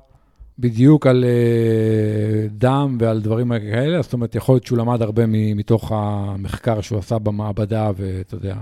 בדיוק 0.60 1.08
על 1.08 1.24
אה, 1.24 2.48
דם 2.52 2.98
ועל 3.00 3.22
דברים 3.22 3.60
כאלה, 3.60 4.02
זאת 4.02 4.14
אומרת, 4.14 4.36
יכול 4.36 4.56
להיות 4.56 4.66
שהוא 4.66 4.78
למד 4.78 5.02
הרבה 5.02 5.24
מתוך 5.28 5.92
המחקר 5.96 6.82
שהוא 6.82 7.00
עשה 7.00 7.20
במעבדה, 7.20 7.92
ואתה 7.98 8.36
יודע, 8.36 8.56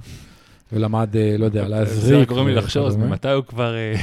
ולמד, 0.73 1.15
אה, 1.15 1.35
לא 1.37 1.45
יודע, 1.45 1.67
להזריק. 1.67 2.19
זה 2.19 2.25
גורם 2.27 2.47
לי 2.47 2.55
לחשוב, 2.55 2.85
אז 2.85 2.97
ממתי 2.97 3.29
הוא 3.29 3.43
כבר 3.43 3.75
אה, 3.75 3.93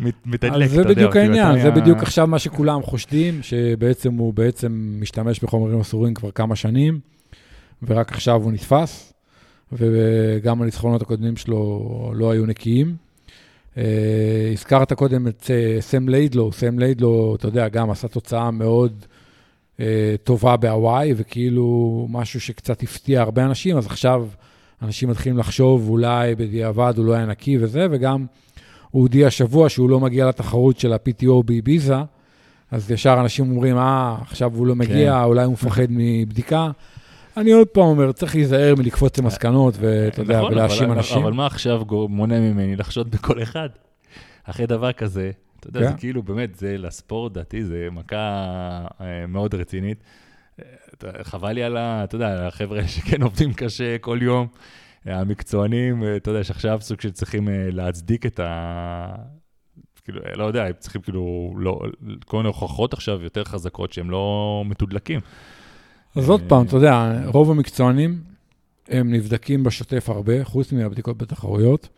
מתדלק, 0.26 0.34
אתה 0.34 0.46
יודע. 0.46 0.66
זה 0.66 0.84
בדיוק 0.84 1.12
כאילו, 1.12 1.24
העניין, 1.24 1.62
זה 1.62 1.70
בדיוק 1.70 1.98
עכשיו 1.98 2.26
מה 2.26 2.38
שכולם 2.38 2.82
חושדים, 2.82 3.42
שבעצם 3.42 4.14
הוא 4.14 4.34
בעצם 4.34 4.96
משתמש 5.00 5.40
בחומרים 5.40 5.80
אסורים 5.80 6.14
כבר 6.14 6.30
כמה 6.30 6.56
שנים, 6.56 7.00
ורק 7.82 8.12
עכשיו 8.12 8.42
הוא 8.42 8.52
נתפס, 8.52 9.12
וגם 9.72 10.62
הניצחונות 10.62 11.02
הקודמים 11.02 11.36
שלו 11.36 12.12
לא 12.14 12.30
היו 12.30 12.46
נקיים. 12.46 12.96
אה, 13.76 14.50
הזכרת 14.52 14.92
קודם 14.92 15.28
את 15.28 15.50
סם 15.80 16.08
ליידלו, 16.08 16.52
סם 16.52 16.78
ליידלו, 16.78 17.34
אתה 17.38 17.48
יודע, 17.48 17.68
גם 17.68 17.90
עשה 17.90 18.08
תוצאה 18.08 18.50
מאוד 18.50 19.04
טובה 20.24 20.56
בהוואי, 20.56 21.14
וכאילו 21.16 22.06
משהו 22.10 22.40
שקצת 22.40 22.82
הפתיע 22.82 23.20
הרבה 23.20 23.44
אנשים, 23.44 23.76
אז 23.76 23.86
עכשיו 23.86 24.26
אנשים 24.82 25.08
מתחילים 25.08 25.38
לחשוב 25.38 25.88
אולי 25.88 26.34
בדיעבד 26.34 26.94
הוא 26.96 27.06
לא 27.06 27.12
היה 27.12 27.26
נקי 27.26 27.58
וזה, 27.60 27.86
וגם 27.90 28.26
הוא 28.90 29.02
הודיע 29.02 29.26
השבוע 29.26 29.68
שהוא 29.68 29.90
לא 29.90 30.00
מגיע 30.00 30.28
לתחרות 30.28 30.78
של 30.78 30.92
ה-PTO 30.92 31.42
באביזה, 31.44 31.96
אז 32.70 32.90
ישר 32.90 33.20
אנשים 33.20 33.50
אומרים, 33.50 33.78
אה, 33.78 34.16
עכשיו 34.20 34.52
הוא 34.54 34.66
לא 34.66 34.74
מגיע, 34.74 35.12
כן. 35.12 35.24
אולי 35.24 35.44
הוא 35.44 35.52
מפחד 35.52 35.86
מבדיקה. 35.88 36.70
אני 37.36 37.52
עוד 37.52 37.68
פעם 37.68 37.84
אומר, 37.84 38.12
צריך 38.12 38.34
להיזהר 38.34 38.74
מלקפוץ 38.78 39.18
למסקנות, 39.18 39.74
ואתה 39.80 40.22
יודע, 40.22 40.38
נכון, 40.38 40.52
ולהאשים 40.52 40.84
אבל, 40.84 40.96
אנשים. 40.96 41.22
אבל 41.22 41.32
מה 41.32 41.46
עכשיו 41.46 41.82
מונע 42.08 42.40
ממני 42.40 42.76
לחשוד 42.76 43.10
בכל 43.10 43.42
אחד? 43.42 43.68
אחרי 44.44 44.66
דבר 44.66 44.92
כזה, 44.92 45.30
אתה 45.60 45.68
יודע, 45.68 45.80
כן. 45.80 45.86
זה 45.86 45.92
כאילו, 45.98 46.22
באמת, 46.22 46.54
זה 46.54 46.78
לספורט, 46.78 47.32
דעתי, 47.32 47.64
זה 47.64 47.88
מכה 47.92 48.16
אה, 49.00 49.26
מאוד 49.28 49.54
רצינית. 49.54 50.04
חבל 51.22 51.52
לי 51.52 51.62
על 51.62 51.76
ה... 51.76 52.04
אתה 52.04 52.14
יודע, 52.14 52.46
החבר'ה 52.46 52.88
שכן 52.94 53.22
עובדים 53.22 53.52
קשה 53.52 53.98
כל 53.98 54.18
יום, 54.22 54.46
המקצוענים, 55.04 56.04
אה, 56.04 56.16
אתה 56.16 56.30
יודע, 56.30 56.44
שעכשיו 56.44 56.78
סוג 56.80 57.00
של 57.00 57.10
צריכים 57.10 57.48
אה, 57.48 57.68
להצדיק 57.70 58.26
את 58.26 58.40
ה... 58.40 59.14
כאילו, 60.04 60.20
אה, 60.26 60.36
לא 60.36 60.44
יודע, 60.44 60.64
הם 60.64 60.72
צריכים 60.78 61.02
כאילו, 61.02 61.54
לא, 61.56 61.80
כל 62.24 62.36
מיני 62.36 62.46
הוכחות 62.46 62.92
עכשיו 62.92 63.22
יותר 63.22 63.44
חזקות 63.44 63.92
שהם 63.92 64.10
לא 64.10 64.62
מתודלקים. 64.66 65.20
אז 66.16 66.28
עוד 66.28 66.40
פעם, 66.48 66.66
אתה 66.66 66.76
יודע, 66.76 67.22
רוב 67.26 67.50
המקצוענים, 67.50 68.22
הם 68.88 69.14
נבדקים 69.14 69.64
בשוטף 69.64 70.08
הרבה, 70.08 70.44
חוץ 70.44 70.72
מהבדיקות 70.72 71.18
בתחרויות. 71.18 71.88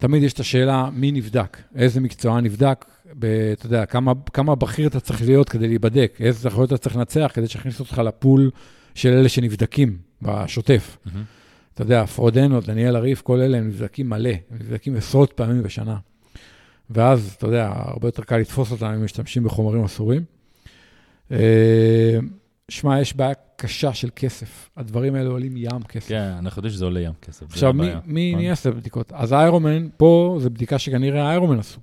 תמיד 0.00 0.22
יש 0.22 0.32
את 0.32 0.40
השאלה 0.40 0.88
מי 0.92 1.12
נבדק, 1.12 1.56
איזה 1.76 2.00
מקצוען 2.00 2.44
נבדק, 2.44 2.84
ב- 3.18 3.52
אתה 3.52 3.66
יודע, 3.66 3.86
כמה, 3.86 4.12
כמה 4.32 4.54
בכיר 4.54 4.88
אתה 4.88 5.00
צריך 5.00 5.22
להיות 5.22 5.48
כדי 5.48 5.68
להיבדק, 5.68 6.16
איזה 6.20 6.48
תחרויות 6.48 6.72
אתה 6.72 6.78
צריך 6.78 6.96
לנצח 6.96 7.30
כדי 7.34 7.48
שיכניסו 7.48 7.84
אותך 7.84 7.98
לפול 7.98 8.50
של 8.94 9.08
אלה 9.08 9.28
שנבדקים 9.28 9.98
בשוטף. 10.22 10.98
אתה 11.74 11.82
יודע, 11.82 12.06
פרודנו, 12.06 12.60
דניאל 12.60 12.96
הריף, 12.96 13.22
כל 13.22 13.40
אלה 13.40 13.58
הם 13.58 13.68
נבדקים 13.68 14.08
מלא, 14.08 14.30
הם 14.50 14.58
נבדקים 14.60 14.96
עשרות 14.96 15.32
פעמים 15.32 15.62
בשנה. 15.62 15.96
ואז, 16.90 17.34
אתה 17.38 17.46
יודע, 17.46 17.72
הרבה 17.74 18.08
יותר 18.08 18.22
קל 18.22 18.36
לתפוס 18.36 18.72
אותם 18.72 18.86
אם 18.86 19.04
משתמשים 19.04 19.44
בחומרים 19.44 19.84
אסורים. 19.84 20.24
אה, 21.32 22.18
שמע, 22.68 23.00
יש 23.00 23.16
בעיה 23.16 23.34
קשה 23.60 23.94
של 23.94 24.08
כסף. 24.16 24.70
הדברים 24.76 25.14
האלה 25.14 25.30
עולים 25.30 25.56
ים 25.56 25.82
כסף. 25.88 26.08
כן, 26.08 26.32
אנחנו 26.38 26.58
יודעים 26.58 26.74
שזה 26.74 26.84
עולה 26.84 27.00
ים 27.00 27.12
כסף. 27.22 27.46
עכשיו, 27.50 27.72
מי, 27.72 27.82
הבעיה. 27.82 28.00
מי, 28.06 28.30
נכון? 28.30 28.40
מי 28.40 28.48
יעשה 28.48 28.70
בדיקות? 28.70 29.12
אז 29.12 29.32
האיירומן, 29.32 29.88
פה 29.96 30.38
זו 30.40 30.50
בדיקה 30.50 30.78
שכנראה 30.78 31.28
האיירומן 31.28 31.58
עשו. 31.58 31.80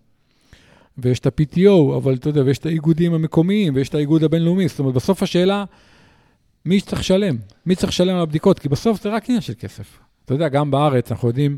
ויש 0.98 1.20
את 1.20 1.26
ה-PTO, 1.26 1.98
אבל 1.98 2.14
אתה 2.14 2.30
יודע, 2.30 2.42
ויש 2.46 2.58
את 2.58 2.66
האיגודים 2.66 3.14
המקומיים, 3.14 3.76
ויש 3.76 3.90
את 3.90 3.96
האיגוד 3.96 4.24
הבינלאומי. 4.24 4.68
זאת 4.68 4.80
אומרת, 4.80 4.94
בסוף 4.94 5.24
השאלה, 5.24 5.66
מי 6.66 6.82
צריך 6.82 7.00
לשלם? 7.02 7.38
מי 7.66 7.76
צריך 7.76 7.90
לשלם 7.90 8.16
על 8.16 8.22
הבדיקות? 8.22 8.60
כי 8.60 8.70
בסוף 8.70 9.02
זה 9.04 9.10
רק 9.10 9.30
עניין 9.30 9.42
של 9.42 9.54
כסף. 9.60 10.00
אתה 10.26 10.34
יודע, 10.34 10.48
גם 10.48 10.72
בארץ 10.72 11.12
אנחנו 11.12 11.28
יודעים 11.28 11.58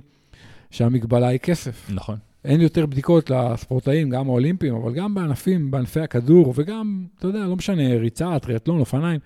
שהמגבלה 0.72 1.28
היא 1.28 1.40
כסף. 1.40 1.90
נכון. 1.90 2.18
אין 2.46 2.62
יותר 2.62 2.86
בדיקות 2.86 3.30
לספורטאים, 3.30 4.10
גם 4.10 4.28
האולימפיים, 4.28 4.76
אבל 4.76 4.94
גם 4.94 5.14
בענפים, 5.14 5.72
בענפי 5.72 6.00
הכדור, 6.00 6.54
וגם, 6.56 7.06
אתה 7.20 7.28
יודע, 7.28 7.40
לא 7.40 7.56
משנה, 7.56 7.98
ריצה, 7.98 8.40
טריאטלון, 8.40 8.80
אופניים, 8.80 9.20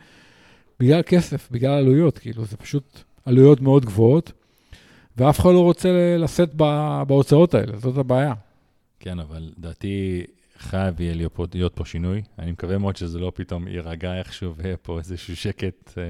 בגלל 0.79 1.01
כסף, 1.01 1.51
בגלל 1.51 1.71
עלויות, 1.71 2.17
כאילו, 2.17 2.45
זה 2.45 2.57
פשוט 2.57 3.03
עלויות 3.25 3.61
מאוד 3.61 3.85
גבוהות, 3.85 4.31
ואף 5.17 5.39
אחד 5.39 5.49
לא 5.49 5.59
רוצה 5.63 5.89
לשאת 6.17 6.53
בהוצאות 7.07 7.53
האלה, 7.53 7.77
זאת 7.77 7.97
הבעיה. 7.97 8.33
כן, 8.99 9.19
אבל 9.19 9.51
לדעתי 9.57 10.23
חייב 10.57 11.01
יהיה 11.01 11.13
להיות 11.13 11.33
פה, 11.33 11.45
להיות 11.53 11.75
פה 11.75 11.85
שינוי. 11.85 12.21
אני 12.39 12.51
מקווה 12.51 12.77
מאוד 12.77 12.95
שזה 12.95 13.19
לא 13.19 13.31
פתאום 13.35 13.67
יירגע 13.67 14.17
איכשהו 14.17 14.55
ויהיה 14.55 14.77
פה 14.77 14.97
איזשהו 14.97 15.35
שקט. 15.35 15.97
אה, 15.97 16.03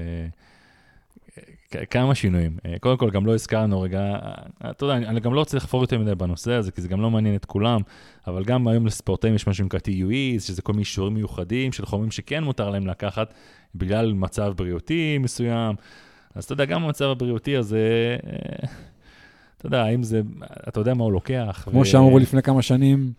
כמה 1.90 2.14
שינויים. 2.14 2.56
אה, 2.66 2.78
קודם 2.80 2.96
כל, 2.96 3.10
גם 3.10 3.26
לא 3.26 3.34
הזכרנו 3.34 3.80
רגע, 3.80 4.00
אה, 4.00 4.70
אתה 4.70 4.84
יודע, 4.84 4.96
אני, 4.96 5.20
גם 5.20 5.34
לא 5.34 5.38
רוצה 5.38 5.56
לחפור 5.56 5.80
יותר 5.82 5.98
מדי 5.98 6.14
בנושא 6.14 6.52
הזה, 6.52 6.72
כי 6.72 6.82
זה 6.82 6.88
גם 6.88 7.00
לא 7.00 7.10
מעניין 7.10 7.34
את 7.34 7.44
כולם, 7.44 7.80
אבל 8.26 8.44
גם 8.44 8.68
היום 8.68 8.86
לספורטאים 8.86 9.34
יש 9.34 9.46
משהו 9.46 9.64
שנקרא 9.64 9.78
TUE, 9.78 10.40
שזה 10.40 10.62
כל 10.62 10.72
מיני 10.72 10.80
אישורים 10.80 11.14
מיוחדים 11.14 11.72
של 11.72 11.86
חומרים 11.86 12.10
שכן 12.10 12.44
מותר 12.44 12.70
להם 12.70 12.86
לקחת, 12.86 13.34
בגלל 13.74 14.12
מצב 14.12 14.52
בריאותי 14.56 15.18
מסוים. 15.18 15.74
אז 16.34 16.44
אתה 16.44 16.52
יודע, 16.52 16.64
גם 16.64 16.84
המצב 16.84 17.04
הבריאותי 17.04 17.56
הזה, 17.56 18.16
אה, 18.26 18.68
אתה 19.58 19.66
יודע, 19.66 19.82
האם 19.82 20.02
זה, 20.02 20.20
אתה 20.68 20.80
יודע 20.80 20.94
מה 20.94 21.04
הוא 21.04 21.12
לוקח. 21.12 21.64
כמו 21.70 21.84
שאמרו 21.84 22.18
לפני 22.18 22.42
כמה 22.42 22.62
שנים, 22.62 23.12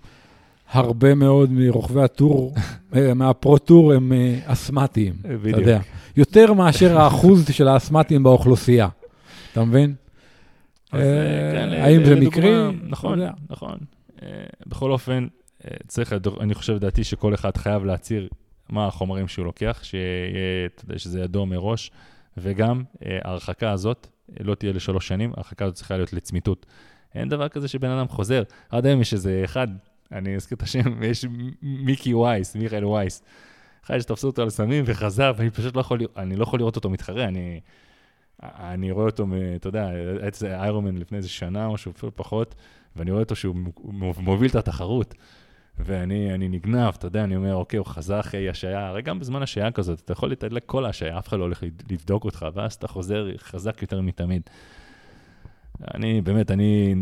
הרבה 0.73 1.15
מאוד 1.15 1.51
מרוכבי 1.51 2.01
הטור, 2.01 2.53
אה, 2.95 3.13
מהפרו-טור 3.13 3.93
הם 3.93 4.13
אה, 4.13 4.39
אסתמטיים, 4.45 5.13
אתה. 5.21 5.49
יודע. 5.49 5.79
יותר 6.17 6.53
מאשר 6.53 6.97
האחוז 7.01 7.45
של 7.57 7.67
האסתמטיים 7.67 8.23
באוכלוסייה, 8.23 8.87
אתה 9.51 9.63
מבין? 9.63 9.93
אה, 10.93 10.99
כן, 11.53 11.69
האם 11.69 12.05
זה 12.05 12.15
מקרי? 12.15 12.53
נכון. 12.83 13.19
נכון. 13.49 13.77
בכל 14.67 14.91
אופן, 14.91 15.27
צריך, 15.87 16.13
אני 16.39 16.53
חושב, 16.53 16.73
לדעתי, 16.73 17.03
שכל 17.03 17.33
אחד 17.33 17.57
חייב 17.57 17.85
להצהיר 17.85 18.29
מה 18.69 18.87
החומרים 18.87 19.27
שהוא 19.27 19.45
לוקח, 19.45 19.81
שזה 20.97 21.19
ידוע 21.19 21.45
מראש, 21.45 21.91
וגם 22.37 22.83
ההרחקה 23.23 23.71
הזאת 23.71 24.07
לא 24.39 24.55
תהיה 24.55 24.73
לשלוש 24.73 25.07
שנים, 25.07 25.31
ההרחקה 25.35 25.65
הזאת 25.65 25.75
צריכה 25.75 25.95
להיות 25.97 26.13
לצמיתות. 26.13 26.65
אין 27.15 27.29
דבר 27.29 27.49
כזה 27.49 27.67
שבן 27.67 27.89
אדם 27.89 28.07
חוזר. 28.07 28.43
עד 28.69 28.85
היום 28.85 29.01
יש 29.01 29.13
איזה 29.13 29.41
אחד, 29.45 29.67
אני 30.13 30.35
אזכיר 30.35 30.55
את 30.55 30.61
השם, 30.61 31.03
יש 31.03 31.25
מיקי 31.61 32.13
וייס, 32.13 32.55
מיכאל 32.55 32.85
וייס. 32.85 33.23
אחד 33.85 33.99
שתפסו 33.99 34.27
אותו 34.27 34.41
על 34.41 34.49
סמים 34.49 34.83
וחזר, 34.87 35.33
ואני 35.37 35.49
פשוט 35.49 35.75
לא 35.75 35.81
יכול, 35.81 35.99
אני 36.17 36.35
לא 36.35 36.43
יכול 36.43 36.59
לראות 36.59 36.75
אותו 36.75 36.89
מתחרה, 36.89 37.23
אני... 37.23 37.59
אני 38.43 38.91
רואה 38.91 39.05
אותו, 39.05 39.25
אתה 39.55 39.67
יודע, 39.67 39.87
היה 39.87 40.11
איזה 40.11 40.61
איירומן 40.61 40.97
לפני 40.97 41.17
איזה 41.17 41.29
שנה, 41.29 41.69
משהו 41.69 41.91
אפילו 41.91 42.15
פחות, 42.15 42.55
ואני 42.95 43.11
רואה 43.11 43.23
אותו 43.23 43.35
שהוא 43.35 43.55
מו- 43.83 44.13
מוביל 44.17 44.49
את 44.49 44.55
התחרות. 44.55 45.15
ואני 45.79 46.33
אני 46.33 46.49
נגנב, 46.49 46.93
אתה 46.97 47.07
יודע, 47.07 47.23
אני 47.23 47.35
אומר, 47.35 47.55
אוקיי, 47.55 47.77
הוא 47.77 47.85
חזר 47.85 48.19
אחרי 48.19 48.49
השעיה, 48.49 48.87
הרי 48.87 49.01
גם 49.01 49.19
בזמן 49.19 49.41
השעיה 49.41 49.71
כזאת, 49.71 49.99
אתה 49.99 50.11
יכול 50.13 50.29
להתדלק 50.29 50.63
כל 50.65 50.85
השעיה, 50.85 51.19
אף 51.19 51.27
אחד 51.27 51.37
לא 51.37 51.43
הולך 51.43 51.63
לבדוק 51.91 52.25
אותך, 52.25 52.45
ואז 52.53 52.73
אתה 52.73 52.87
חוזר 52.87 53.37
חזק 53.37 53.81
יותר 53.81 54.01
מתמיד. 54.01 54.41
אני, 55.93 56.21
באמת, 56.21 56.51
אני 56.51 56.95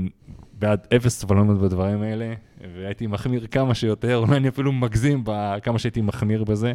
בעד 0.59 0.87
אפס 0.95 1.19
סבלנות 1.19 1.61
בדברים 1.61 2.01
האלה, 2.01 2.33
והייתי 2.75 3.07
מחמיר 3.07 3.47
כמה 3.47 3.75
שיותר, 3.75 4.17
אולי 4.17 4.37
אני 4.37 4.47
אפילו 4.47 4.71
מגזים 4.71 5.21
בכמה 5.25 5.79
שהייתי 5.79 6.01
מחמיר 6.01 6.43
בזה, 6.43 6.73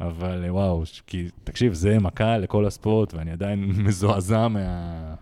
אבל 0.00 0.44
וואו, 0.48 0.82
כי 1.06 1.28
תקשיב, 1.44 1.72
זה 1.72 1.98
מכה 1.98 2.38
לכל 2.38 2.66
הספורט, 2.66 3.14
ואני 3.14 3.30
עדיין 3.30 3.64
מזועזע 3.84 4.48
מה... 4.48 5.14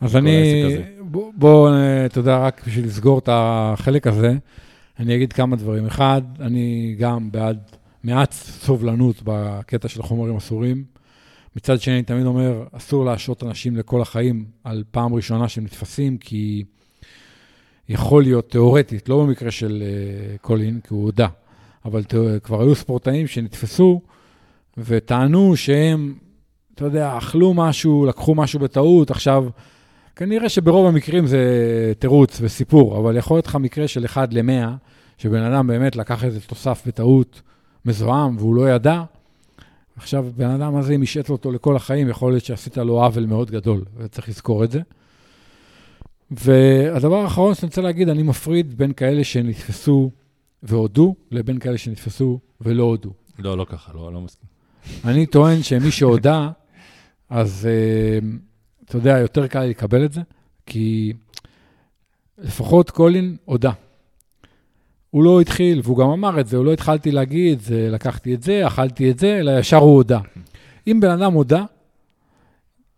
אז 0.00 0.16
אני, 0.16 0.64
הזה. 0.66 0.84
בוא, 1.00 1.32
בוא, 1.36 1.70
אה, 1.70 2.06
אתה 2.06 2.18
יודע, 2.18 2.38
רק 2.38 2.62
בשביל 2.66 2.86
לסגור 2.86 3.18
את 3.18 3.28
החלק 3.32 4.06
הזה, 4.06 4.34
אני 5.00 5.16
אגיד 5.16 5.32
כמה 5.32 5.56
דברים. 5.56 5.86
אחד, 5.86 6.22
אני 6.40 6.96
גם 6.98 7.32
בעד 7.32 7.58
מעט 8.04 8.32
סובלנות 8.32 9.16
בקטע 9.24 9.88
של 9.88 10.00
החומרים 10.00 10.36
אסורים. 10.36 10.84
מצד 11.56 11.80
שני, 11.80 11.94
אני 11.94 12.02
תמיד 12.02 12.26
אומר, 12.26 12.64
אסור 12.72 13.04
להשעות 13.04 13.42
אנשים 13.42 13.76
לכל 13.76 14.02
החיים 14.02 14.44
על 14.64 14.84
פעם 14.90 15.14
ראשונה 15.14 15.48
שהם 15.48 15.64
נתפסים, 15.64 16.18
כי 16.18 16.64
יכול 17.88 18.22
להיות, 18.22 18.50
תיאורטית, 18.50 19.08
לא 19.08 19.22
במקרה 19.22 19.50
של 19.50 19.82
אה, 19.82 20.38
קולין, 20.38 20.80
כי 20.80 20.94
הוא 20.94 21.02
הודה, 21.02 21.28
אבל 21.84 22.04
תא- 22.04 22.38
כבר 22.42 22.62
היו 22.62 22.74
ספורטאים 22.74 23.26
שנתפסו 23.26 24.00
וטענו 24.78 25.56
שהם, 25.56 26.14
אתה 26.74 26.84
יודע, 26.84 27.18
אכלו 27.18 27.54
משהו, 27.54 28.06
לקחו 28.06 28.34
משהו 28.34 28.60
בטעות, 28.60 29.10
עכשיו, 29.10 29.46
כנראה 30.16 30.48
שברוב 30.48 30.86
המקרים 30.86 31.26
זה 31.26 31.42
תירוץ 31.98 32.38
וסיפור, 32.42 32.98
אבל 32.98 33.16
יכול 33.16 33.36
להיות 33.36 33.46
לך 33.46 33.56
מקרה 33.56 33.88
של 33.88 34.04
אחד 34.04 34.32
למאה, 34.32 34.74
שבן 35.18 35.42
אדם 35.42 35.66
באמת 35.66 35.96
לקח 35.96 36.24
איזה 36.24 36.40
תוסף 36.40 36.82
בטעות 36.86 37.42
מזוהם 37.84 38.36
והוא 38.36 38.54
לא 38.54 38.70
ידע, 38.70 39.02
עכשיו, 40.00 40.26
בן 40.36 40.50
אדם 40.50 40.76
הזה, 40.76 40.94
אם 40.94 41.02
השעת 41.02 41.30
אותו 41.30 41.52
לכל 41.52 41.76
החיים, 41.76 42.08
יכול 42.08 42.32
להיות 42.32 42.44
שעשית 42.44 42.76
לו 42.76 43.04
עוול 43.04 43.26
מאוד 43.26 43.50
גדול, 43.50 43.84
וצריך 43.96 44.28
לזכור 44.28 44.64
את 44.64 44.70
זה. 44.70 44.80
והדבר 46.30 47.16
האחרון 47.16 47.54
שאני 47.54 47.66
רוצה 47.66 47.80
להגיד, 47.80 48.08
אני 48.08 48.22
מפריד 48.22 48.78
בין 48.78 48.92
כאלה 48.92 49.24
שנתפסו 49.24 50.10
והודו, 50.62 51.14
לבין 51.30 51.58
כאלה 51.58 51.78
שנתפסו 51.78 52.38
ולא 52.60 52.82
הודו. 52.82 53.10
לא, 53.38 53.58
לא 53.58 53.66
ככה, 53.68 53.92
לא, 53.94 54.12
לא 54.12 54.20
מסכים. 54.20 54.48
אני 55.04 55.26
טוען 55.26 55.62
שמי 55.62 55.90
שהודה, 55.90 56.50
אז 57.30 57.68
uh, 57.68 58.24
אתה 58.84 58.96
יודע, 58.96 59.18
יותר 59.18 59.46
קל 59.46 59.64
לקבל 59.64 60.04
את 60.04 60.12
זה, 60.12 60.20
כי 60.66 61.12
לפחות 62.38 62.90
קולין 62.90 63.36
הודה. 63.44 63.72
הוא 65.10 65.24
לא 65.24 65.40
התחיל, 65.40 65.80
והוא 65.84 65.98
גם 65.98 66.08
אמר 66.08 66.40
את 66.40 66.46
זה, 66.46 66.56
הוא 66.56 66.64
לא 66.64 66.72
התחלתי 66.72 67.10
להגיד, 67.10 67.60
זה, 67.60 67.88
לקחתי 67.90 68.34
את 68.34 68.42
זה, 68.42 68.66
אכלתי 68.66 69.10
את 69.10 69.18
זה, 69.18 69.38
אלא 69.38 69.58
ישר 69.58 69.76
הוא 69.76 69.94
הודה. 69.94 70.20
אם 70.86 71.00
בן 71.00 71.10
אדם 71.10 71.32
הודה, 71.32 71.64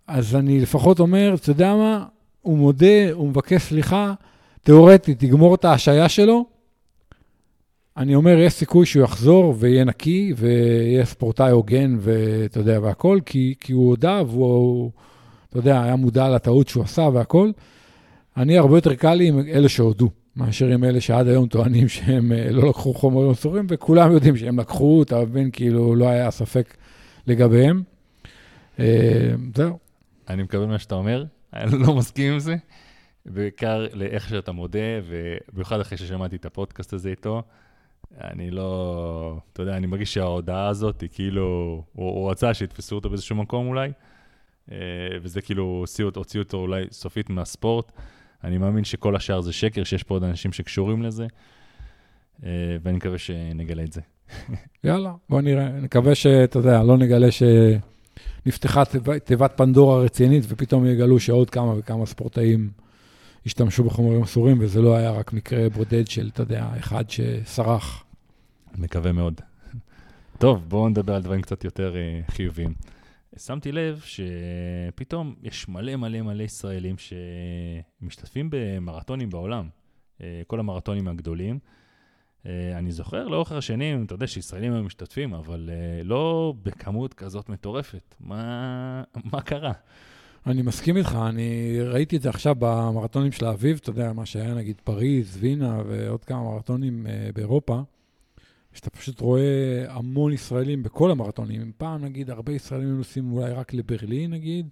אז 0.06 0.36
אני 0.36 0.60
לפחות 0.60 1.00
אומר, 1.00 1.34
אתה 1.34 1.50
יודע 1.50 1.74
מה, 1.74 2.04
הוא 2.42 2.58
מודה, 2.58 3.12
הוא 3.12 3.28
מבקש 3.28 3.62
סליחה, 3.62 4.14
תיאורטית, 4.62 5.18
תגמור 5.18 5.54
את 5.54 5.64
ההשעיה 5.64 6.08
שלו, 6.08 6.46
אני 7.96 8.14
אומר, 8.14 8.38
יש 8.38 8.52
סיכוי 8.52 8.86
שהוא 8.86 9.04
יחזור 9.04 9.54
ויהיה 9.58 9.84
נקי, 9.84 10.32
ויהיה 10.36 11.04
ספורטאי 11.04 11.50
הוגן, 11.50 11.96
ואתה 12.00 12.58
יודע, 12.58 12.78
והכול, 12.82 13.20
כי, 13.26 13.54
כי 13.60 13.72
הוא 13.72 13.88
הודה, 13.88 14.22
והוא, 14.26 14.90
אתה 15.48 15.58
יודע, 15.58 15.82
היה 15.82 15.96
מודע 15.96 16.28
לטעות 16.28 16.68
שהוא 16.68 16.84
עשה 16.84 17.02
והכול. 17.12 17.52
אני, 18.36 18.58
הרבה 18.58 18.76
יותר 18.76 18.94
קל 18.94 19.14
לי 19.14 19.28
עם 19.28 19.38
אלה 19.38 19.68
שהודו, 19.68 20.08
מאשר 20.36 20.66
עם 20.66 20.84
אלה 20.84 21.00
שעד 21.00 21.26
היום 21.26 21.46
טוענים 21.48 21.88
שהם 21.88 22.32
אה, 22.32 22.50
לא 22.50 22.68
לקחו 22.68 22.94
חומרים 22.94 23.30
אסורים, 23.30 23.66
וכולם 23.68 24.12
יודעים 24.12 24.36
שהם 24.36 24.60
לקחו, 24.60 25.02
אתה 25.02 25.20
מבין, 25.20 25.50
כאילו, 25.50 25.94
לא 25.94 26.08
היה 26.08 26.30
ספק 26.30 26.76
לגביהם. 27.26 27.82
אה, 28.78 29.34
זהו. 29.56 29.78
אני 30.28 30.42
מקבל 30.42 30.66
מה 30.66 30.78
שאתה 30.78 30.94
אומר, 30.94 31.24
אני 31.52 31.78
לא 31.86 31.94
מסכים 31.94 32.32
עם 32.32 32.38
זה, 32.38 32.56
בעיקר 33.26 33.86
לאיך 33.92 34.28
שאתה 34.28 34.52
מודה, 34.52 34.78
ובמיוחד 35.04 35.80
אחרי 35.80 35.98
ששמעתי 35.98 36.36
את 36.36 36.44
הפודקאסט 36.44 36.92
הזה 36.92 37.08
איתו. 37.10 37.42
אני 38.20 38.50
לא, 38.50 39.38
אתה 39.52 39.62
יודע, 39.62 39.76
אני 39.76 39.86
מרגיש 39.86 40.14
שההודעה 40.14 40.68
הזאת 40.68 41.00
היא 41.00 41.08
כאילו, 41.12 41.82
הוא, 41.92 42.30
רצה 42.30 42.54
שיתפסו 42.54 42.94
אותו 42.94 43.08
באיזשהו 43.08 43.36
מקום 43.36 43.68
אולי, 43.68 43.92
אה, 44.72 44.76
וזה 45.22 45.42
כאילו 45.42 45.84
הוציאו 46.14 46.42
אותו 46.42 46.56
אולי 46.56 46.84
סופית 46.90 47.30
מהספורט. 47.30 47.92
אני 48.44 48.58
מאמין 48.58 48.84
שכל 48.84 49.16
השאר 49.16 49.40
זה 49.40 49.52
שקר, 49.52 49.84
שיש 49.84 50.02
פה 50.02 50.14
עוד 50.14 50.24
אנשים 50.24 50.52
שקשורים 50.52 51.02
לזה, 51.02 51.26
אה, 52.44 52.76
ואני 52.82 52.96
מקווה 52.96 53.18
שנגלה 53.18 53.82
את 53.82 53.92
זה. 53.92 54.00
יאללה, 54.84 55.12
בוא 55.28 55.40
נראה. 55.40 55.68
נקווה 55.68 56.14
שאתה 56.14 56.58
יודע, 56.58 56.82
לא 56.82 56.96
נגלה 56.96 57.28
שנפתחה 57.30 58.82
תיבת 59.24 59.52
פנדורה 59.56 60.00
רצינית, 60.02 60.44
ופתאום 60.48 60.86
יגלו 60.86 61.20
שעוד 61.20 61.50
כמה 61.50 61.78
וכמה 61.78 62.06
ספורטאים 62.06 62.70
השתמשו 63.46 63.84
בחומרים 63.84 64.22
אסורים, 64.22 64.56
וזה 64.60 64.82
לא 64.82 64.96
היה 64.96 65.10
רק 65.10 65.32
מקרה 65.32 65.68
בודד 65.68 66.06
של, 66.08 66.30
אתה 66.32 66.42
יודע, 66.42 66.68
אחד 66.78 67.04
שסרח. 67.10 68.04
מקווה 68.78 69.12
מאוד. 69.12 69.40
טוב, 70.38 70.64
בואו 70.68 70.88
נדבר 70.88 71.14
על 71.14 71.22
דברים 71.22 71.42
קצת 71.42 71.64
יותר 71.64 71.94
uh, 71.94 72.32
חיוביים. 72.32 72.74
שמתי 73.36 73.72
לב 73.72 74.02
שפתאום 74.04 75.34
יש 75.42 75.68
מלא 75.68 75.96
מלא 75.96 76.22
מלא 76.22 76.42
ישראלים 76.42 76.96
שמשתתפים 76.98 78.48
במרתונים 78.50 79.30
בעולם, 79.30 79.68
uh, 80.18 80.22
כל 80.46 80.60
המרתונים 80.60 81.08
הגדולים. 81.08 81.58
Uh, 82.42 82.46
אני 82.74 82.92
זוכר 82.92 83.28
לאורך 83.28 83.52
השנים, 83.52 84.04
אתה 84.04 84.14
יודע 84.14 84.26
שישראלים 84.26 84.72
היו 84.72 84.82
משתתפים, 84.82 85.34
אבל 85.34 85.70
uh, 85.70 86.06
לא 86.06 86.54
בכמות 86.62 87.14
כזאת 87.14 87.48
מטורפת. 87.48 88.14
מה, 88.20 89.02
מה 89.32 89.40
קרה? 89.40 89.72
אני 90.46 90.62
מסכים 90.62 90.96
איתך, 90.96 91.18
אני 91.28 91.78
ראיתי 91.80 92.16
את 92.16 92.22
זה 92.22 92.28
עכשיו 92.28 92.54
במרתונים 92.58 93.32
של 93.32 93.44
האביב, 93.44 93.78
אתה 93.82 93.90
יודע, 93.90 94.12
מה 94.12 94.26
שהיה 94.26 94.54
נגיד 94.54 94.80
פריז, 94.84 95.36
וינה 95.40 95.82
ועוד 95.86 96.24
כמה 96.24 96.42
מרתונים 96.42 97.06
באירופה, 97.34 97.82
שאתה 98.72 98.90
פשוט 98.90 99.20
רואה 99.20 99.84
המון 99.88 100.32
ישראלים 100.32 100.82
בכל 100.82 101.10
המרתונים. 101.10 101.72
פעם 101.76 102.04
נגיד 102.04 102.30
הרבה 102.30 102.52
ישראלים 102.52 102.88
היו 102.88 102.96
נוסעים 102.96 103.32
אולי 103.32 103.52
רק 103.52 103.74
לברלין 103.74 104.30
נגיד, 104.30 104.68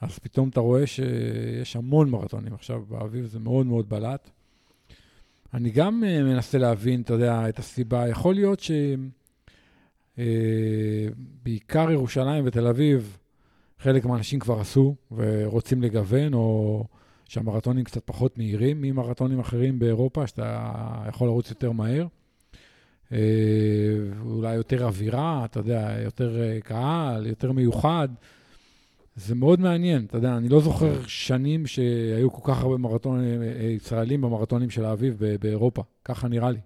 אז 0.00 0.18
פתאום 0.18 0.48
אתה 0.48 0.60
רואה 0.60 0.86
שיש 0.86 1.76
המון 1.76 2.10
מרתונים. 2.10 2.54
עכשיו 2.54 2.82
באביב 2.88 3.26
זה 3.26 3.38
מאוד 3.38 3.66
מאוד 3.66 3.88
בלט. 3.88 4.30
אני 5.54 5.70
גם 5.70 6.02
uh, 6.04 6.06
מנסה 6.22 6.58
להבין, 6.58 7.00
אתה 7.00 7.12
יודע, 7.12 7.48
את 7.48 7.58
הסיבה. 7.58 8.08
יכול 8.08 8.34
להיות 8.34 8.60
שבעיקר 10.16 11.88
uh, 11.88 11.92
ירושלים 11.92 12.44
ותל 12.46 12.66
אביב, 12.66 13.18
חלק 13.78 14.04
מהאנשים 14.04 14.38
כבר 14.38 14.60
עשו 14.60 14.94
ורוצים 15.12 15.82
לגוון, 15.82 16.34
או 16.34 16.84
שהמרתונים 17.28 17.84
קצת 17.84 18.02
פחות 18.04 18.38
מהירים 18.38 18.82
ממרתונים 18.82 19.40
אחרים 19.40 19.78
באירופה, 19.78 20.26
שאתה 20.26 21.04
יכול 21.08 21.28
לרוץ 21.28 21.50
יותר 21.50 21.72
מהר. 21.72 22.06
אה, 23.12 23.18
אולי 24.20 24.54
יותר 24.54 24.84
אווירה, 24.84 25.44
אתה 25.44 25.60
יודע, 25.60 25.96
יותר 26.04 26.40
אה, 26.40 26.58
קהל, 26.60 27.26
יותר 27.26 27.52
מיוחד. 27.52 28.08
זה 29.16 29.34
מאוד 29.34 29.60
מעניין, 29.60 30.04
אתה 30.04 30.16
יודע, 30.16 30.36
אני 30.36 30.48
לא 30.48 30.60
זוכר 30.60 31.06
שנים 31.06 31.66
שהיו 31.66 32.32
כל 32.32 32.52
כך 32.52 32.62
הרבה 32.62 32.76
מרתונים 32.76 33.42
אה, 33.42 33.46
ישראלים 33.62 34.20
במרתונים 34.20 34.70
של 34.70 34.84
האביב 34.84 35.20
באירופה, 35.40 35.82
ככה 36.04 36.28
נראה 36.28 36.50
לי. 36.50 36.58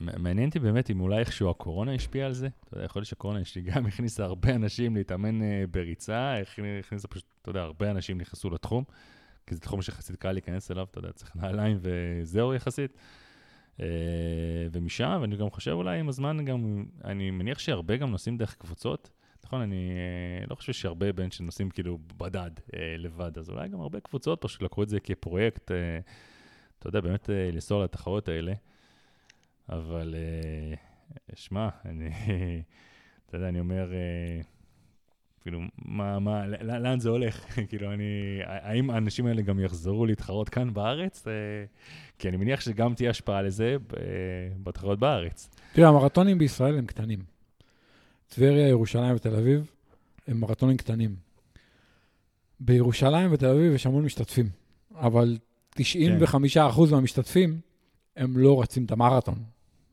מעניין 0.00 0.48
אותי 0.48 0.58
באמת 0.58 0.90
אם 0.90 1.00
אולי 1.00 1.18
איכשהו 1.18 1.50
הקורונה 1.50 1.94
השפיעה 1.94 2.26
על 2.26 2.32
זה. 2.32 2.48
אתה 2.64 2.76
יודע, 2.76 2.84
יכול 2.84 3.00
להיות 3.00 3.08
שהקורונה 3.08 3.40
גם 3.74 3.86
הכניסה 3.86 4.24
הרבה 4.24 4.54
אנשים 4.54 4.96
להתאמן 4.96 5.38
בריצה, 5.70 6.34
הכניסה 6.80 7.08
פשוט, 7.08 7.24
אתה 7.42 7.50
יודע, 7.50 7.60
הרבה 7.60 7.90
אנשים 7.90 8.18
נכנסו 8.18 8.50
לתחום, 8.50 8.84
כי 9.46 9.54
זה 9.54 9.60
תחום 9.60 9.82
שיחסית 9.82 10.16
קל 10.16 10.32
להיכנס 10.32 10.70
אליו, 10.70 10.86
אתה 10.90 10.98
יודע, 10.98 11.12
צריך 11.12 11.36
נעליים 11.36 11.78
וזהו 11.82 12.54
יחסית. 12.54 12.96
Uh, 13.76 13.82
ומשם, 14.72 15.18
ואני 15.20 15.36
גם 15.36 15.50
חושב 15.50 15.70
אולי 15.70 16.00
עם 16.00 16.08
הזמן 16.08 16.44
גם, 16.44 16.84
אני 17.04 17.30
מניח 17.30 17.58
שהרבה 17.58 17.96
גם 17.96 18.10
נוסעים 18.10 18.36
דרך 18.38 18.54
קבוצות. 18.54 19.10
נכון, 19.44 19.60
אני 19.60 19.90
uh, 20.44 20.50
לא 20.50 20.54
חושב 20.54 20.72
שהרבה 20.72 21.12
בין 21.12 21.30
שנוסעים 21.30 21.70
כאילו 21.70 21.98
בדד 22.16 22.50
uh, 22.58 22.76
לבד, 22.98 23.38
אז 23.38 23.50
אולי 23.50 23.68
גם 23.68 23.80
הרבה 23.80 24.00
קבוצות 24.00 24.40
פשוט 24.40 24.62
לקחו 24.62 24.82
את 24.82 24.88
זה 24.88 25.00
כפרויקט, 25.00 25.70
אתה 26.78 26.88
יודע, 26.88 27.00
באמת 27.00 27.30
לנסוע 27.52 27.84
לתחרות 27.84 28.28
האלה. 28.28 28.52
אבל 29.68 30.14
שמע, 31.34 31.68
אני, 31.84 32.10
אתה 33.26 33.36
יודע, 33.36 33.48
אני 33.48 33.60
אומר, 33.60 33.92
כאילו, 35.42 35.60
מה, 35.84 36.18
מה, 36.18 36.46
לאן 36.46 37.00
זה 37.00 37.08
הולך? 37.08 37.44
כאילו, 37.68 37.92
אני, 37.92 38.40
האם 38.44 38.90
האנשים 38.90 39.26
האלה 39.26 39.42
גם 39.42 39.60
יחזרו 39.60 40.06
להתחרות 40.06 40.48
כאן 40.48 40.74
בארץ? 40.74 41.24
Uh, 41.26 41.28
כי 42.18 42.28
אני 42.28 42.36
מניח 42.36 42.60
שגם 42.60 42.94
תהיה 42.94 43.10
השפעה 43.10 43.42
לזה 43.42 43.76
בתחרות 44.62 44.98
בארץ. 44.98 45.50
תראה, 45.72 45.88
המרתונים 45.88 46.38
בישראל 46.38 46.78
הם 46.78 46.86
קטנים. 46.86 47.18
טבריה, 48.28 48.68
ירושלים 48.68 49.16
ותל 49.16 49.34
אביב 49.34 49.70
הם 50.28 50.40
מרתונים 50.40 50.76
קטנים. 50.76 51.16
בירושלים 52.60 53.32
ותל 53.32 53.46
אביב 53.46 53.72
יש 53.74 53.86
המון 53.86 54.04
משתתפים, 54.04 54.48
אבל 54.94 55.38
95% 55.74 55.78
כן. 55.78 56.70
מהמשתתפים 56.90 57.60
הם 58.16 58.38
לא 58.38 58.60
רצים 58.60 58.84
את 58.84 58.90
המרתון. 58.90 59.42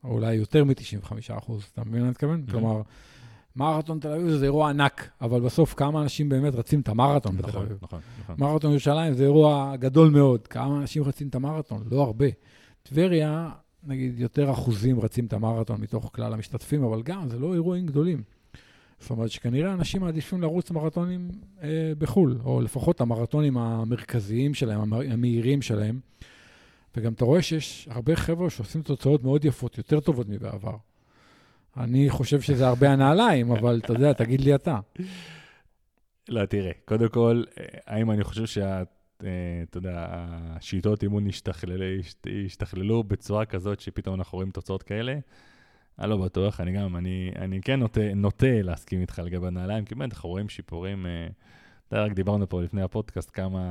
או 0.03 0.11
אולי 0.11 0.33
יותר 0.33 0.63
מ-95 0.63 1.13
אחוז, 1.37 1.63
אתה 1.73 1.81
מבין 1.81 1.99
מה 1.99 2.05
אני 2.05 2.11
מתכוון? 2.11 2.43
Mm-hmm. 2.47 2.51
כלומר, 2.51 2.81
מרתון 3.59 3.99
תל 3.99 4.11
אביב 4.11 4.29
זה 4.29 4.45
אירוע 4.45 4.69
ענק, 4.69 5.09
אבל 5.21 5.41
בסוף 5.41 5.73
כמה 5.73 6.01
אנשים 6.01 6.29
באמת 6.29 6.55
רצים 6.55 6.79
את 6.79 6.89
המרתון 6.89 7.37
בתל 7.37 7.47
נכון, 7.47 7.61
אביב? 7.61 7.77
נכון, 7.81 7.99
נכון. 8.19 8.35
מרתון 8.39 8.71
ירושלים 8.71 9.13
זה 9.13 9.23
אירוע 9.23 9.75
גדול 9.75 10.09
מאוד, 10.09 10.47
כמה 10.47 10.77
אנשים 10.81 11.03
רצים 11.03 11.27
את 11.27 11.35
המרתון? 11.35 11.83
לא 11.91 12.01
הרבה. 12.01 12.25
טבריה, 12.83 13.49
נגיד, 13.83 14.19
יותר 14.19 14.51
אחוזים 14.51 14.99
רצים 14.99 15.25
את 15.25 15.33
המרתון 15.33 15.81
מתוך 15.81 16.09
כלל 16.13 16.33
המשתתפים, 16.33 16.83
אבל 16.83 17.01
גם, 17.01 17.29
זה 17.29 17.39
לא 17.39 17.53
אירועים 17.53 17.85
גדולים. 17.85 18.23
זאת 18.99 19.09
אומרת 19.09 19.31
שכנראה 19.31 19.73
אנשים 19.73 20.01
מעדיפים 20.01 20.41
לרוץ 20.41 20.71
מרתונים 20.71 21.31
אה, 21.63 21.91
בחו"ל, 21.97 22.37
או 22.43 22.61
לפחות 22.61 23.01
המרתונים 23.01 23.57
המרכזיים 23.57 24.53
שלהם, 24.53 24.93
המהירים 24.93 25.61
שלהם. 25.61 25.99
וגם 26.97 27.13
אתה 27.13 27.25
רואה 27.25 27.41
שיש 27.41 27.87
הרבה 27.91 28.15
חבר'ה 28.15 28.49
שעושים 28.49 28.81
תוצאות 28.81 29.23
מאוד 29.23 29.45
יפות, 29.45 29.77
יותר 29.77 29.99
טובות 29.99 30.29
מבעבר. 30.29 30.75
אני 31.79 32.09
חושב 32.09 32.41
שזה 32.41 32.67
הרבה 32.67 32.89
הנעליים, 32.89 33.51
אבל 33.51 33.79
אתה 33.83 33.93
יודע, 33.93 34.13
תגיד 34.13 34.41
לי 34.41 34.55
אתה. 34.55 34.79
לא, 36.29 36.45
תראה, 36.45 36.71
קודם 36.85 37.09
כל, 37.09 37.43
האם 37.87 38.11
אני 38.11 38.23
חושב 38.23 38.45
שה... 38.45 38.83
אה, 39.23 39.63
אתה 39.69 39.77
יודע, 39.77 40.05
השיטות 40.09 41.03
אימון 41.03 41.27
השתכללו 42.45 43.03
בצורה 43.03 43.45
כזאת 43.45 43.79
שפתאום 43.79 44.15
אנחנו 44.15 44.35
רואים 44.35 44.51
תוצאות 44.51 44.83
כאלה? 44.83 45.19
אני 45.99 46.09
לא 46.09 46.17
בטוח, 46.17 46.61
אני 46.61 46.71
גם, 46.71 46.95
אני, 46.95 47.31
אני 47.35 47.61
כן 47.61 47.79
נוטה, 47.79 48.13
נוטה 48.15 48.61
להסכים 48.61 49.01
איתך 49.01 49.21
לגבי 49.25 49.47
הנעליים, 49.47 49.85
כי 49.85 49.95
באמת 49.95 50.13
אנחנו 50.13 50.29
רואים 50.29 50.49
שיפורים, 50.49 51.05
אה, 51.05 51.27
אתה 51.87 51.95
יודע, 51.95 52.05
רק 52.05 52.11
דיברנו 52.11 52.49
פה 52.49 52.61
לפני 52.61 52.81
הפודקאסט 52.81 53.29
כמה, 53.33 53.61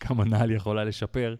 כמה 0.00 0.24
נעל 0.24 0.50
יכולה 0.50 0.84
לשפר. 0.84 1.34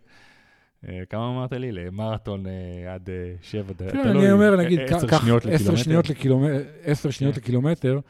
אה, 0.89 1.03
כמה 1.11 1.29
אמרת 1.29 1.53
לי? 1.53 1.73
למרתון 1.73 2.47
אה, 2.47 2.95
עד 2.95 3.11
אה, 3.11 3.35
שבע 3.43 3.73
דקות. 3.73 3.93
כן, 3.93 4.09
אני 4.09 4.33
אומר, 4.33 4.57
נגיד, 4.57 4.81
קח 4.89 5.03
עשר 5.51 5.77
שניות 5.77 6.09
לקילומטר, 6.09 6.65
עשר 6.85 7.11
שניות 7.11 7.35
כן. 7.35 7.41
לקילומטר, 7.41 8.01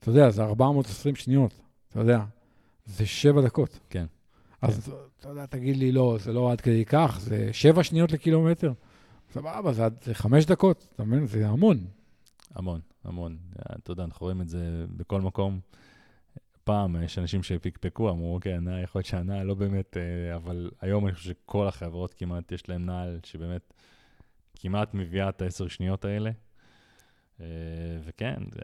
אתה 0.00 0.08
יודע, 0.08 0.30
זה 0.30 0.42
420 0.42 1.16
שניות, 1.16 1.60
אתה 1.90 2.00
יודע, 2.00 2.20
זה 2.86 3.06
שבע 3.06 3.40
דקות. 3.40 3.78
כן. 3.90 4.04
אז 4.62 4.92
אתה 5.20 5.28
יודע, 5.28 5.46
תגיד 5.46 5.76
לי, 5.76 5.92
לא, 5.92 6.16
זה 6.20 6.32
לא 6.32 6.52
עד 6.52 6.60
כדי 6.60 6.84
כך, 6.84 7.18
זה 7.20 7.48
שבע 7.52 7.82
שניות 7.82 8.12
לקילומטר. 8.12 8.72
סבבה, 9.32 9.72
זה 10.02 10.14
חמש 10.14 10.44
דקות, 10.44 10.86
אתה 10.94 11.04
מבין? 11.04 11.26
זה 11.26 11.48
המון. 11.48 11.84
המון, 12.54 12.80
המון. 13.04 13.36
אתה 13.78 13.92
יודע, 13.92 14.04
אנחנו 14.04 14.24
רואים 14.24 14.40
את 14.40 14.48
זה 14.48 14.84
בכל 14.96 15.20
מקום. 15.20 15.60
פעם 16.70 17.02
יש 17.02 17.18
אנשים 17.18 17.42
שפקפקו, 17.42 18.10
אמרו, 18.10 18.34
אוקיי, 18.34 18.54
הנעל, 18.54 18.82
יכול 18.82 18.98
להיות 18.98 19.06
שהנעל 19.06 19.46
לא 19.46 19.54
באמת, 19.54 19.96
אה, 19.96 20.36
אבל 20.36 20.70
היום 20.80 21.06
אני 21.06 21.14
חושב 21.14 21.30
שכל 21.30 21.66
החברות 21.68 22.14
כמעט, 22.14 22.52
יש 22.52 22.68
להם 22.68 22.86
נעל 22.86 23.20
שבאמת 23.24 23.74
כמעט 24.56 24.94
מביאה 24.94 25.28
את 25.28 25.42
העשר 25.42 25.68
שניות 25.68 26.04
האלה. 26.04 26.30
אה, 27.40 27.46
וכן, 28.04 28.42
זה 28.52 28.60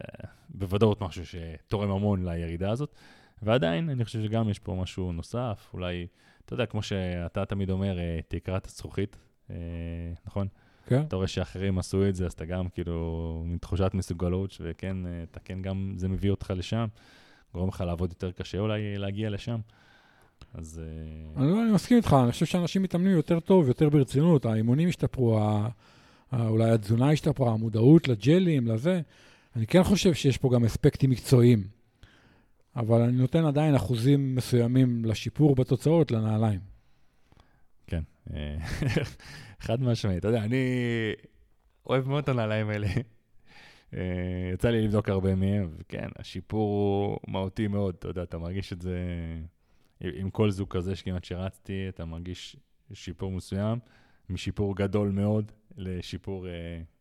בוודאות 0.48 1.00
משהו 1.00 1.22
שתורם 1.26 1.90
המון 1.90 2.28
לירידה 2.28 2.70
הזאת. 2.70 2.94
ועדיין, 3.42 3.90
אני 3.90 4.04
חושב 4.04 4.22
שגם 4.22 4.48
יש 4.48 4.58
פה 4.58 4.74
משהו 4.74 5.12
נוסף, 5.12 5.70
אולי, 5.72 6.06
אתה 6.44 6.54
יודע, 6.54 6.66
כמו 6.66 6.82
שאתה 6.82 7.44
תמיד 7.44 7.70
אומר, 7.70 7.98
אה, 7.98 8.18
תקרת 8.28 8.66
הזכוכית, 8.66 9.16
אה, 9.50 9.56
נכון? 10.26 10.48
כן. 10.86 11.02
אתה 11.02 11.16
רואה 11.16 11.28
שאחרים 11.28 11.78
עשו 11.78 12.08
את 12.08 12.14
זה, 12.14 12.26
אז 12.26 12.32
אתה 12.32 12.44
גם 12.44 12.68
כאילו, 12.68 13.42
עם 13.46 13.58
תחושת 13.58 13.90
מסוגלות, 13.94 14.56
וכן, 14.60 15.06
אה, 15.06 15.22
אתה 15.30 15.40
כן 15.40 15.62
גם, 15.62 15.94
זה 15.96 16.08
מביא 16.08 16.30
אותך 16.30 16.52
לשם, 16.56 16.86
גורם 17.56 17.68
לך 17.68 17.80
לעבוד 17.80 18.10
יותר 18.10 18.32
קשה 18.32 18.58
אולי 18.58 18.98
להגיע 18.98 19.30
לשם. 19.30 19.58
אז... 20.54 20.82
אה, 20.84 21.42
אני, 21.42 21.52
לא, 21.52 21.62
אני 21.62 21.72
מסכים 21.72 21.96
איתך, 21.96 22.16
אני 22.22 22.32
חושב 22.32 22.46
שאנשים 22.46 22.82
מתאמנים 22.82 23.12
יותר 23.12 23.40
טוב, 23.40 23.68
יותר 23.68 23.88
ברצינות, 23.88 24.46
האימונים 24.46 24.88
השתפרו, 24.88 25.40
אולי 26.32 26.70
התזונה 26.70 27.10
השתפרה, 27.10 27.52
המודעות 27.52 28.08
לג'לים, 28.08 28.66
לזה. 28.66 29.00
אני 29.56 29.66
כן 29.66 29.82
חושב 29.82 30.14
שיש 30.14 30.38
פה 30.38 30.50
גם 30.54 30.64
אספקטים 30.64 31.10
מקצועיים, 31.10 31.64
אבל 32.76 33.00
אני 33.00 33.12
נותן 33.12 33.44
עדיין 33.44 33.74
אחוזים 33.74 34.34
מסוימים 34.34 35.04
לשיפור 35.04 35.54
בתוצאות 35.54 36.10
לנעליים. 36.10 36.60
כן, 37.86 38.02
אה, 38.34 38.56
חד 39.66 39.82
משמעית. 39.82 40.18
אתה 40.18 40.28
יודע, 40.28 40.44
אני 40.44 40.64
אוהב 41.86 42.08
מאוד 42.08 42.22
את 42.22 42.28
הנעליים 42.28 42.68
האלה. 42.68 42.88
אה, 43.94 44.00
יצא 44.54 44.70
לי 44.70 44.84
לבדוק 44.84 45.08
הרבה 45.08 45.34
מהם, 45.34 45.68
וכן, 45.78 46.08
השיפור 46.18 47.18
הוא 47.24 47.32
מהותי 47.32 47.68
מאוד, 47.68 47.94
אתה 47.98 48.08
יודע, 48.08 48.22
אתה 48.22 48.38
מרגיש 48.38 48.72
את 48.72 48.82
זה 48.82 48.98
עם- 50.00 50.30
כל 50.30 50.50
זוג 50.50 50.68
כזה 50.68 50.96
שכמעט 50.96 51.24
שרצתי, 51.24 51.88
אתה 51.88 52.04
מרגיש 52.04 52.56
שיפור 52.92 53.30
מסוים, 53.32 53.78
משיפור 54.30 54.76
גדול 54.76 55.08
מאוד 55.10 55.52
לשיפור, 55.76 56.48
אה, 56.48 56.52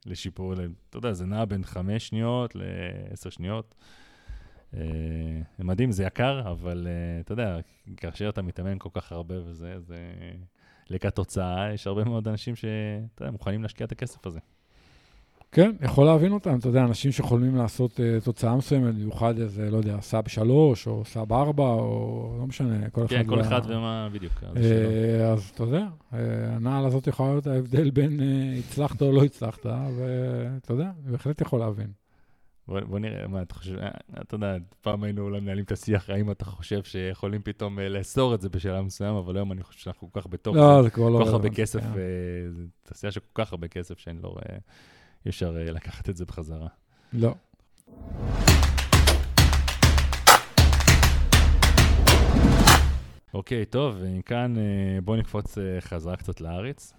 לשיפור, 0.05 0.53
אתה 0.89 0.97
יודע, 0.97 1.13
זה 1.13 1.25
נע 1.25 1.45
בין 1.45 1.63
חמש 1.63 2.07
שניות 2.07 2.55
לעשר 2.55 3.29
שניות. 3.29 3.75
אה, 4.73 4.81
זה 5.57 5.63
מדהים, 5.63 5.91
זה 5.91 6.03
יקר, 6.03 6.51
אבל 6.51 6.87
אה, 6.89 7.19
אתה 7.19 7.33
יודע, 7.33 7.59
כאשר 7.97 8.29
אתה 8.29 8.41
מתאמן 8.41 8.75
כל 8.79 8.89
כך 8.93 9.11
הרבה 9.11 9.35
וזה, 9.45 9.79
זה... 9.79 9.97
לקראת 10.89 11.15
תוצאה, 11.15 11.73
יש 11.73 11.87
הרבה 11.87 12.03
מאוד 12.03 12.27
אנשים 12.27 12.55
שאתה 12.55 12.73
יודע, 13.23 13.31
מוכנים 13.31 13.61
להשקיע 13.63 13.85
את 13.85 13.91
הכסף 13.91 14.27
הזה. 14.27 14.39
כן, 15.51 15.71
יכול 15.81 16.05
להבין 16.05 16.31
אותם, 16.31 16.59
אתה 16.59 16.67
יודע, 16.67 16.83
אנשים 16.83 17.11
שיכולים 17.11 17.55
לעשות 17.55 17.91
uh, 17.91 18.25
תוצאה 18.25 18.55
מסוימת, 18.55 18.95
במיוחד 18.95 19.39
איזה, 19.39 19.71
לא 19.71 19.77
יודע, 19.77 20.01
סאב 20.01 20.27
שלוש, 20.27 20.87
או 20.87 21.05
סאב 21.05 21.33
ארבע, 21.33 21.63
או 21.63 22.35
לא 22.39 22.47
משנה, 22.47 22.89
כל 22.89 23.05
אחד. 23.05 23.15
כן, 23.15 23.27
כל 23.27 23.41
אחד 23.41 23.61
ומה 23.67 24.09
בדיוק. 24.11 24.33
אז. 24.43 24.65
אה, 24.65 25.31
אז 25.31 25.51
אתה 25.55 25.63
יודע, 25.63 25.87
אה, 26.13 26.19
הנעל 26.55 26.85
הזאת 26.85 27.07
יכולה 27.07 27.29
להיות 27.31 27.47
ההבדל 27.47 27.89
בין 27.89 28.19
אה, 28.19 28.59
הצלחת 28.59 29.01
או 29.01 29.11
לא 29.11 29.23
הצלחת, 29.23 29.65
ואתה 29.65 30.73
יודע, 30.73 30.91
בהחלט 31.05 31.41
יכול 31.41 31.59
להבין. 31.59 31.87
בוא, 32.67 32.79
בוא 32.79 32.99
נראה, 32.99 33.27
מה 33.27 33.41
אתה 33.41 33.53
חושב, 33.53 33.75
אתה 34.21 34.35
יודע, 34.35 34.55
פעם 34.81 35.03
היינו 35.03 35.21
אולי 35.21 35.39
מנהלים 35.39 35.63
את 35.63 35.71
השיח, 35.71 36.09
האם 36.09 36.31
אתה 36.31 36.45
חושב 36.45 36.83
שיכולים 36.83 37.41
פתאום 37.41 37.79
לאסור 37.79 38.35
את 38.35 38.41
זה 38.41 38.49
בשלב 38.49 38.85
מסוים, 38.85 39.15
אבל 39.15 39.35
היום 39.35 39.51
אני 39.51 39.63
חושב 39.63 39.79
שאנחנו 39.79 40.11
כל 40.11 40.21
כך 40.21 40.27
בתוך 40.27 40.55
לא, 40.55 40.81
זה, 40.83 40.89
זה 40.95 41.01
לא... 41.01 41.19
כל 41.19 41.25
כך 41.25 41.31
הרבה 41.31 41.49
כסף, 41.49 41.79
כן. 41.79 41.91
זו 42.51 42.61
תעשייה 42.83 43.11
של 43.11 43.19
כל 43.19 43.43
כך 43.43 43.51
הרבה 43.51 43.67
כסף 43.67 43.99
שאני 43.99 44.21
לא 44.23 44.27
רואה, 44.27 44.57
אי 45.25 45.29
אפשר 45.29 45.57
אה, 45.57 45.71
לקחת 45.71 46.09
את 46.09 46.17
זה 46.17 46.25
בחזרה. 46.25 46.67
לא. 47.13 47.35
אוקיי, 53.33 53.65
טוב, 53.65 54.03
מכאן 54.03 54.57
אה, 54.57 55.01
בואו 55.03 55.17
נקפוץ 55.17 55.57
אה, 55.57 55.81
חזרה 55.81 56.15
קצת 56.15 56.41
לארץ. 56.41 56.93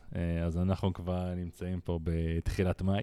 אז 0.46 0.58
אנחנו 0.58 0.92
כבר 0.92 1.34
נמצאים 1.34 1.80
פה 1.80 1.98
בתחילת 2.02 2.82
מאי, 2.82 3.02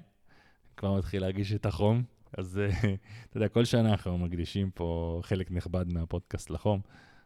כבר 0.77 0.97
מתחיל 0.97 1.21
להרגיש 1.21 1.53
את 1.53 1.65
החום. 1.65 2.03
אז 2.37 2.61
אתה 3.29 3.37
יודע, 3.37 3.47
כל 3.47 3.65
שנה 3.65 3.91
אנחנו 3.91 4.17
מקדישים 4.17 4.71
פה 4.71 5.19
חלק 5.23 5.51
נכבד 5.51 5.93
מהפודקאסט 5.93 6.49
לחום. 6.49 6.81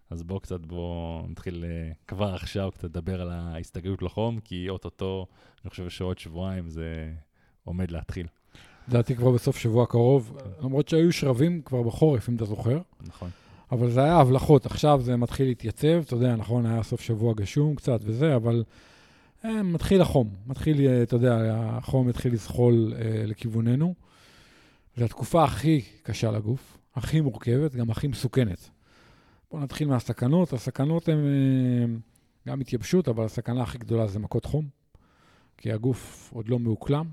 אז 0.09 0.23
בואו 0.23 0.39
קצת, 0.39 0.65
בואו 0.65 1.25
נתחיל 1.29 1.65
כבר 2.07 2.33
עכשיו 2.33 2.71
קצת 2.71 2.83
לדבר 2.83 3.21
על 3.21 3.31
ההסתגלות 3.31 4.01
לחום, 4.01 4.39
כי 4.39 4.69
אוטוטו, 4.69 5.27
אני 5.63 5.69
חושב 5.69 5.89
שעוד 5.89 6.19
שבועיים 6.19 6.69
זה 6.69 7.13
עומד 7.67 7.91
להתחיל. 7.91 8.27
לדעתי 8.87 9.15
כבר 9.15 9.31
בסוף 9.31 9.57
שבוע 9.57 9.85
קרוב, 9.85 10.37
למרות 10.63 10.87
שהיו 10.87 11.11
שרבים 11.11 11.61
כבר 11.61 11.83
בחורף, 11.83 12.29
אם 12.29 12.35
אתה 12.35 12.45
זוכר, 12.45 12.79
נכון. 13.07 13.29
אבל 13.71 13.89
זה 13.89 14.03
היה 14.03 14.15
הבלחות, 14.15 14.65
עכשיו 14.65 15.01
זה 15.03 15.15
מתחיל 15.15 15.47
להתייצב, 15.47 16.03
אתה 16.05 16.15
יודע, 16.15 16.35
נכון, 16.35 16.65
היה 16.65 16.83
סוף 16.83 17.01
שבוע 17.01 17.33
גשום 17.33 17.75
קצת 17.75 17.99
וזה, 18.03 18.35
אבל 18.35 18.63
אה, 19.45 19.63
מתחיל 19.63 20.01
החום, 20.01 20.29
מתחיל, 20.47 20.87
אה, 20.87 21.03
אתה 21.03 21.15
יודע, 21.15 21.37
החום 21.55 22.09
התחיל 22.09 22.33
לזחול 22.33 22.93
אה, 22.95 23.25
לכיווננו. 23.25 23.93
זו 24.97 25.05
התקופה 25.05 25.43
הכי 25.43 25.81
קשה 26.03 26.31
לגוף, 26.31 26.77
הכי 26.95 27.21
מורכבת, 27.21 27.75
גם 27.75 27.89
הכי 27.89 28.07
מסוכנת. 28.07 28.69
בואו 29.51 29.63
נתחיל 29.63 29.87
מהסכנות. 29.87 30.53
הסכנות 30.53 31.09
הן 31.09 31.17
אה, 31.17 31.85
גם 32.47 32.59
התייבשות, 32.59 33.07
אבל 33.07 33.25
הסכנה 33.25 33.63
הכי 33.63 33.77
גדולה 33.77 34.07
זה 34.07 34.19
מכות 34.19 34.45
חום, 34.45 34.67
כי 35.57 35.71
הגוף 35.71 36.29
עוד 36.33 36.49
לא 36.49 36.59
מאוקלם, 36.59 37.05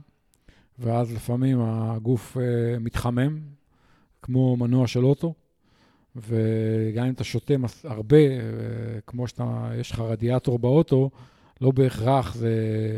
ואז 0.79 1.13
לפעמים 1.13 1.61
הגוף 1.61 2.37
אה, 2.37 2.79
מתחמם, 2.79 3.41
כמו 4.23 4.57
מנוע 4.57 4.87
של 4.87 5.05
אוטו, 5.05 5.35
וגם 6.17 7.07
אם 7.07 7.13
אתה 7.13 7.25
שותה 7.25 7.59
מס- 7.59 7.85
הרבה, 7.85 8.17
אה, 8.17 8.41
כמו 9.07 9.29
שאתה, 9.29 9.71
יש 9.77 9.91
לך 9.91 10.01
רדיאטור 10.01 10.59
באוטו, 10.59 11.11
לא 11.61 11.71
בהכרח 11.71 12.35
זה 12.35 12.55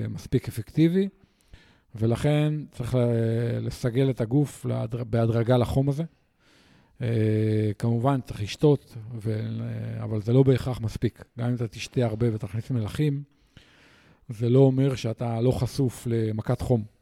מספיק 0.08 0.48
אפקטיבי, 0.48 1.08
ולכן 1.94 2.54
צריך 2.72 2.98
לסגל 3.60 4.10
את 4.10 4.20
הגוף 4.20 4.66
בהדרגה 5.10 5.56
לחום 5.56 5.88
הזה. 5.88 6.04
אה, 7.02 7.70
כמובן, 7.78 8.20
צריך 8.20 8.42
לשתות, 8.42 8.96
ו... 9.14 9.40
אבל 10.02 10.22
זה 10.22 10.32
לא 10.32 10.42
בהכרח 10.42 10.80
מספיק. 10.80 11.24
גם 11.38 11.48
אם 11.48 11.54
אתה 11.54 11.68
תשתה 11.68 12.04
הרבה 12.04 12.34
ותכניס 12.34 12.70
מלחים, 12.70 13.22
זה 14.28 14.48
לא 14.48 14.58
אומר 14.58 14.94
שאתה 14.94 15.40
לא 15.40 15.50
חשוף 15.50 16.06
למכת 16.10 16.60
חום. 16.60 16.95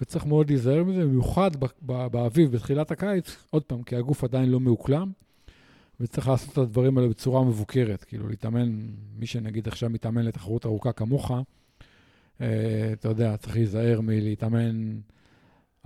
וצריך 0.00 0.26
מאוד 0.26 0.50
להיזהר 0.50 0.84
מזה, 0.84 1.04
במיוחד 1.04 1.50
באביב, 1.82 2.52
בתחילת 2.52 2.90
הקיץ, 2.90 3.36
עוד 3.50 3.62
פעם, 3.62 3.82
כי 3.82 3.96
הגוף 3.96 4.24
עדיין 4.24 4.48
לא 4.48 4.60
מאוקלם, 4.60 5.12
וצריך 6.00 6.28
לעשות 6.28 6.52
את 6.52 6.58
הדברים 6.58 6.98
האלה 6.98 7.08
בצורה 7.08 7.44
מבוקרת. 7.44 8.04
כאילו, 8.04 8.28
להתאמן, 8.28 8.88
מי 9.18 9.26
שנגיד 9.26 9.68
עכשיו 9.68 9.90
מתאמן 9.90 10.22
לתחרות 10.24 10.66
ארוכה 10.66 10.92
כמוך, 10.92 11.30
אה, 12.40 12.90
אתה 12.92 13.08
יודע, 13.08 13.36
צריך 13.36 13.56
להיזהר 13.56 14.00
מלהתאמן 14.00 14.98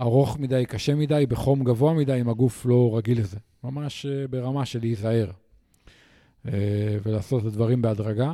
ארוך 0.01 0.39
מדי, 0.39 0.63
קשה 0.67 0.95
מדי, 0.95 1.25
בחום 1.29 1.63
גבוה 1.63 1.93
מדי, 1.93 2.21
אם 2.21 2.29
הגוף 2.29 2.65
לא 2.65 2.97
רגיל 2.97 3.19
לזה. 3.19 3.37
ממש 3.63 4.05
אה, 4.05 4.27
ברמה 4.27 4.65
של 4.65 4.79
להיזהר. 4.79 5.31
אה, 6.47 6.97
ולעשות 7.03 7.41
את 7.41 7.47
הדברים 7.47 7.81
בהדרגה. 7.81 8.33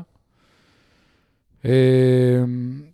אה, 1.66 2.44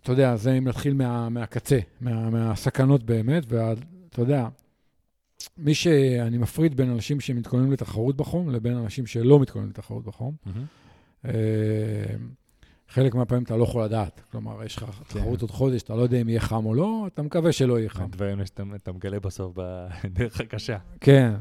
אתה 0.02 0.12
יודע, 0.12 0.36
זה 0.36 0.52
אם 0.58 0.68
נתחיל 0.68 0.94
מה, 0.94 1.28
מהקצה, 1.28 1.78
מה, 2.00 2.30
מהסכנות 2.30 3.02
באמת, 3.02 3.44
ואתה 3.48 4.22
יודע, 4.22 4.48
מי 5.58 5.74
שאני 5.74 6.38
מפריד 6.38 6.76
בין 6.76 6.90
אנשים 6.90 7.20
שמתכוננים 7.20 7.72
לתחרות 7.72 8.16
בחום 8.16 8.50
לבין 8.50 8.76
אנשים 8.76 9.06
שלא 9.06 9.40
מתכוננים 9.40 9.70
לתחרות 9.70 10.04
בחום. 10.04 10.34
אה, 11.24 11.32
חלק 12.88 13.14
מהפעמים 13.14 13.44
אתה 13.44 13.56
לא 13.56 13.64
יכול 13.64 13.84
לדעת. 13.84 14.20
כלומר, 14.30 14.64
יש 14.64 14.76
לך 14.76 15.02
תחרות 15.08 15.42
עוד 15.42 15.50
חודש, 15.50 15.82
אתה 15.82 15.94
לא 15.94 16.02
יודע 16.02 16.20
אם 16.20 16.28
יהיה 16.28 16.40
חם 16.40 16.66
או 16.66 16.74
לא, 16.74 17.04
אתה 17.06 17.22
מקווה 17.22 17.52
שלא 17.52 17.78
יהיה 17.78 17.88
חם. 17.88 18.04
הדברים 18.04 18.46
שאתה 18.46 18.62
אתה 18.76 18.92
מגלה 18.92 19.20
בסוף 19.20 19.52
בדרך 19.56 20.40
הקשה. 20.44 20.78
כן. 21.00 21.34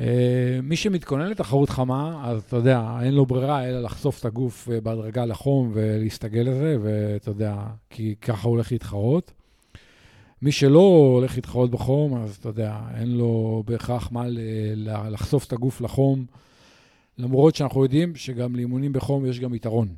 אה, 0.00 0.58
מי 0.62 0.76
שמתכונן 0.76 1.30
לתחרות 1.30 1.70
חמה, 1.70 2.22
אז 2.24 2.42
אתה 2.42 2.56
יודע, 2.56 2.98
אין 3.02 3.14
לו 3.14 3.26
ברירה 3.26 3.68
אלא 3.68 3.80
לחשוף 3.80 4.20
את 4.20 4.24
הגוף 4.24 4.68
אה, 4.72 4.80
בהדרגה 4.80 5.24
לחום 5.24 5.70
ולהסתגל 5.74 6.40
לזה, 6.40 6.76
ואתה 6.82 7.30
יודע, 7.30 7.56
כי 7.90 8.14
ככה 8.20 8.48
הוא 8.48 8.50
הולך 8.50 8.72
להתחרות. 8.72 9.32
מי 10.42 10.52
שלא 10.52 11.10
הולך 11.14 11.36
להתחרות 11.36 11.70
בחום, 11.70 12.22
אז 12.22 12.36
אתה 12.36 12.48
יודע, 12.48 12.78
אין 12.94 13.16
לו 13.16 13.62
בהכרח 13.66 14.12
מה 14.12 14.24
לחשוף 15.10 15.46
את 15.46 15.52
הגוף 15.52 15.80
לחום, 15.80 16.26
למרות 17.18 17.54
שאנחנו 17.54 17.82
יודעים 17.82 18.16
שגם 18.16 18.56
לאימונים 18.56 18.92
בחום 18.92 19.26
יש 19.26 19.40
גם 19.40 19.54
יתרון. 19.54 19.88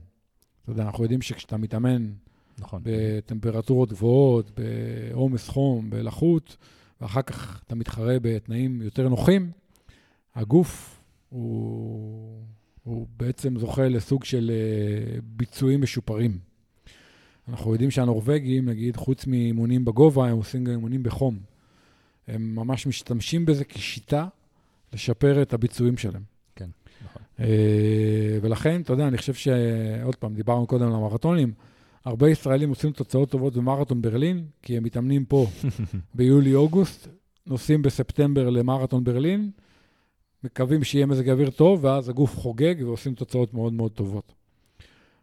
אתה 0.62 0.70
יודע, 0.70 0.82
אנחנו 0.82 1.04
יודעים 1.04 1.22
שכשאתה 1.22 1.56
מתאמן 1.56 2.10
נכון. 2.58 2.82
בטמפרטורות 2.84 3.92
גבוהות, 3.92 4.50
בעומס 4.60 5.48
חום, 5.48 5.90
בלחות, 5.90 6.56
ואחר 7.00 7.22
כך 7.22 7.62
אתה 7.66 7.74
מתחרה 7.74 8.16
בתנאים 8.22 8.82
יותר 8.82 9.08
נוחים, 9.08 9.50
הגוף 10.34 11.00
הוא, 11.28 12.44
הוא 12.82 13.06
בעצם 13.16 13.58
זוכה 13.58 13.88
לסוג 13.88 14.24
של 14.24 14.50
אה, 14.54 15.18
ביצועים 15.22 15.82
משופרים. 15.82 16.38
אנחנו 17.48 17.72
יודעים 17.72 17.90
שהנורבגים, 17.90 18.68
נגיד, 18.68 18.96
חוץ 18.96 19.26
מאימונים 19.26 19.84
בגובה, 19.84 20.28
הם 20.28 20.36
עושים 20.36 20.64
גם 20.64 20.72
אימונים 20.72 21.02
בחום. 21.02 21.38
הם 22.28 22.54
ממש 22.54 22.86
משתמשים 22.86 23.46
בזה 23.46 23.64
כשיטה 23.64 24.26
לשפר 24.92 25.42
את 25.42 25.52
הביצועים 25.52 25.96
שלהם. 25.96 26.22
כן, 26.56 26.68
נכון. 27.04 27.22
אה, 27.40 28.38
ולכן, 28.42 28.80
אתה 28.80 28.92
יודע, 28.92 29.08
אני 29.08 29.16
חושב 29.16 29.34
שעוד 29.34 30.16
פעם, 30.16 30.34
דיברנו 30.34 30.66
קודם 30.66 30.86
על 30.86 30.92
המרתונים, 30.92 31.52
הרבה 32.04 32.30
ישראלים 32.30 32.68
עושים 32.68 32.92
תוצאות 32.92 33.30
טובות 33.30 33.56
במרתון 33.56 34.02
ברלין, 34.02 34.44
כי 34.62 34.76
הם 34.76 34.82
מתאמנים 34.82 35.24
פה 35.24 35.46
ביולי-אוגוסט, 36.14 37.08
נוסעים 37.46 37.82
בספטמבר 37.82 38.50
למרתון 38.50 39.04
ברלין, 39.04 39.50
מקווים 40.44 40.84
שיהיה 40.84 41.06
מזג 41.06 41.30
אוויר 41.30 41.50
טוב, 41.50 41.84
ואז 41.84 42.08
הגוף 42.08 42.36
חוגג 42.36 42.74
ועושים 42.78 43.14
תוצאות 43.14 43.54
מאוד 43.54 43.72
מאוד 43.72 43.92
טובות. 43.92 44.32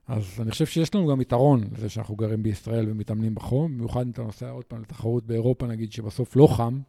אז 0.07 0.39
אני 0.39 0.51
חושב 0.51 0.65
שיש 0.65 0.95
לנו 0.95 1.07
גם 1.07 1.21
יתרון 1.21 1.63
לזה 1.77 1.89
שאנחנו 1.89 2.15
גרים 2.15 2.43
בישראל 2.43 2.89
ומתאמנים 2.89 3.35
בחום, 3.35 3.77
במיוחד 3.77 4.05
אם 4.05 4.09
אתה 4.09 4.21
נוסע 4.21 4.49
עוד 4.49 4.63
פעם 4.63 4.81
לתחרות 4.81 5.25
באירופה, 5.25 5.67
נגיד, 5.67 5.91
שבסוף 5.91 6.35
לא 6.35 6.47
חם, 6.47 6.79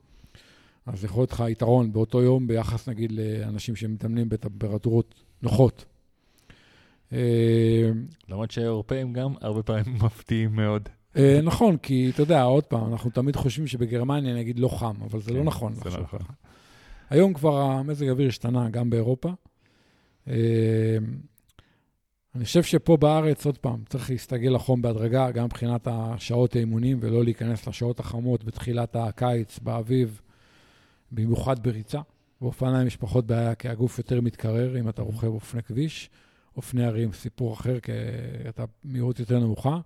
אז 0.87 1.05
יכול 1.05 1.21
להיות 1.21 1.33
לך 1.33 1.45
יתרון 1.49 1.93
באותו 1.93 2.23
יום 2.23 2.47
ביחס, 2.47 2.89
נגיד, 2.89 3.13
לאנשים 3.13 3.77
שמתאמנים 3.77 4.29
בטמפרטורות 4.29 5.15
נוחות. 5.43 5.85
אה, 7.13 7.91
למרות 8.29 8.51
שהאירופאים 8.51 9.13
גם 9.13 9.35
הרבה 9.41 9.63
פעמים 9.63 9.95
מפתיעים 10.05 10.57
מאוד. 10.57 10.89
אה, 11.17 11.41
נכון, 11.43 11.77
כי 11.77 12.11
אתה 12.15 12.23
יודע, 12.23 12.43
עוד 12.43 12.65
פעם, 12.65 12.93
אנחנו 12.93 13.11
תמיד 13.11 13.37
חושבים 13.37 13.67
שבגרמניה, 13.67 14.35
נגיד, 14.35 14.59
לא 14.59 14.69
חם, 14.69 14.95
אבל 15.11 15.21
זה 15.21 15.33
לא 15.33 15.39
כן, 15.39 15.45
נכון. 15.45 15.75
זה 15.75 15.91
לא 15.91 16.01
נכון. 16.01 16.21
היום 17.11 17.35
כבר 17.35 17.61
המזג 17.61 18.09
האוויר 18.09 18.29
השתנה 18.29 18.71
גם 18.71 18.91
באירופה. 18.91 19.33
אה, 20.29 20.35
אני 22.35 22.45
חושב 22.45 22.63
שפה 22.63 22.97
בארץ, 22.97 23.47
עוד 23.47 23.59
פעם, 23.59 23.83
צריך 23.89 24.11
להסתגל 24.11 24.51
לחום 24.51 24.83
בהדרגה, 24.83 25.31
גם 25.31 25.45
מבחינת 25.45 25.89
השעות 25.91 26.57
האימונים, 26.57 26.99
ולא 27.01 27.25
להיכנס 27.25 27.67
לשעות 27.67 28.01
החמות 28.01 28.45
בתחילת 28.45 28.97
הקיץ, 28.97 29.59
באביב, 29.59 30.21
במיוחד 31.13 31.63
בריצה. 31.63 32.01
באופניים 32.41 32.87
יש 32.87 32.97
פחות 32.97 33.27
בעיה, 33.27 33.55
כי 33.55 33.69
הגוף 33.69 33.99
יותר 33.99 34.21
מתקרר 34.21 34.79
אם 34.81 34.89
אתה 34.89 35.03
רוכב 35.03 35.27
אופני 35.27 35.63
כביש. 35.63 36.11
אופני 36.57 36.85
הרים, 36.85 37.13
סיפור 37.13 37.55
אחר, 37.55 37.81
כי 37.81 37.93
אתה 38.49 38.65
מהירות 38.85 39.21
יותר 39.21 39.39
נמוכה. 39.39 39.81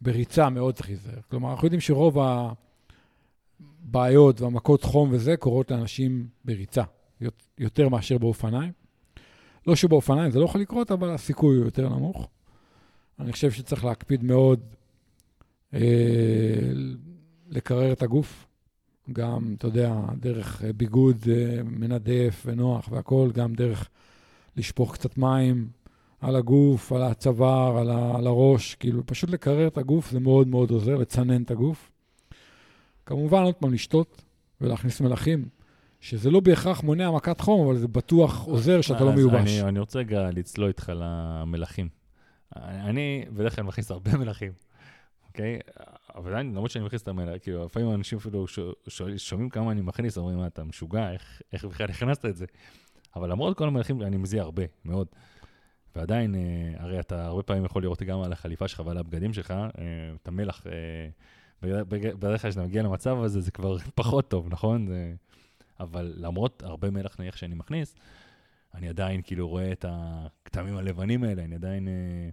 בריצה 0.00 0.50
מאוד 0.50 0.74
צריך 0.74 0.88
להיזהר. 0.88 1.20
כלומר, 1.30 1.50
אנחנו 1.50 1.66
יודעים 1.66 1.80
שרוב 1.80 2.18
הבעיות 3.84 4.40
והמכות 4.40 4.82
חום 4.82 5.08
וזה 5.12 5.36
קורות 5.36 5.70
לאנשים 5.70 6.26
בריצה, 6.44 6.82
יותר 7.58 7.88
מאשר 7.88 8.18
באופניים. 8.18 8.72
לא 9.66 9.76
שבאופניים 9.76 10.30
זה 10.30 10.38
לא 10.38 10.44
יכול 10.44 10.60
לקרות, 10.60 10.90
אבל 10.90 11.10
הסיכוי 11.10 11.56
הוא 11.56 11.64
יותר 11.64 11.88
נמוך. 11.88 12.28
אני 13.18 13.32
חושב 13.32 13.50
שצריך 13.50 13.84
להקפיד 13.84 14.24
מאוד 14.24 14.60
אה, 15.74 15.80
לקרר 17.48 17.92
את 17.92 18.02
הגוף, 18.02 18.46
גם, 19.12 19.54
אתה 19.58 19.66
יודע, 19.66 19.94
דרך 20.20 20.62
ביגוד 20.76 21.16
אה, 21.28 21.62
מנדף 21.62 22.42
ונוח 22.46 22.88
והכול, 22.92 23.32
גם 23.32 23.54
דרך 23.54 23.88
לשפוך 24.56 24.94
קצת 24.94 25.18
מים 25.18 25.68
על 26.20 26.36
הגוף, 26.36 26.92
על 26.92 27.02
הצוואר, 27.02 27.78
על, 27.78 27.90
על 27.90 28.26
הראש, 28.26 28.74
כאילו, 28.74 29.06
פשוט 29.06 29.30
לקרר 29.30 29.66
את 29.66 29.78
הגוף 29.78 30.10
זה 30.10 30.20
מאוד 30.20 30.48
מאוד 30.48 30.70
עוזר, 30.70 30.96
לצנן 30.96 31.42
את 31.42 31.50
הגוף. 31.50 31.90
כמובן, 33.06 33.42
עוד 33.42 33.54
פעם, 33.54 33.72
לשתות 33.74 34.24
ולהכניס 34.60 35.00
מלחים. 35.00 35.48
שזה 36.04 36.30
לא 36.30 36.40
בהכרח 36.40 36.82
מונע 36.82 37.10
מכת 37.10 37.40
חום, 37.40 37.66
אבל 37.66 37.76
זה 37.76 37.88
בטוח 37.88 38.44
עוזר 38.44 38.80
שאתה 38.80 39.04
לא 39.04 39.12
מיובש. 39.12 39.34
אני, 39.34 39.62
אני 39.62 39.78
רוצה 39.78 39.98
רגע 39.98 40.30
לצלול 40.30 40.68
איתך 40.68 40.92
למלחים. 40.96 41.88
אני 42.56 43.24
בדרך 43.32 43.56
כלל 43.56 43.64
מכניס 43.64 43.90
הרבה 43.90 44.16
מלחים, 44.16 44.52
אוקיי? 45.28 45.58
אבל 46.14 46.30
עדיין, 46.30 46.50
למרות 46.50 46.70
שאני 46.70 46.84
מכניס 46.84 47.02
את 47.02 47.08
המלח, 47.08 47.38
כאילו, 47.42 47.64
לפעמים 47.64 47.94
אנשים 47.94 48.18
אפילו 48.18 48.46
שומעים 49.16 49.48
כמה 49.48 49.72
אני 49.72 49.80
מכניס, 49.80 50.18
אומרים, 50.18 50.38
מה, 50.38 50.46
אתה 50.46 50.64
משוגע, 50.64 51.12
איך, 51.12 51.42
איך 51.52 51.64
בכלל 51.64 51.90
הכנסת 51.90 52.24
את 52.24 52.36
זה? 52.36 52.46
אבל 53.16 53.30
למרות 53.30 53.58
כל 53.58 53.68
המלחים, 53.68 54.02
אני 54.02 54.16
מזיע 54.16 54.42
הרבה, 54.42 54.62
מאוד. 54.84 55.06
ועדיין, 55.96 56.34
אה, 56.34 56.40
הרי 56.76 57.00
אתה 57.00 57.26
הרבה 57.26 57.42
פעמים 57.42 57.64
יכול 57.64 57.82
לראות 57.82 58.02
גם 58.02 58.20
על 58.20 58.32
החליפה 58.32 58.68
שלך 58.68 58.82
ועל 58.86 58.98
הבגדים 58.98 59.32
שלך, 59.32 59.50
אה, 59.50 59.66
את 60.22 60.28
המלח. 60.28 60.66
אה, 61.64 61.84
בדרך 61.84 62.42
כלל 62.42 62.50
כשאתה 62.50 62.66
מגיע 62.66 62.82
למצב 62.82 63.18
הזה, 63.22 63.40
זה 63.40 63.50
כבר 63.50 63.76
פחות 63.94 64.28
טוב, 64.28 64.48
נכון? 64.50 64.86
זה... 64.86 65.14
אבל 65.80 66.14
למרות 66.16 66.62
הרבה 66.62 66.90
מלח 66.90 67.16
נניח 67.20 67.36
שאני 67.36 67.54
מכניס, 67.54 67.94
אני 68.74 68.88
עדיין 68.88 69.20
כאילו 69.24 69.48
רואה 69.48 69.72
את 69.72 69.84
הכתמים 69.88 70.76
הלבנים 70.76 71.24
האלה, 71.24 71.44
אני 71.44 71.54
עדיין... 71.54 71.88
אה, 71.88 72.28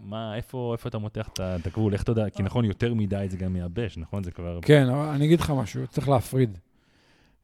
מה, 0.00 0.36
איפה, 0.36 0.72
איפה 0.72 0.88
אתה 0.88 0.98
מותח 0.98 1.28
את 1.40 1.66
הגבול? 1.66 1.92
איך 1.92 2.02
אתה 2.02 2.12
יודע? 2.12 2.30
כי 2.30 2.42
נכון, 2.42 2.64
יותר 2.64 2.94
מדי 2.94 3.26
זה 3.30 3.36
גם 3.36 3.52
מייבש, 3.52 3.98
נכון? 3.98 4.24
זה 4.24 4.30
כבר... 4.30 4.58
כן, 4.62 4.88
אני 4.88 5.24
אגיד 5.24 5.40
לך 5.40 5.50
משהו, 5.50 5.86
צריך 5.86 6.08
להפריד. 6.08 6.58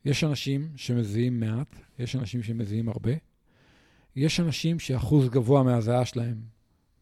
יש 0.05 0.25
אנשים 0.25 0.69
שמזיעים 0.77 1.41
מעט, 1.41 1.77
יש 1.99 2.17
אנשים 2.17 2.43
שמזיעים 2.43 2.89
הרבה. 2.89 3.13
יש 4.17 4.41
אנשים 4.41 4.79
שאחוז 4.79 5.29
גבוה 5.29 5.63
מהזיעה 5.63 6.05
שלהם 6.05 6.37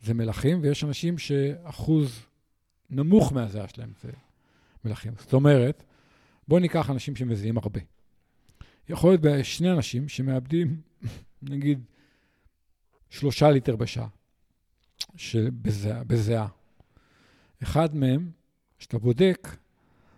זה 0.02 0.14
מלחים, 0.14 0.58
ויש 0.62 0.84
אנשים 0.84 1.18
שאחוז 1.18 2.26
נמוך 2.94 3.32
מהזיעה 3.32 3.68
שלהם 3.68 3.92
זה 4.02 4.10
מלחים. 4.84 5.12
זאת 5.18 5.32
אומרת, 5.32 5.84
בואו 6.48 6.60
ניקח 6.60 6.90
אנשים 6.90 7.16
שמזיעים 7.16 7.58
הרבה. 7.58 7.80
יכול 8.88 9.10
להיות 9.10 9.20
בשני 9.20 9.72
אנשים 9.72 10.08
שמאבדים, 10.08 10.80
נגיד, 11.42 11.80
שלושה 13.10 13.50
ליטר 13.50 13.76
בשעה 13.76 14.06
בזיעה. 16.06 16.48
אחד 17.62 17.96
מהם, 17.96 18.30
כשאתה 18.78 18.98
בודק, 18.98 19.56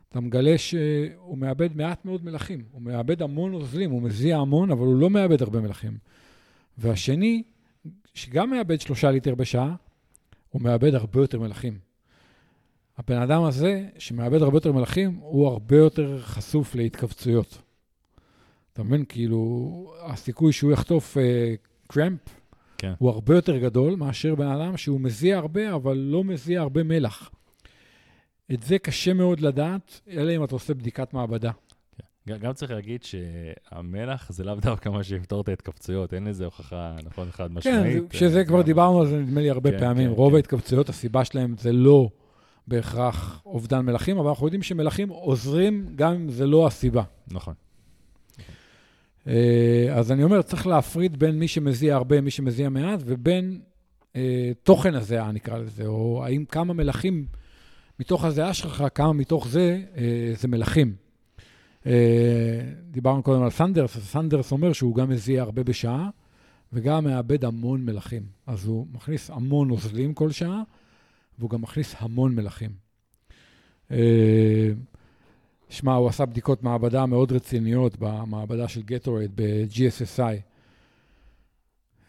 אתה 0.08 0.20
מגלה 0.20 0.58
שהוא 0.58 1.38
מאבד 1.38 1.76
מעט 1.76 2.04
מאוד 2.04 2.24
מלחים. 2.24 2.64
הוא 2.72 2.82
מאבד 2.82 3.22
המון 3.22 3.52
נוזלים, 3.52 3.90
הוא 3.90 4.02
מזיע 4.02 4.36
המון, 4.36 4.70
אבל 4.70 4.86
הוא 4.86 5.00
לא 5.00 5.10
מאבד 5.10 5.42
הרבה 5.42 5.60
מלחים. 5.60 5.98
והשני, 6.78 7.42
שגם 8.14 8.50
מאבד 8.50 8.80
שלושה 8.80 9.10
ליטר 9.10 9.34
בשעה, 9.34 9.74
הוא 10.50 10.62
מאבד 10.62 10.94
הרבה 10.94 11.20
יותר 11.20 11.40
מלחים. 11.40 11.78
הבן 12.98 13.22
אדם 13.22 13.44
הזה, 13.44 13.84
שמאבד 13.98 14.42
הרבה 14.42 14.56
יותר 14.56 14.72
מלחים, 14.72 15.18
הוא 15.20 15.48
הרבה 15.48 15.76
יותר 15.76 16.20
חשוף 16.22 16.74
להתכווצויות. 16.74 17.58
אתה 18.72 18.82
מבין? 18.82 19.04
כאילו, 19.08 19.94
הסיכוי 20.02 20.52
שהוא 20.52 20.72
יחטוף 20.72 21.16
uh, 21.16 21.20
קרמפ 21.86 22.20
כן. 22.78 22.92
הוא 22.98 23.10
הרבה 23.10 23.34
יותר 23.34 23.58
גדול 23.58 23.94
מאשר 23.94 24.34
בן 24.34 24.46
אדם 24.46 24.76
שהוא 24.76 25.00
מזיע 25.00 25.36
הרבה, 25.36 25.74
אבל 25.74 25.96
לא 25.96 26.24
מזיע 26.24 26.60
הרבה 26.60 26.82
מלח. 26.82 27.30
את 28.52 28.62
זה 28.62 28.78
קשה 28.78 29.14
מאוד 29.14 29.40
לדעת, 29.40 30.00
אלא 30.10 30.36
אם 30.36 30.44
אתה 30.44 30.54
עושה 30.54 30.74
בדיקת 30.74 31.14
מעבדה. 31.14 31.50
כן. 32.26 32.38
גם 32.38 32.52
צריך 32.52 32.72
להגיד 32.72 33.02
שהמלח 33.02 34.32
זה 34.32 34.44
לאו 34.44 34.54
דווקא 34.54 34.88
מה 34.88 35.02
שיפתור 35.02 35.40
את 35.40 35.48
ההתכווצויות, 35.48 36.14
אין 36.14 36.24
לזה 36.24 36.44
הוכחה, 36.44 36.96
נכון, 37.04 37.30
חד 37.30 37.48
כן, 37.48 37.54
משמעית. 37.54 38.02
כן, 38.10 38.18
שזה 38.18 38.44
כבר 38.44 38.62
דיברנו 38.62 39.00
על 39.00 39.06
זה 39.06 39.18
נדמה 39.18 39.40
לי 39.40 39.50
הרבה 39.50 39.70
כן, 39.70 39.78
פעמים. 39.78 40.08
כן, 40.08 40.14
רוב 40.16 40.30
כן. 40.30 40.36
ההתכווצויות, 40.36 40.88
הסיבה 40.88 41.24
שלהם 41.24 41.54
זה 41.58 41.72
לא 41.72 42.08
בהכרח 42.68 43.42
אובדן 43.46 43.80
מלחים, 43.80 44.18
אבל 44.18 44.28
אנחנו 44.28 44.46
יודעים 44.46 44.62
שמלחים 44.62 45.08
עוזרים 45.08 45.92
גם 45.96 46.12
אם 46.12 46.30
זה 46.30 46.46
לא 46.46 46.66
הסיבה. 46.66 47.02
נכון. 47.30 47.54
אה, 49.26 49.88
אז 49.94 50.12
אני 50.12 50.24
אומר, 50.24 50.42
צריך 50.42 50.66
להפריד 50.66 51.18
בין 51.18 51.38
מי 51.38 51.48
שמזיע 51.48 51.94
הרבה, 51.94 52.20
מי 52.20 52.30
שמזיע 52.30 52.68
מעט, 52.68 53.00
ובין 53.04 53.60
אה, 54.16 54.52
תוכן 54.62 54.94
הזיעה, 54.94 55.32
נקרא 55.32 55.58
לזה, 55.58 55.86
או 55.86 56.24
האם 56.24 56.44
כמה 56.44 56.74
מלחים 56.74 57.26
מתוך 58.00 58.24
הזיעה 58.24 58.54
שלך, 58.54 58.84
כמה 58.94 59.12
מתוך 59.12 59.48
זה 59.48 59.82
אה, 59.96 60.32
זה 60.36 60.48
מלחים. 60.48 60.94
אה, 61.86 61.92
דיברנו 62.90 63.22
קודם 63.22 63.42
על 63.42 63.50
סנדרס, 63.50 63.96
אז 63.96 64.02
סנדרס 64.02 64.52
אומר 64.52 64.72
שהוא 64.72 64.94
גם 64.94 65.08
מזיע 65.08 65.42
הרבה 65.42 65.62
בשעה, 65.62 66.08
וגם 66.72 67.04
מאבד 67.04 67.44
המון 67.44 67.84
מלחים. 67.84 68.22
אז 68.46 68.66
הוא 68.66 68.86
מכניס 68.92 69.30
המון 69.30 69.68
נוזלים 69.68 70.14
כל 70.14 70.30
שעה, 70.30 70.62
והוא 71.38 71.50
גם 71.50 71.62
מכניס 71.62 71.94
המון 71.98 72.34
מלחים. 72.34 72.70
אה, 73.90 74.68
שמע, 75.68 75.94
הוא 75.94 76.08
עשה 76.08 76.26
בדיקות 76.26 76.62
מעבדה 76.62 77.06
מאוד 77.06 77.32
רציניות 77.32 77.96
במעבדה 77.98 78.68
של 78.68 78.82
גטורד 78.82 79.30
ב-GSSI. 79.34 80.40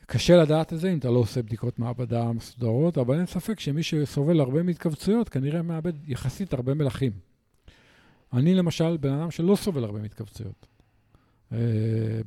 קשה 0.06 0.36
לדעת 0.36 0.74
את 0.74 0.80
זה 0.80 0.92
אם 0.94 0.98
אתה 0.98 1.10
לא 1.10 1.20
עושה 1.20 1.42
בדיקות 1.42 1.80
מעבדה 1.80 2.32
מסודרות, 2.32 2.98
אבל 2.98 3.18
אין 3.18 3.26
ספק 3.26 3.60
שמי 3.60 3.84
שסובל 3.84 4.40
הרבה 4.40 4.64
מהתכווצויות 4.64 5.30
כנראה 5.30 5.62
מאבד 5.62 6.10
יחסית 6.10 6.54
הרבה 6.54 6.74
מלחים. 6.74 7.12
אני 8.34 8.56
למשל 8.56 8.98
בן 8.98 9.14
אדם 9.14 9.32
שלא 9.32 9.56
סובל 9.56 9.84
הרבה 9.84 10.02
מהתכווצויות. 10.02 10.77
אה, 11.52 11.58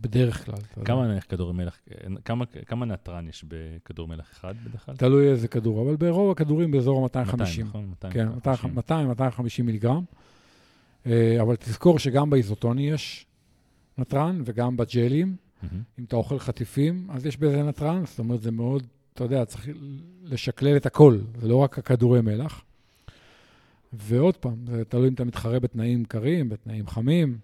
בדרך 0.00 0.44
כלל. 0.44 0.84
כמה 0.84 1.06
נניח 1.06 1.24
כדור 1.28 1.54
מלח, 1.54 1.78
כמה, 2.24 2.44
כמה 2.46 2.86
נתרן 2.86 3.28
יש 3.28 3.44
בכדור 3.48 4.08
מלח 4.08 4.30
אחד 4.32 4.54
בדרך 4.64 4.86
כלל? 4.86 4.96
תלוי 4.96 5.28
איזה 5.28 5.48
כדור, 5.48 5.82
אבל 5.82 5.96
ברוב 5.96 6.30
הכדורים 6.30 6.70
באזור 6.70 7.08
ה-250. 7.16 7.36
200, 7.36 7.66
נכון? 7.66 7.86
250. 7.86 8.80
כן, 8.80 9.60
200-250 9.60 9.62
מיליגרם. 9.62 10.04
אה, 11.06 11.38
אבל 11.42 11.56
תזכור 11.56 11.98
שגם 11.98 12.30
באיזוטוני 12.30 12.90
יש 12.90 13.26
נתרן, 13.98 14.42
וגם 14.44 14.76
בג'לים. 14.76 15.36
Mm-hmm. 15.36 15.74
אם 15.98 16.04
אתה 16.04 16.16
אוכל 16.16 16.38
חטיפים, 16.38 17.06
אז 17.10 17.26
יש 17.26 17.36
בזה 17.36 17.62
נתרן, 17.62 18.06
זאת 18.06 18.18
אומרת, 18.18 18.42
זה 18.42 18.50
מאוד, 18.50 18.86
אתה 19.14 19.24
יודע, 19.24 19.44
צריך 19.44 19.68
לשקלל 20.24 20.76
את 20.76 20.86
הכל, 20.86 21.18
זה 21.40 21.48
לא 21.48 21.56
רק 21.56 21.78
הכדורי 21.78 22.20
מלח. 22.20 22.62
ועוד 23.92 24.36
פעם, 24.36 24.56
זה 24.66 24.84
תלוי 24.84 25.08
אם 25.08 25.14
אתה 25.14 25.24
מתחרה 25.24 25.60
בתנאים 25.60 26.04
קרים, 26.04 26.48
בתנאים 26.48 26.86
חמים, 26.86 27.38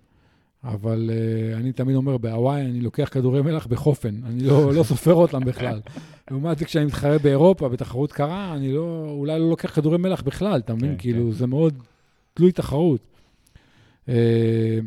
אבל 0.67 1.11
uh, 1.11 1.57
אני 1.57 1.73
תמיד 1.73 1.97
אומר, 1.97 2.19
בהוואי 2.19 2.61
אני 2.61 2.81
לוקח 2.81 3.09
כדורי 3.13 3.43
מלח 3.43 3.67
בחופן, 3.67 4.21
אני 4.25 4.43
לא, 4.43 4.75
לא 4.75 4.83
סופר 4.83 5.15
אותם 5.15 5.41
בכלל. 5.41 5.81
לעומת 6.31 6.59
זה, 6.59 6.65
כשאני 6.65 6.85
מתחרה 6.85 7.19
באירופה, 7.19 7.69
בתחרות 7.69 8.13
קרה, 8.13 8.55
אני 8.55 8.73
לא, 8.73 9.07
אולי 9.09 9.39
לא 9.39 9.51
לוקח 9.51 9.75
כדורי 9.75 9.99
מלח 9.99 10.23
בכלל, 10.23 10.61
אתה 10.61 10.75
מבין? 10.75 10.91
כן, 10.91 10.99
כאילו, 10.99 11.25
כן. 11.25 11.33
זה 11.33 11.47
מאוד 11.47 11.83
תלוי 12.35 12.53
תחרות. 12.53 13.01
אה, 14.09 14.79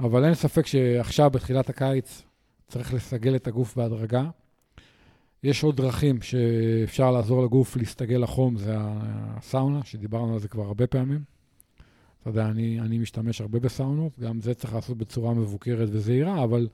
אבל 0.00 0.24
אין 0.24 0.34
ספק 0.34 0.66
שעכשיו, 0.66 1.30
בתחילת 1.30 1.68
הקיץ, 1.68 2.22
צריך 2.68 2.94
לסגל 2.94 3.36
את 3.36 3.46
הגוף 3.46 3.76
בהדרגה. 3.76 4.24
יש 5.42 5.62
עוד 5.62 5.76
דרכים 5.76 6.22
שאפשר 6.22 7.10
לעזור 7.10 7.42
לגוף 7.44 7.76
להסתגל 7.76 8.16
לחום, 8.16 8.56
זה 8.56 8.74
הסאונה, 8.78 9.80
שדיברנו 9.84 10.32
על 10.32 10.38
זה 10.38 10.48
כבר 10.48 10.62
הרבה 10.62 10.86
פעמים. 10.86 11.39
אתה 12.20 12.30
יודע, 12.30 12.46
אני, 12.48 12.80
אני 12.80 12.98
משתמש 12.98 13.40
הרבה 13.40 13.58
בסאונות, 13.58 14.18
גם 14.18 14.40
זה 14.40 14.54
צריך 14.54 14.74
לעשות 14.74 14.98
בצורה 14.98 15.34
מבוקרת 15.34 15.88
וזהירה, 15.92 16.44
אבל 16.44 16.68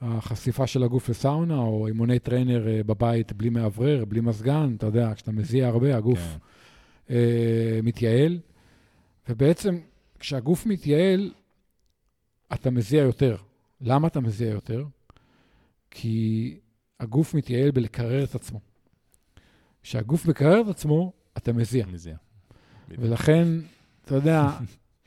החשיפה 0.00 0.66
של 0.66 0.82
הגוף 0.82 1.08
לסאונה, 1.08 1.58
או 1.58 1.86
אימוני 1.86 2.18
trainer 2.18 2.68
אה, 2.68 2.82
בבית 2.82 3.32
בלי 3.32 3.50
מאוורר, 3.50 4.04
בלי 4.04 4.20
מזגן, 4.20 4.74
אתה 4.78 4.86
יודע, 4.86 5.12
כשאתה 5.14 5.32
מזיע 5.32 5.68
הרבה, 5.68 5.96
הגוף 5.96 6.18
כן. 6.18 7.14
אה, 7.14 7.80
מתייעל. 7.82 8.38
ובעצם, 9.28 9.78
כשהגוף 10.18 10.66
מתייעל, 10.66 11.32
אתה 12.52 12.70
מזיע 12.70 13.02
יותר. 13.02 13.36
למה 13.80 14.08
אתה 14.08 14.20
מזיע 14.20 14.50
יותר? 14.50 14.84
כי 15.90 16.56
הגוף 17.00 17.34
מתייעל 17.34 17.70
בלקרר 17.70 18.24
את 18.24 18.34
עצמו. 18.34 18.60
כשהגוף 19.82 20.26
מקרר 20.26 20.60
את 20.60 20.68
עצמו, 20.68 21.12
אתה 21.36 21.52
מזיע. 21.52 21.86
מזיע. 21.86 22.16
ולכן, 22.88 23.48
אתה 24.10 24.18
יודע, 24.18 24.50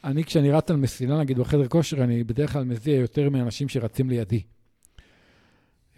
אני 0.03 0.23
כשאני 0.23 0.51
רץ 0.51 0.71
על 0.71 0.77
מסילה, 0.77 1.19
נגיד 1.19 1.39
בחדר 1.39 1.67
כושר, 1.67 2.03
אני 2.03 2.23
בדרך 2.23 2.53
כלל 2.53 2.63
מזיע 2.63 2.95
יותר 2.95 3.29
מאנשים 3.29 3.69
שרצים 3.69 4.09
לידי. 4.09 4.41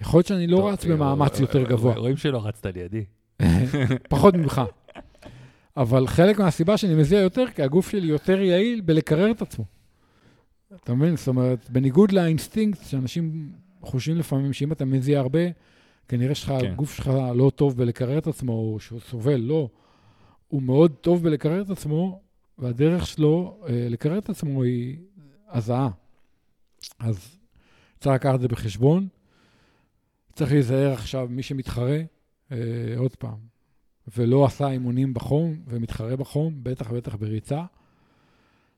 יכול 0.01 0.17
להיות 0.17 0.27
שאני 0.27 0.47
לא 0.47 0.69
רץ 0.69 0.85
במאמץ 0.85 1.39
יותר 1.39 1.63
גבוה. 1.63 1.95
רואים 1.95 2.17
שלא 2.17 2.45
רצת 2.45 2.65
לידי. 2.65 3.05
פחות 4.09 4.33
ממך. 4.33 4.61
אבל 5.77 6.07
חלק 6.07 6.39
מהסיבה 6.39 6.77
שאני 6.77 6.95
מזיע 6.95 7.19
יותר, 7.19 7.45
כי 7.55 7.63
הגוף 7.63 7.89
שלי 7.89 8.07
יותר 8.07 8.41
יעיל 8.41 8.81
בלקרר 8.81 9.31
את 9.31 9.41
עצמו. 9.41 9.65
אתה 10.75 10.93
מבין? 10.93 11.15
זאת 11.15 11.27
אומרת, 11.27 11.69
בניגוד 11.69 12.11
לאינסטינקט, 12.11 12.85
שאנשים 12.85 13.51
חושבים 13.81 14.17
לפעמים 14.17 14.53
שאם 14.53 14.71
אתה 14.71 14.85
מזיע 14.85 15.19
הרבה, 15.19 15.39
כנראה 16.07 16.35
שהגוף 16.35 16.89
כן. 16.89 17.03
שלך 17.03 17.11
לא 17.35 17.51
טוב 17.55 17.77
בלקרר 17.77 18.17
את 18.17 18.27
עצמו, 18.27 18.53
או 18.53 18.79
שהוא 18.79 18.99
סובל, 18.99 19.39
לא. 19.39 19.69
הוא 20.47 20.61
מאוד 20.61 20.91
טוב 21.01 21.23
בלקרר 21.23 21.61
את 21.61 21.69
עצמו, 21.69 22.24
והדרך 22.57 23.07
שלו 23.07 23.57
אה, 23.67 23.87
לקרר 23.89 24.17
את 24.17 24.29
עצמו 24.29 24.63
היא 24.63 24.97
הזעה. 25.49 25.89
אז 26.99 27.37
צריך 27.99 28.15
לקחת 28.15 28.35
את 28.35 28.41
זה 28.41 28.47
בחשבון. 28.47 29.07
צריך 30.33 30.51
להיזהר 30.51 30.93
עכשיו, 30.93 31.27
מי 31.29 31.43
שמתחרה, 31.43 31.99
אה, 32.51 32.57
עוד 32.97 33.15
פעם, 33.15 33.37
ולא 34.17 34.45
עשה 34.45 34.69
אימונים 34.69 35.13
בחום 35.13 35.55
ומתחרה 35.67 36.15
בחום, 36.15 36.53
בטח 36.63 36.91
ובטח 36.91 37.15
בריצה, 37.15 37.63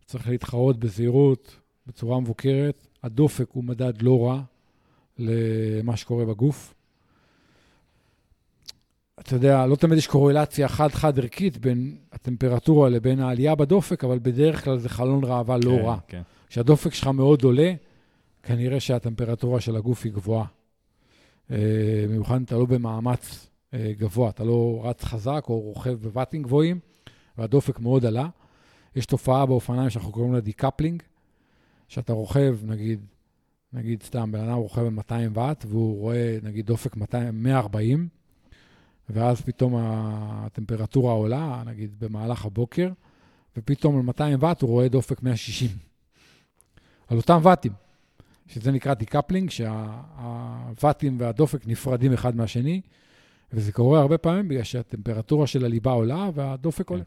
צריך 0.06 0.28
להתחרות 0.28 0.80
בזהירות, 0.80 1.60
בצורה 1.88 2.20
מבוקרת. 2.20 2.88
הדופק 3.04 3.50
הוא 3.50 3.64
מדד 3.64 4.02
לא 4.02 4.28
רע 4.28 4.42
למה 5.18 5.98
שקורה 5.98 6.26
בגוף. 6.26 6.74
אתה 9.20 9.36
יודע, 9.36 9.66
לא 9.66 9.76
תמיד 9.76 9.98
יש 9.98 10.08
קורלציה 10.08 10.68
חד-חד 10.68 11.20
ערכית 11.20 11.58
בין 11.58 11.98
הטמפרטורה 12.12 12.90
לבין 12.90 13.20
העלייה 13.20 13.56
בדופק, 13.56 14.04
אבל 14.04 14.20
בדרך 14.22 14.64
כלל 14.64 14.78
זה 14.78 14.90
חלון 14.90 15.24
ראווה 15.24 15.58
לא 15.58 15.72
כן, 15.72 15.86
רע. 15.86 15.98
כן. 16.08 16.22
כשהדופק 16.48 16.94
שלך 16.94 17.08
מאוד 17.08 17.44
עולה, 17.44 17.74
כנראה 18.44 18.80
שהטמפרטורה 18.80 19.62
של 19.62 19.76
הגוף 19.76 20.06
היא 20.06 20.12
גבוהה. 20.12 20.46
אה, 21.52 21.58
במיוחד 22.08 22.42
אתה 22.42 22.56
לא 22.56 22.66
במאמץ 22.66 23.50
אה, 23.74 23.92
גבוה, 23.98 24.30
אתה 24.30 24.44
לא 24.44 24.82
רץ 24.84 25.04
חזק 25.04 25.46
או 25.50 25.60
רוכב 25.60 25.94
בוואטים 26.02 26.44
גבוהים, 26.44 26.80
והדופק 27.38 27.80
מאוד 27.80 28.06
עלה. 28.06 28.28
יש 28.96 29.06
תופעה 29.06 29.46
באופניים 29.46 29.90
שאנחנו 29.90 30.12
קוראים 30.12 30.34
לה 30.34 30.40
decoupling, 30.40 31.04
שאתה 31.88 32.14
רוכב, 32.14 32.58
נגיד, 32.64 33.06
נגיד 33.74 34.04
סתם, 34.04 34.32
בן 34.32 34.40
אדם 34.40 34.58
רוכב 34.58 34.82
ב-200 34.82 35.14
ואט, 35.34 35.66
והוא 35.68 36.00
רואה, 36.00 36.38
נגיד, 36.44 36.66
דופק 36.66 36.96
200, 36.96 37.44
140, 37.44 38.08
ואז 39.10 39.42
פתאום 39.42 39.74
הטמפרטורה 39.78 41.14
עולה, 41.14 41.64
נגיד, 41.66 42.00
במהלך 42.00 42.46
הבוקר, 42.46 42.90
ופתאום 43.58 43.96
על 43.96 44.02
200 44.02 44.38
ואט 44.42 44.62
הוא 44.62 44.70
רואה 44.70 44.88
דופק 44.88 45.24
160. 45.24 45.70
על 47.10 47.18
אותם 47.18 47.40
ואטים. 47.44 47.72
שזה 48.48 48.72
נקרא 48.72 48.94
decoupling, 48.94 49.50
שהוואטים 49.50 51.20
והדופק 51.20 51.68
נפרדים 51.68 52.14
אחד 52.14 52.36
מהשני, 52.36 52.82
וזה 53.54 53.72
קורה 53.72 54.00
הרבה 54.00 54.18
פעמים 54.18 54.48
בגלל 54.48 54.64
שהטמפרטורה 54.64 55.48
של 55.48 55.66
הליבה 55.66 55.92
עולה 55.92 56.30
והדופק 56.34 56.88
כן. 56.88 56.94
עולה. 56.94 57.04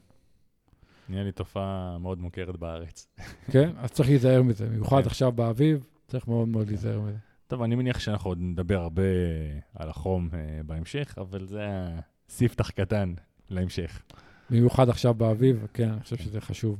נהיה 1.08 1.24
לי 1.24 1.32
תופעה 1.32 1.98
מאוד 2.00 2.18
מוכרת 2.18 2.56
בארץ. 2.56 3.06
כן, 3.50 3.70
אז 3.76 3.90
צריך 3.90 4.08
להיזהר 4.08 4.42
מזה, 4.42 4.66
במיוחד 4.66 5.02
כן. 5.02 5.06
עכשיו 5.06 5.32
באביב, 5.32 5.86
צריך 6.08 6.28
מאוד 6.28 6.48
מאוד. 6.48 6.66
להיזהר 6.66 7.00
מזה. 7.00 7.16
טוב, 7.50 7.62
אני 7.62 7.74
מניח 7.74 7.98
שאנחנו 7.98 8.30
עוד 8.30 8.38
נדבר 8.40 8.80
הרבה 8.80 9.02
על 9.74 9.88
החום 9.88 10.28
uh, 10.30 10.34
בהמשך, 10.66 11.14
אבל 11.18 11.46
זה 11.46 11.66
ספתח 12.28 12.70
קטן 12.70 13.14
להמשך. 13.48 14.02
במיוחד 14.50 14.88
עכשיו 14.88 15.14
באביב, 15.14 15.66
כן, 15.74 15.90
אני 15.90 16.00
חושב 16.00 16.16
שזה 16.16 16.40
חשוב. 16.40 16.78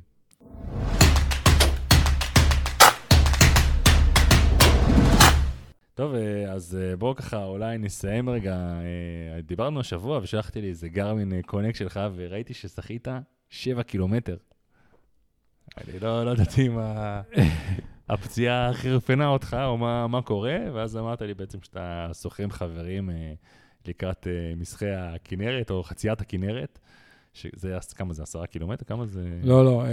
טוב, 5.94 6.14
אה, 6.14 6.52
אז 6.52 6.78
אה, 6.80 6.96
בואו 6.96 7.14
ככה, 7.14 7.44
אולי 7.44 7.78
נסיים 7.78 8.28
רגע. 8.28 8.54
אה, 8.54 9.40
דיברנו 9.42 9.80
השבוע 9.80 10.18
ושלחתי 10.22 10.60
לי 10.60 10.68
איזה 10.68 10.88
גרמין 10.88 11.42
קונק 11.42 11.74
שלך, 11.74 12.00
וראיתי 12.14 12.54
ששחית 12.54 13.08
7 13.48 13.82
קילומטר. 13.82 14.36
אני 15.78 16.00
לא, 16.00 16.24
לא 16.24 16.30
ידעתי 16.30 16.66
אם 16.66 16.78
הפציעה 18.10 18.72
חרפנה 18.72 19.28
אותך 19.28 19.56
או 19.64 19.78
מה, 19.78 20.06
מה 20.06 20.22
קורה, 20.22 20.58
ואז 20.74 20.96
אמרת 20.96 21.22
לי 21.22 21.34
בעצם 21.34 21.58
שאתה 21.62 22.10
עם 22.38 22.50
חברים 22.50 23.10
לקראת 23.86 24.26
מסחי 24.56 24.90
הכנרת, 24.90 25.70
או 25.70 25.82
חציית 25.82 26.20
הכנרת, 26.20 26.78
שזה, 27.34 27.76
כמה 27.96 28.12
זה, 28.12 28.22
עשרה 28.22 28.46
קילומטר? 28.46 28.84
כמה 28.84 29.06
זה? 29.06 29.28
לא, 29.42 29.64
לא. 29.64 29.84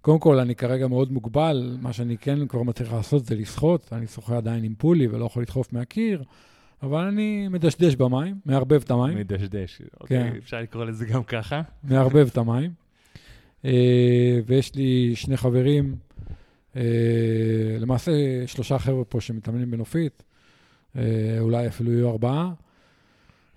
קודם 0.00 0.18
כל, 0.18 0.38
אני 0.38 0.54
כרגע 0.54 0.86
מאוד 0.86 1.12
מוגבל, 1.12 1.76
מה 1.80 1.92
שאני 1.92 2.18
כן 2.18 2.46
כבר 2.46 2.62
מצליח 2.62 2.92
לעשות 2.92 3.24
זה 3.24 3.34
לשחות, 3.34 3.92
אני 3.92 4.06
שוחה 4.06 4.36
עדיין 4.36 4.64
עם 4.64 4.74
פולי 4.78 5.06
ולא 5.06 5.24
יכול 5.24 5.42
לדחוף 5.42 5.72
מהקיר, 5.72 6.22
אבל 6.82 7.04
אני 7.04 7.48
מדשדש 7.48 7.94
במים, 7.94 8.36
מערבב 8.44 8.82
את 8.84 8.90
המים. 8.90 9.18
מדשדש, 9.18 9.82
אוקיי, 10.00 10.30
כן. 10.30 10.36
אפשר 10.36 10.60
לקרוא 10.60 10.84
לזה 10.84 11.06
גם 11.06 11.24
ככה. 11.24 11.62
מערבב 11.82 12.28
את 12.32 12.38
המים. 12.38 12.70
אה, 13.64 14.40
ויש 14.46 14.74
לי 14.74 15.12
שני 15.16 15.36
חברים, 15.36 15.94
אה, 15.94 16.05
למעשה 17.80 18.12
שלושה 18.46 18.78
חבר'ה 18.78 19.04
פה 19.04 19.20
שמתאמנים 19.20 19.70
בנופית, 19.70 20.22
אה, 20.96 21.02
אולי 21.40 21.66
אפילו 21.66 21.92
יהיו 21.92 22.10
ארבעה. 22.10 22.52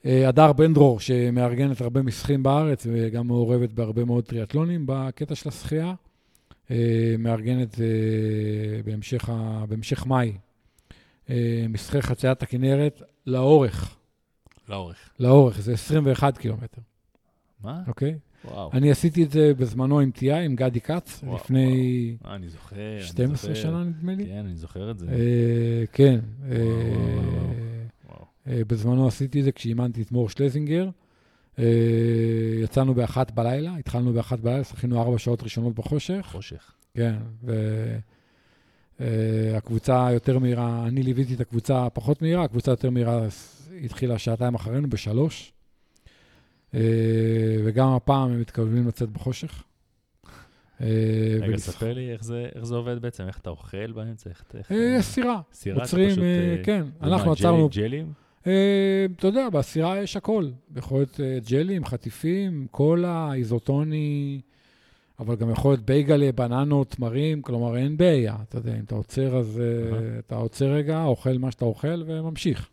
הדר 0.06 0.54
בן 0.54 0.74
דרור, 0.74 1.00
שמארגנת 1.00 1.82
הרבה 1.82 2.02
משחים 2.02 2.44
בארץ 2.44 2.88
וגם 2.92 3.28
מעורבת 3.28 3.70
בהרבה 3.72 4.06
מאוד 4.06 4.24
טריאטלונים 4.24 4.84
בקטע 4.88 5.36
של 5.36 5.50
השחייה. 5.50 5.94
אה, 6.72 7.16
מארגנת 7.20 7.80
אה, 7.82 8.84
בהמשך, 8.86 9.30
ה, 9.30 9.66
בהמשך 9.70 10.06
מאי 10.06 10.38
אה, 11.30 11.66
מסחי 11.70 12.02
חציית 12.02 12.44
הכנרת 12.44 13.02
לאורך. 13.26 13.96
לאורך. 14.70 15.10
לאורך, 15.20 15.62
זה 15.62 15.74
21 15.74 16.38
קילומטר. 16.38 16.82
מה? 17.64 17.82
אוקיי? 17.88 18.18
וואו. 18.46 18.70
אני 18.74 18.92
עשיתי 18.92 19.24
את 19.24 19.32
זה 19.32 19.52
בזמנו 19.58 20.00
עם 20.00 20.12
TI, 20.18 20.34
עם 20.34 20.56
גדי 20.56 20.82
כץ, 20.82 21.22
וואו, 21.24 21.36
לפני 21.36 22.16
וואו. 22.22 22.36
אני 22.36 22.50
זוכר, 22.50 22.76
12 23.02 23.50
אני 23.50 23.60
זוכר. 23.60 23.70
שנה, 23.70 23.84
נדמה 23.84 24.16
לי. 24.16 24.26
כן, 24.26 24.46
אני 24.46 24.56
זוכר 24.56 24.92
את 24.92 25.00
זה. 25.00 25.08
אה, 25.10 25.84
כן. 25.92 26.20
וואו, 26.40 26.52
אה, 26.52 26.58
וואו, 27.26 27.46
וואו. 28.10 28.26
אה, 28.48 28.62
בזמנו 28.68 29.08
עשיתי 29.08 29.40
את 29.40 29.46
זה 29.46 29.52
כשאימנתי 29.52 30.02
את 30.02 30.12
מור 30.12 30.30
שלזינגר. 30.30 30.90
אה, 31.60 31.66
יצאנו 32.64 32.94
באחת 32.94 33.32
בלילה, 33.32 33.76
התחלנו 33.76 34.14
באחת 34.14 34.40
בלילה, 34.40 34.64
שחינו 34.64 35.02
ארבע 35.02 35.18
שעות 35.18 35.44
ראשונות 35.44 35.76
בחושך. 35.76 36.28
חושך. 36.32 36.74
כן, 36.94 37.16
והקבוצה 39.00 40.06
אה, 40.06 40.12
יותר 40.12 40.40
מהירה, 40.40 40.88
אני 40.88 41.04
ליוויתי 41.04 41.34
את 41.34 41.42
הקבוצה 41.42 41.86
הפחות 41.86 42.22
מהירה, 42.22 42.44
הקבוצה 42.44 42.72
יותר 42.72 42.90
מהירה 42.90 43.28
התחילה 43.84 44.18
שעתיים 44.18 44.56
אחרינו, 44.56 44.90
בשלוש. 44.90 45.54
אה, 46.74 46.80
וגם 47.66 47.88
הפעם 47.88 48.32
הם 48.32 48.42
מתכוונים 48.42 48.88
לצאת 48.88 49.10
בחושך. 49.10 49.64
רגע, 51.42 51.58
ספר 51.58 51.94
לי 51.94 52.12
איך 52.14 52.24
זה, 52.24 52.50
איך 52.56 52.64
זה 52.64 52.76
עובד 52.76 53.02
בעצם, 53.02 53.28
איך 53.28 53.40
אתה 53.40 53.50
אוכל 53.50 53.92
באמצע, 53.92 54.30
איך... 54.30 54.72
יש 54.72 55.06
סירה. 55.06 55.42
סירה, 55.54 55.82
עוצרים, 55.82 56.10
פשוט... 56.10 56.24
כן. 56.64 56.86
אנחנו 57.02 57.32
עצרנו... 57.32 57.70
ג'לים? 57.72 58.14
אה, 58.48 59.06
אתה 59.16 59.28
יודע, 59.28 59.50
בסירה 59.50 60.02
יש 60.02 60.18
הכל. 60.18 60.50
יכול 60.76 61.00
להיות 61.00 61.20
אה, 61.20 61.38
ג'לים, 61.50 61.86
חטיפים, 61.86 62.68
קולה, 62.72 63.34
איזוטוני, 63.34 64.42
אבל 65.20 65.36
גם 65.36 65.50
יכול 65.50 65.72
להיות 65.72 65.86
בייגלה, 65.86 66.32
בננות, 66.32 66.90
תמרים, 66.90 67.42
כלומר 67.42 67.78
אין 67.78 67.98
בעיה. 67.98 68.36
אתה 68.50 68.58
יודע, 68.58 68.76
אם 68.76 68.84
אתה 68.84 68.96
עוצר, 68.96 69.38
אז 69.38 69.62
אתה 70.20 70.36
עוצר 70.36 70.66
רגע, 70.66 71.04
אוכל 71.04 71.38
מה 71.38 71.52
שאתה 71.52 71.66
אוכל 71.66 72.04
וממשיך. 72.06 72.70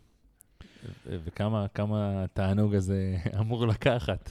וכמה 1.05 1.65
תענוג 2.33 2.75
הזה 2.75 3.17
אמור 3.39 3.67
לקחת? 3.67 4.29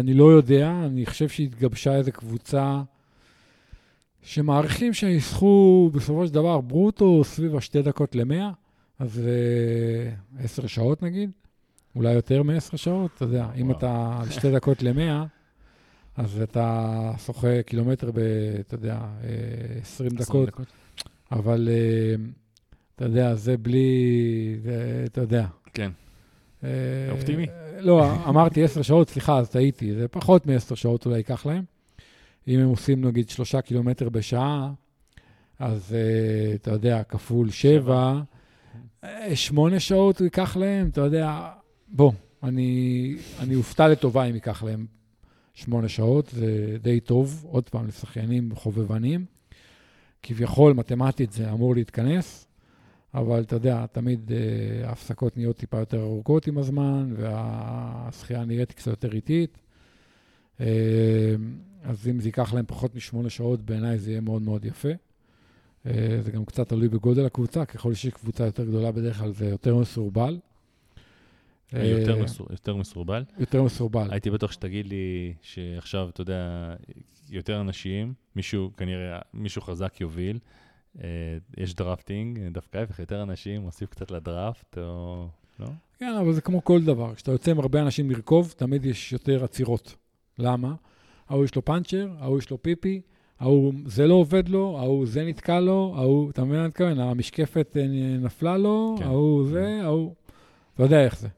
אני 0.00 0.14
לא 0.14 0.24
יודע, 0.24 0.72
אני 0.86 1.06
חושב 1.06 1.28
שהתגבשה 1.28 1.96
איזו 1.96 2.12
קבוצה 2.12 2.82
שמעריכים 4.22 4.94
שיסחו 4.94 5.90
בסופו 5.94 6.26
של 6.26 6.34
דבר 6.34 6.60
ברוטו 6.60 7.24
סביב 7.24 7.56
השתי 7.56 7.82
דקות 7.82 8.14
למאה. 8.14 8.50
אז 9.00 9.20
אה, 9.26 10.44
עשר 10.44 10.66
שעות 10.66 11.02
נגיד, 11.02 11.30
אולי 11.96 12.12
יותר 12.12 12.42
מעשר 12.42 12.76
שעות, 12.76 13.10
אתה 13.14 13.24
יודע, 13.24 13.46
אם. 13.56 13.70
אתה 13.70 14.18
על 14.20 14.30
שתי 14.30 14.52
דקות 14.56 14.82
למאה, 14.82 15.24
אז 16.16 16.40
אתה 16.42 17.12
שוחה 17.26 17.62
קילומטר 17.62 18.10
ב, 18.10 18.18
אתה 18.60 18.74
יודע, 18.74 18.94
אה, 18.94 19.28
20 19.80 20.10
20 20.18 20.46
דקות, 20.46 20.66
אבל 21.32 21.68
אה, 21.70 22.14
אתה 23.00 23.08
יודע, 23.08 23.34
זה 23.34 23.56
בלי, 23.56 24.56
זה, 24.62 25.04
אתה 25.06 25.20
יודע. 25.20 25.46
כן. 25.74 25.90
אה, 26.64 26.68
אופטימי. 27.10 27.46
לא, 27.78 28.14
אמרתי 28.28 28.64
עשר 28.64 28.82
שעות, 28.82 29.08
סליחה, 29.10 29.38
אז 29.38 29.50
טעיתי, 29.50 29.94
זה 29.94 30.08
פחות 30.08 30.46
מעשר 30.46 30.74
שעות 30.74 31.06
אולי 31.06 31.16
ייקח 31.16 31.46
להם. 31.46 31.64
אם 32.48 32.60
הם 32.60 32.68
עושים 32.68 33.04
נגיד 33.04 33.28
שלושה 33.28 33.60
קילומטר 33.60 34.08
בשעה, 34.08 34.72
אז 35.58 35.94
אה, 35.94 36.54
אתה 36.54 36.70
יודע, 36.70 37.02
כפול 37.02 37.50
שבע, 37.50 38.20
אה, 39.04 39.36
שמונה 39.36 39.80
שעות 39.80 40.18
הוא 40.18 40.24
ייקח 40.24 40.56
להם, 40.56 40.88
אתה 40.88 41.00
יודע, 41.00 41.48
בוא, 41.88 42.12
אני, 42.42 43.14
אני 43.38 43.54
אופתע 43.54 43.88
לטובה 43.88 44.24
אם 44.24 44.34
ייקח 44.34 44.62
להם 44.62 44.86
שמונה 45.54 45.88
שעות, 45.88 46.28
זה 46.28 46.76
די 46.82 47.00
טוב, 47.00 47.44
עוד 47.48 47.68
פעם, 47.68 47.86
לשחיינים 47.86 48.50
חובבנים. 48.54 49.24
כביכול, 50.22 50.72
מתמטית 50.72 51.32
זה 51.32 51.52
אמור 51.52 51.74
להתכנס, 51.74 52.49
אבל 53.14 53.40
אתה 53.40 53.56
יודע, 53.56 53.86
תמיד 53.86 54.32
אה, 54.32 54.88
ההפסקות 54.88 55.36
נהיות 55.36 55.56
טיפה 55.56 55.78
יותר 55.78 56.02
ארוכות 56.02 56.46
עם 56.46 56.58
הזמן, 56.58 57.12
והשחייה 57.16 58.44
נראית 58.44 58.72
קצת 58.72 58.86
יותר 58.90 59.12
איטית. 59.12 59.58
אה, 60.60 61.34
אז 61.82 62.08
אם 62.08 62.20
זה 62.20 62.28
ייקח 62.28 62.54
להם 62.54 62.64
פחות 62.66 62.94
משמונה 62.94 63.30
שעות, 63.30 63.60
בעיניי 63.60 63.98
זה 63.98 64.10
יהיה 64.10 64.20
מאוד 64.20 64.42
מאוד 64.42 64.64
יפה. 64.64 64.88
אה, 65.86 66.18
זה 66.20 66.30
גם 66.30 66.44
קצת 66.44 66.68
תלוי 66.68 66.88
בגודל 66.88 67.26
הקבוצה, 67.26 67.64
ככל 67.64 67.94
שיש 67.94 68.14
קבוצה 68.14 68.44
יותר 68.44 68.64
גדולה, 68.64 68.92
בדרך 68.92 69.18
כלל 69.18 69.32
זה 69.32 69.46
יותר 69.46 69.76
מסורבל. 69.76 70.38
יותר 71.72 72.22
מסור- 72.22 72.46
יותר 72.50 72.76
מסורבל. 72.76 73.24
יותר 73.38 73.62
מסורבל. 73.62 74.08
הייתי 74.10 74.30
בטוח 74.30 74.52
שתגיד 74.52 74.86
לי 74.86 75.34
שעכשיו, 75.42 76.08
אתה 76.08 76.20
יודע, 76.20 76.74
יותר 77.30 77.60
אנשים, 77.60 78.14
מישהו, 78.36 78.70
כנראה, 78.76 79.18
מישהו 79.34 79.62
חזק 79.62 80.00
יוביל, 80.00 80.38
יש 81.56 81.74
drafting, 81.74 82.38
דווקא 82.52 82.78
ההפך, 82.78 82.98
יותר 82.98 83.22
אנשים, 83.22 83.60
מוסיף 83.60 83.90
קצת 83.90 84.10
לדראפט, 84.10 84.78
או... 84.78 85.26
לא? 85.60 85.66
כן, 85.98 86.14
אבל 86.20 86.32
זה 86.32 86.40
כמו 86.40 86.64
כל 86.64 86.82
דבר. 86.82 87.14
כשאתה 87.14 87.32
יוצא 87.32 87.50
עם 87.50 87.58
הרבה 87.58 87.82
אנשים 87.82 88.10
לרכוב, 88.10 88.54
תמיד 88.56 88.84
יש 88.84 89.12
יותר 89.12 89.44
עצירות. 89.44 89.94
למה? 90.38 90.74
ההוא 91.28 91.44
יש 91.44 91.54
לו 91.54 91.64
פאנצ'ר, 91.64 92.08
ההוא 92.18 92.38
יש 92.38 92.50
לו 92.50 92.62
פיפי, 92.62 93.00
ההוא 93.40 93.72
זה 93.86 94.06
לא 94.06 94.14
עובד 94.14 94.48
לו, 94.48 94.78
ההוא 94.78 95.06
זה 95.06 95.24
נתקע 95.24 95.60
לו, 95.60 95.94
ההוא, 95.96 96.30
אתה 96.30 96.44
מבין 96.44 96.56
מה 96.56 96.60
אני 96.60 96.68
מתכוון? 96.68 97.00
המשקפת 97.00 97.76
אה, 97.80 97.86
נפלה 98.18 98.56
לו, 98.56 98.96
כן. 98.98 99.04
ההוא 99.04 99.46
זה, 99.46 99.80
ההוא... 99.82 100.14
אתה 100.74 100.82
יודע 100.82 101.04
איך 101.04 101.18
זה. 101.18 101.28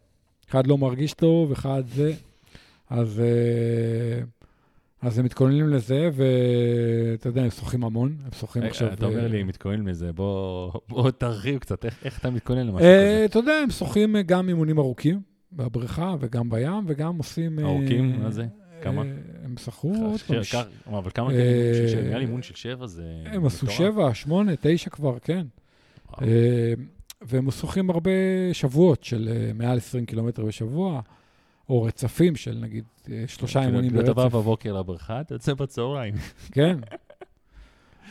אחד 0.50 0.66
לא 0.66 0.78
מרגיש 0.78 1.12
טוב, 1.12 1.52
אחד 1.52 1.82
זה. 1.86 2.14
אז, 2.90 3.20
אה, 3.20 4.24
אז 5.02 5.18
הם 5.18 5.24
מתכוננים 5.24 5.68
לזה, 5.68 6.10
ואתה 6.12 7.28
יודע, 7.28 7.42
הם 7.42 7.50
שוחים 7.50 7.84
המון, 7.84 8.16
הם 8.24 8.30
שוחים 8.38 8.62
אה, 8.62 8.68
עכשיו... 8.68 8.92
אתה 8.92 9.06
אומר 9.06 9.22
אה, 9.22 9.28
לי, 9.28 9.42
מתכונן 9.42 9.80
מזה, 9.80 10.12
בוא 10.12 10.72
בוא 10.88 11.10
תרחיב 11.10 11.58
קצת, 11.58 11.84
איך 12.04 12.18
אתה 12.18 12.30
מתכונן 12.30 12.66
למשהו 12.66 12.88
אה, 12.88 13.14
כזה? 13.16 13.24
אתה 13.24 13.38
יודע, 13.38 13.52
הם 13.52 13.70
שוחים 13.70 14.16
גם 14.26 14.48
אימונים 14.48 14.78
ארוכים 14.78 15.20
בבריכה 15.52 16.14
וגם 16.20 16.50
בים, 16.50 16.84
וגם 16.86 17.18
עושים... 17.18 17.58
ארוכים? 17.58 18.22
מה 18.22 18.30
זה? 18.30 18.46
כמה? 18.82 19.02
הם 19.44 19.54
שחו 19.56 19.94
עוד 20.02 20.20
פעם. 20.20 20.98
אבל 20.98 21.10
כמה 21.10 21.30
כאלה? 21.30 22.02
נראה 22.02 22.18
לי 22.18 22.24
אימון 22.24 22.42
של 22.42 22.54
שבע 22.54 22.86
זה... 22.86 23.04
הם 23.24 23.46
עשו. 23.46 23.70
שבע, 23.70 24.14
שמונה, 24.14 24.52
תשע 24.60 24.90
כבר, 24.90 25.18
כן. 25.18 25.46
והם 27.22 27.50
שוחים 27.50 27.90
הרבה 27.90 28.10
שבועות 28.52 29.04
של 29.04 29.50
מעל 29.54 29.76
20 29.76 30.06
קילומטר 30.06 30.44
בשבוע, 30.44 31.00
או 31.72 31.82
רצפים 31.82 32.36
של 32.36 32.58
נגיד 32.60 32.84
אה, 33.10 33.24
שלושה 33.26 33.60
כאילו, 33.60 33.78
אימונים 33.78 34.00
אתה 34.00 34.14
בא 34.14 34.22
ברצף. 34.22 34.34
בבוקר 34.34 34.72
לבריכה, 34.72 35.20
אתה 35.20 35.34
יוצא 35.34 35.54
בצהריים. 35.54 36.14
כן, 36.54 36.78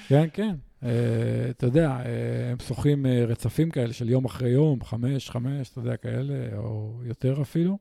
כן, 0.08 0.28
כן. 0.34 0.56
אה, 0.84 0.90
אתה 1.50 1.66
יודע, 1.66 1.90
אה, 1.90 2.52
הם 2.52 2.60
שוחים 2.60 3.06
רצפים 3.28 3.72
כאלה 3.72 3.94
של 3.94 4.10
יום 4.10 4.26
אחרי 4.26 4.50
יום, 4.50 4.84
חמש, 4.84 5.30
חמש, 5.30 5.70
אתה 5.70 5.80
יודע, 5.80 5.98
כאלה, 5.98 6.58
או 6.58 7.02
יותר 7.04 7.42
אפילו. 7.42 7.78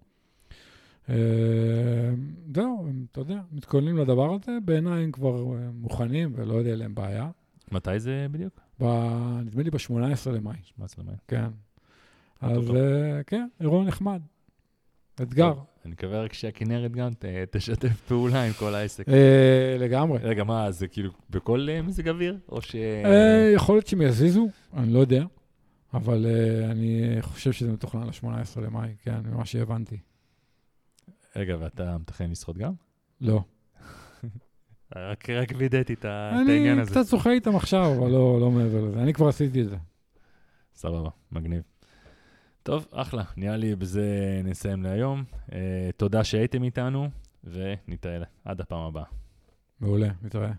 זהו, 2.55 2.89
אתה 3.13 3.21
יודע, 3.21 3.41
מתכוננים 3.53 3.97
לדבר 3.97 4.35
הזה, 4.35 4.59
בעיניי 4.65 5.05
הם 5.05 5.13
כבר 5.13 5.45
מוכנים 5.75 6.33
ולא 6.37 6.55
יודע 6.55 6.77
להם 6.77 6.95
בעיה. 6.95 7.31
מתי 7.73 8.01
זה 8.01 8.27
בדיוק? 8.31 8.61
נדמה 8.81 9.63
לי 9.63 9.71
ב-18 9.71 10.31
למאי, 10.31 10.57
מה 10.79 10.87
זה 10.87 10.95
אומר? 10.99 11.15
כן. 11.29 11.47
אז 12.41 12.73
כן, 13.27 13.49
אירוע 13.61 13.85
נחמד. 13.85 14.23
אתגר. 15.23 15.55
אני 15.85 15.93
מקווה 15.93 16.23
רק 16.23 16.33
שהכנרת 16.33 16.93
גם 16.93 17.11
תשתף 17.51 18.01
פעולה 18.09 18.43
עם 18.43 18.53
כל 18.53 18.75
העסק. 18.75 19.09
אה, 19.09 19.77
לגמרי. 19.79 20.19
רגע, 20.23 20.45
מה, 20.45 20.71
זה 20.71 20.89
כאילו 20.89 21.11
בכל 21.31 21.69
אה, 21.71 21.83
מזג 21.83 22.09
אוויר? 22.09 22.39
או 22.49 22.63
ש... 22.63 22.75
אה, 23.05 23.53
יכול 23.55 23.75
להיות 23.75 23.87
שהם 23.87 24.03
יזיזו, 24.03 24.49
אני 24.77 24.93
לא 24.93 24.99
יודע, 24.99 25.25
אבל 25.95 26.27
אני 26.71 27.17
חושב 27.21 27.53
שזה 27.53 27.73
מתוכנן 27.73 28.07
ל-18 28.07 28.61
למאי, 28.61 28.89
כן, 29.03 29.21
ממה 29.25 29.45
שהבנתי. 29.47 29.99
רגע, 31.37 31.57
ואתה 31.61 31.99
מתכנן 31.99 32.31
לשחות 32.31 32.57
גם? 32.59 32.73
לא. 33.21 33.43
רק 34.97 35.31
רק 35.31 35.53
וידאתי 35.57 35.93
את 35.93 36.05
העניין 36.05 36.73
אני 36.73 36.81
הזה. 36.81 36.91
קצת 36.91 37.07
שוחה 37.07 37.31
איתם 37.31 37.57
עכשיו, 37.57 37.95
אבל 37.99 38.11
לא 38.11 38.41
לא 38.41 38.51
מעבר 38.51 38.85
לזה. 38.85 39.03
אני 39.03 39.13
כבר 39.13 39.29
עשיתי 39.29 39.63
את 39.63 39.69
זה. 39.69 39.77
סבבה, 40.75 41.11
מגניב. 41.33 41.63
טוב, 42.63 42.87
אחלה, 42.93 43.23
נראה 43.37 43.57
לי 43.57 43.77
בזה 43.77 44.05
נסיים 44.45 44.83
להיום. 44.83 45.25
אה, 45.53 45.91
תודה 45.97 46.25
שהייתם 46.25 46.63
איתנו, 46.63 47.09
ונתראה 47.45 48.27
עד 48.45 48.61
הפעם 48.61 48.81
הבאה. 48.81 49.05
מעולה, 49.81 50.09
נתראה. 50.23 50.53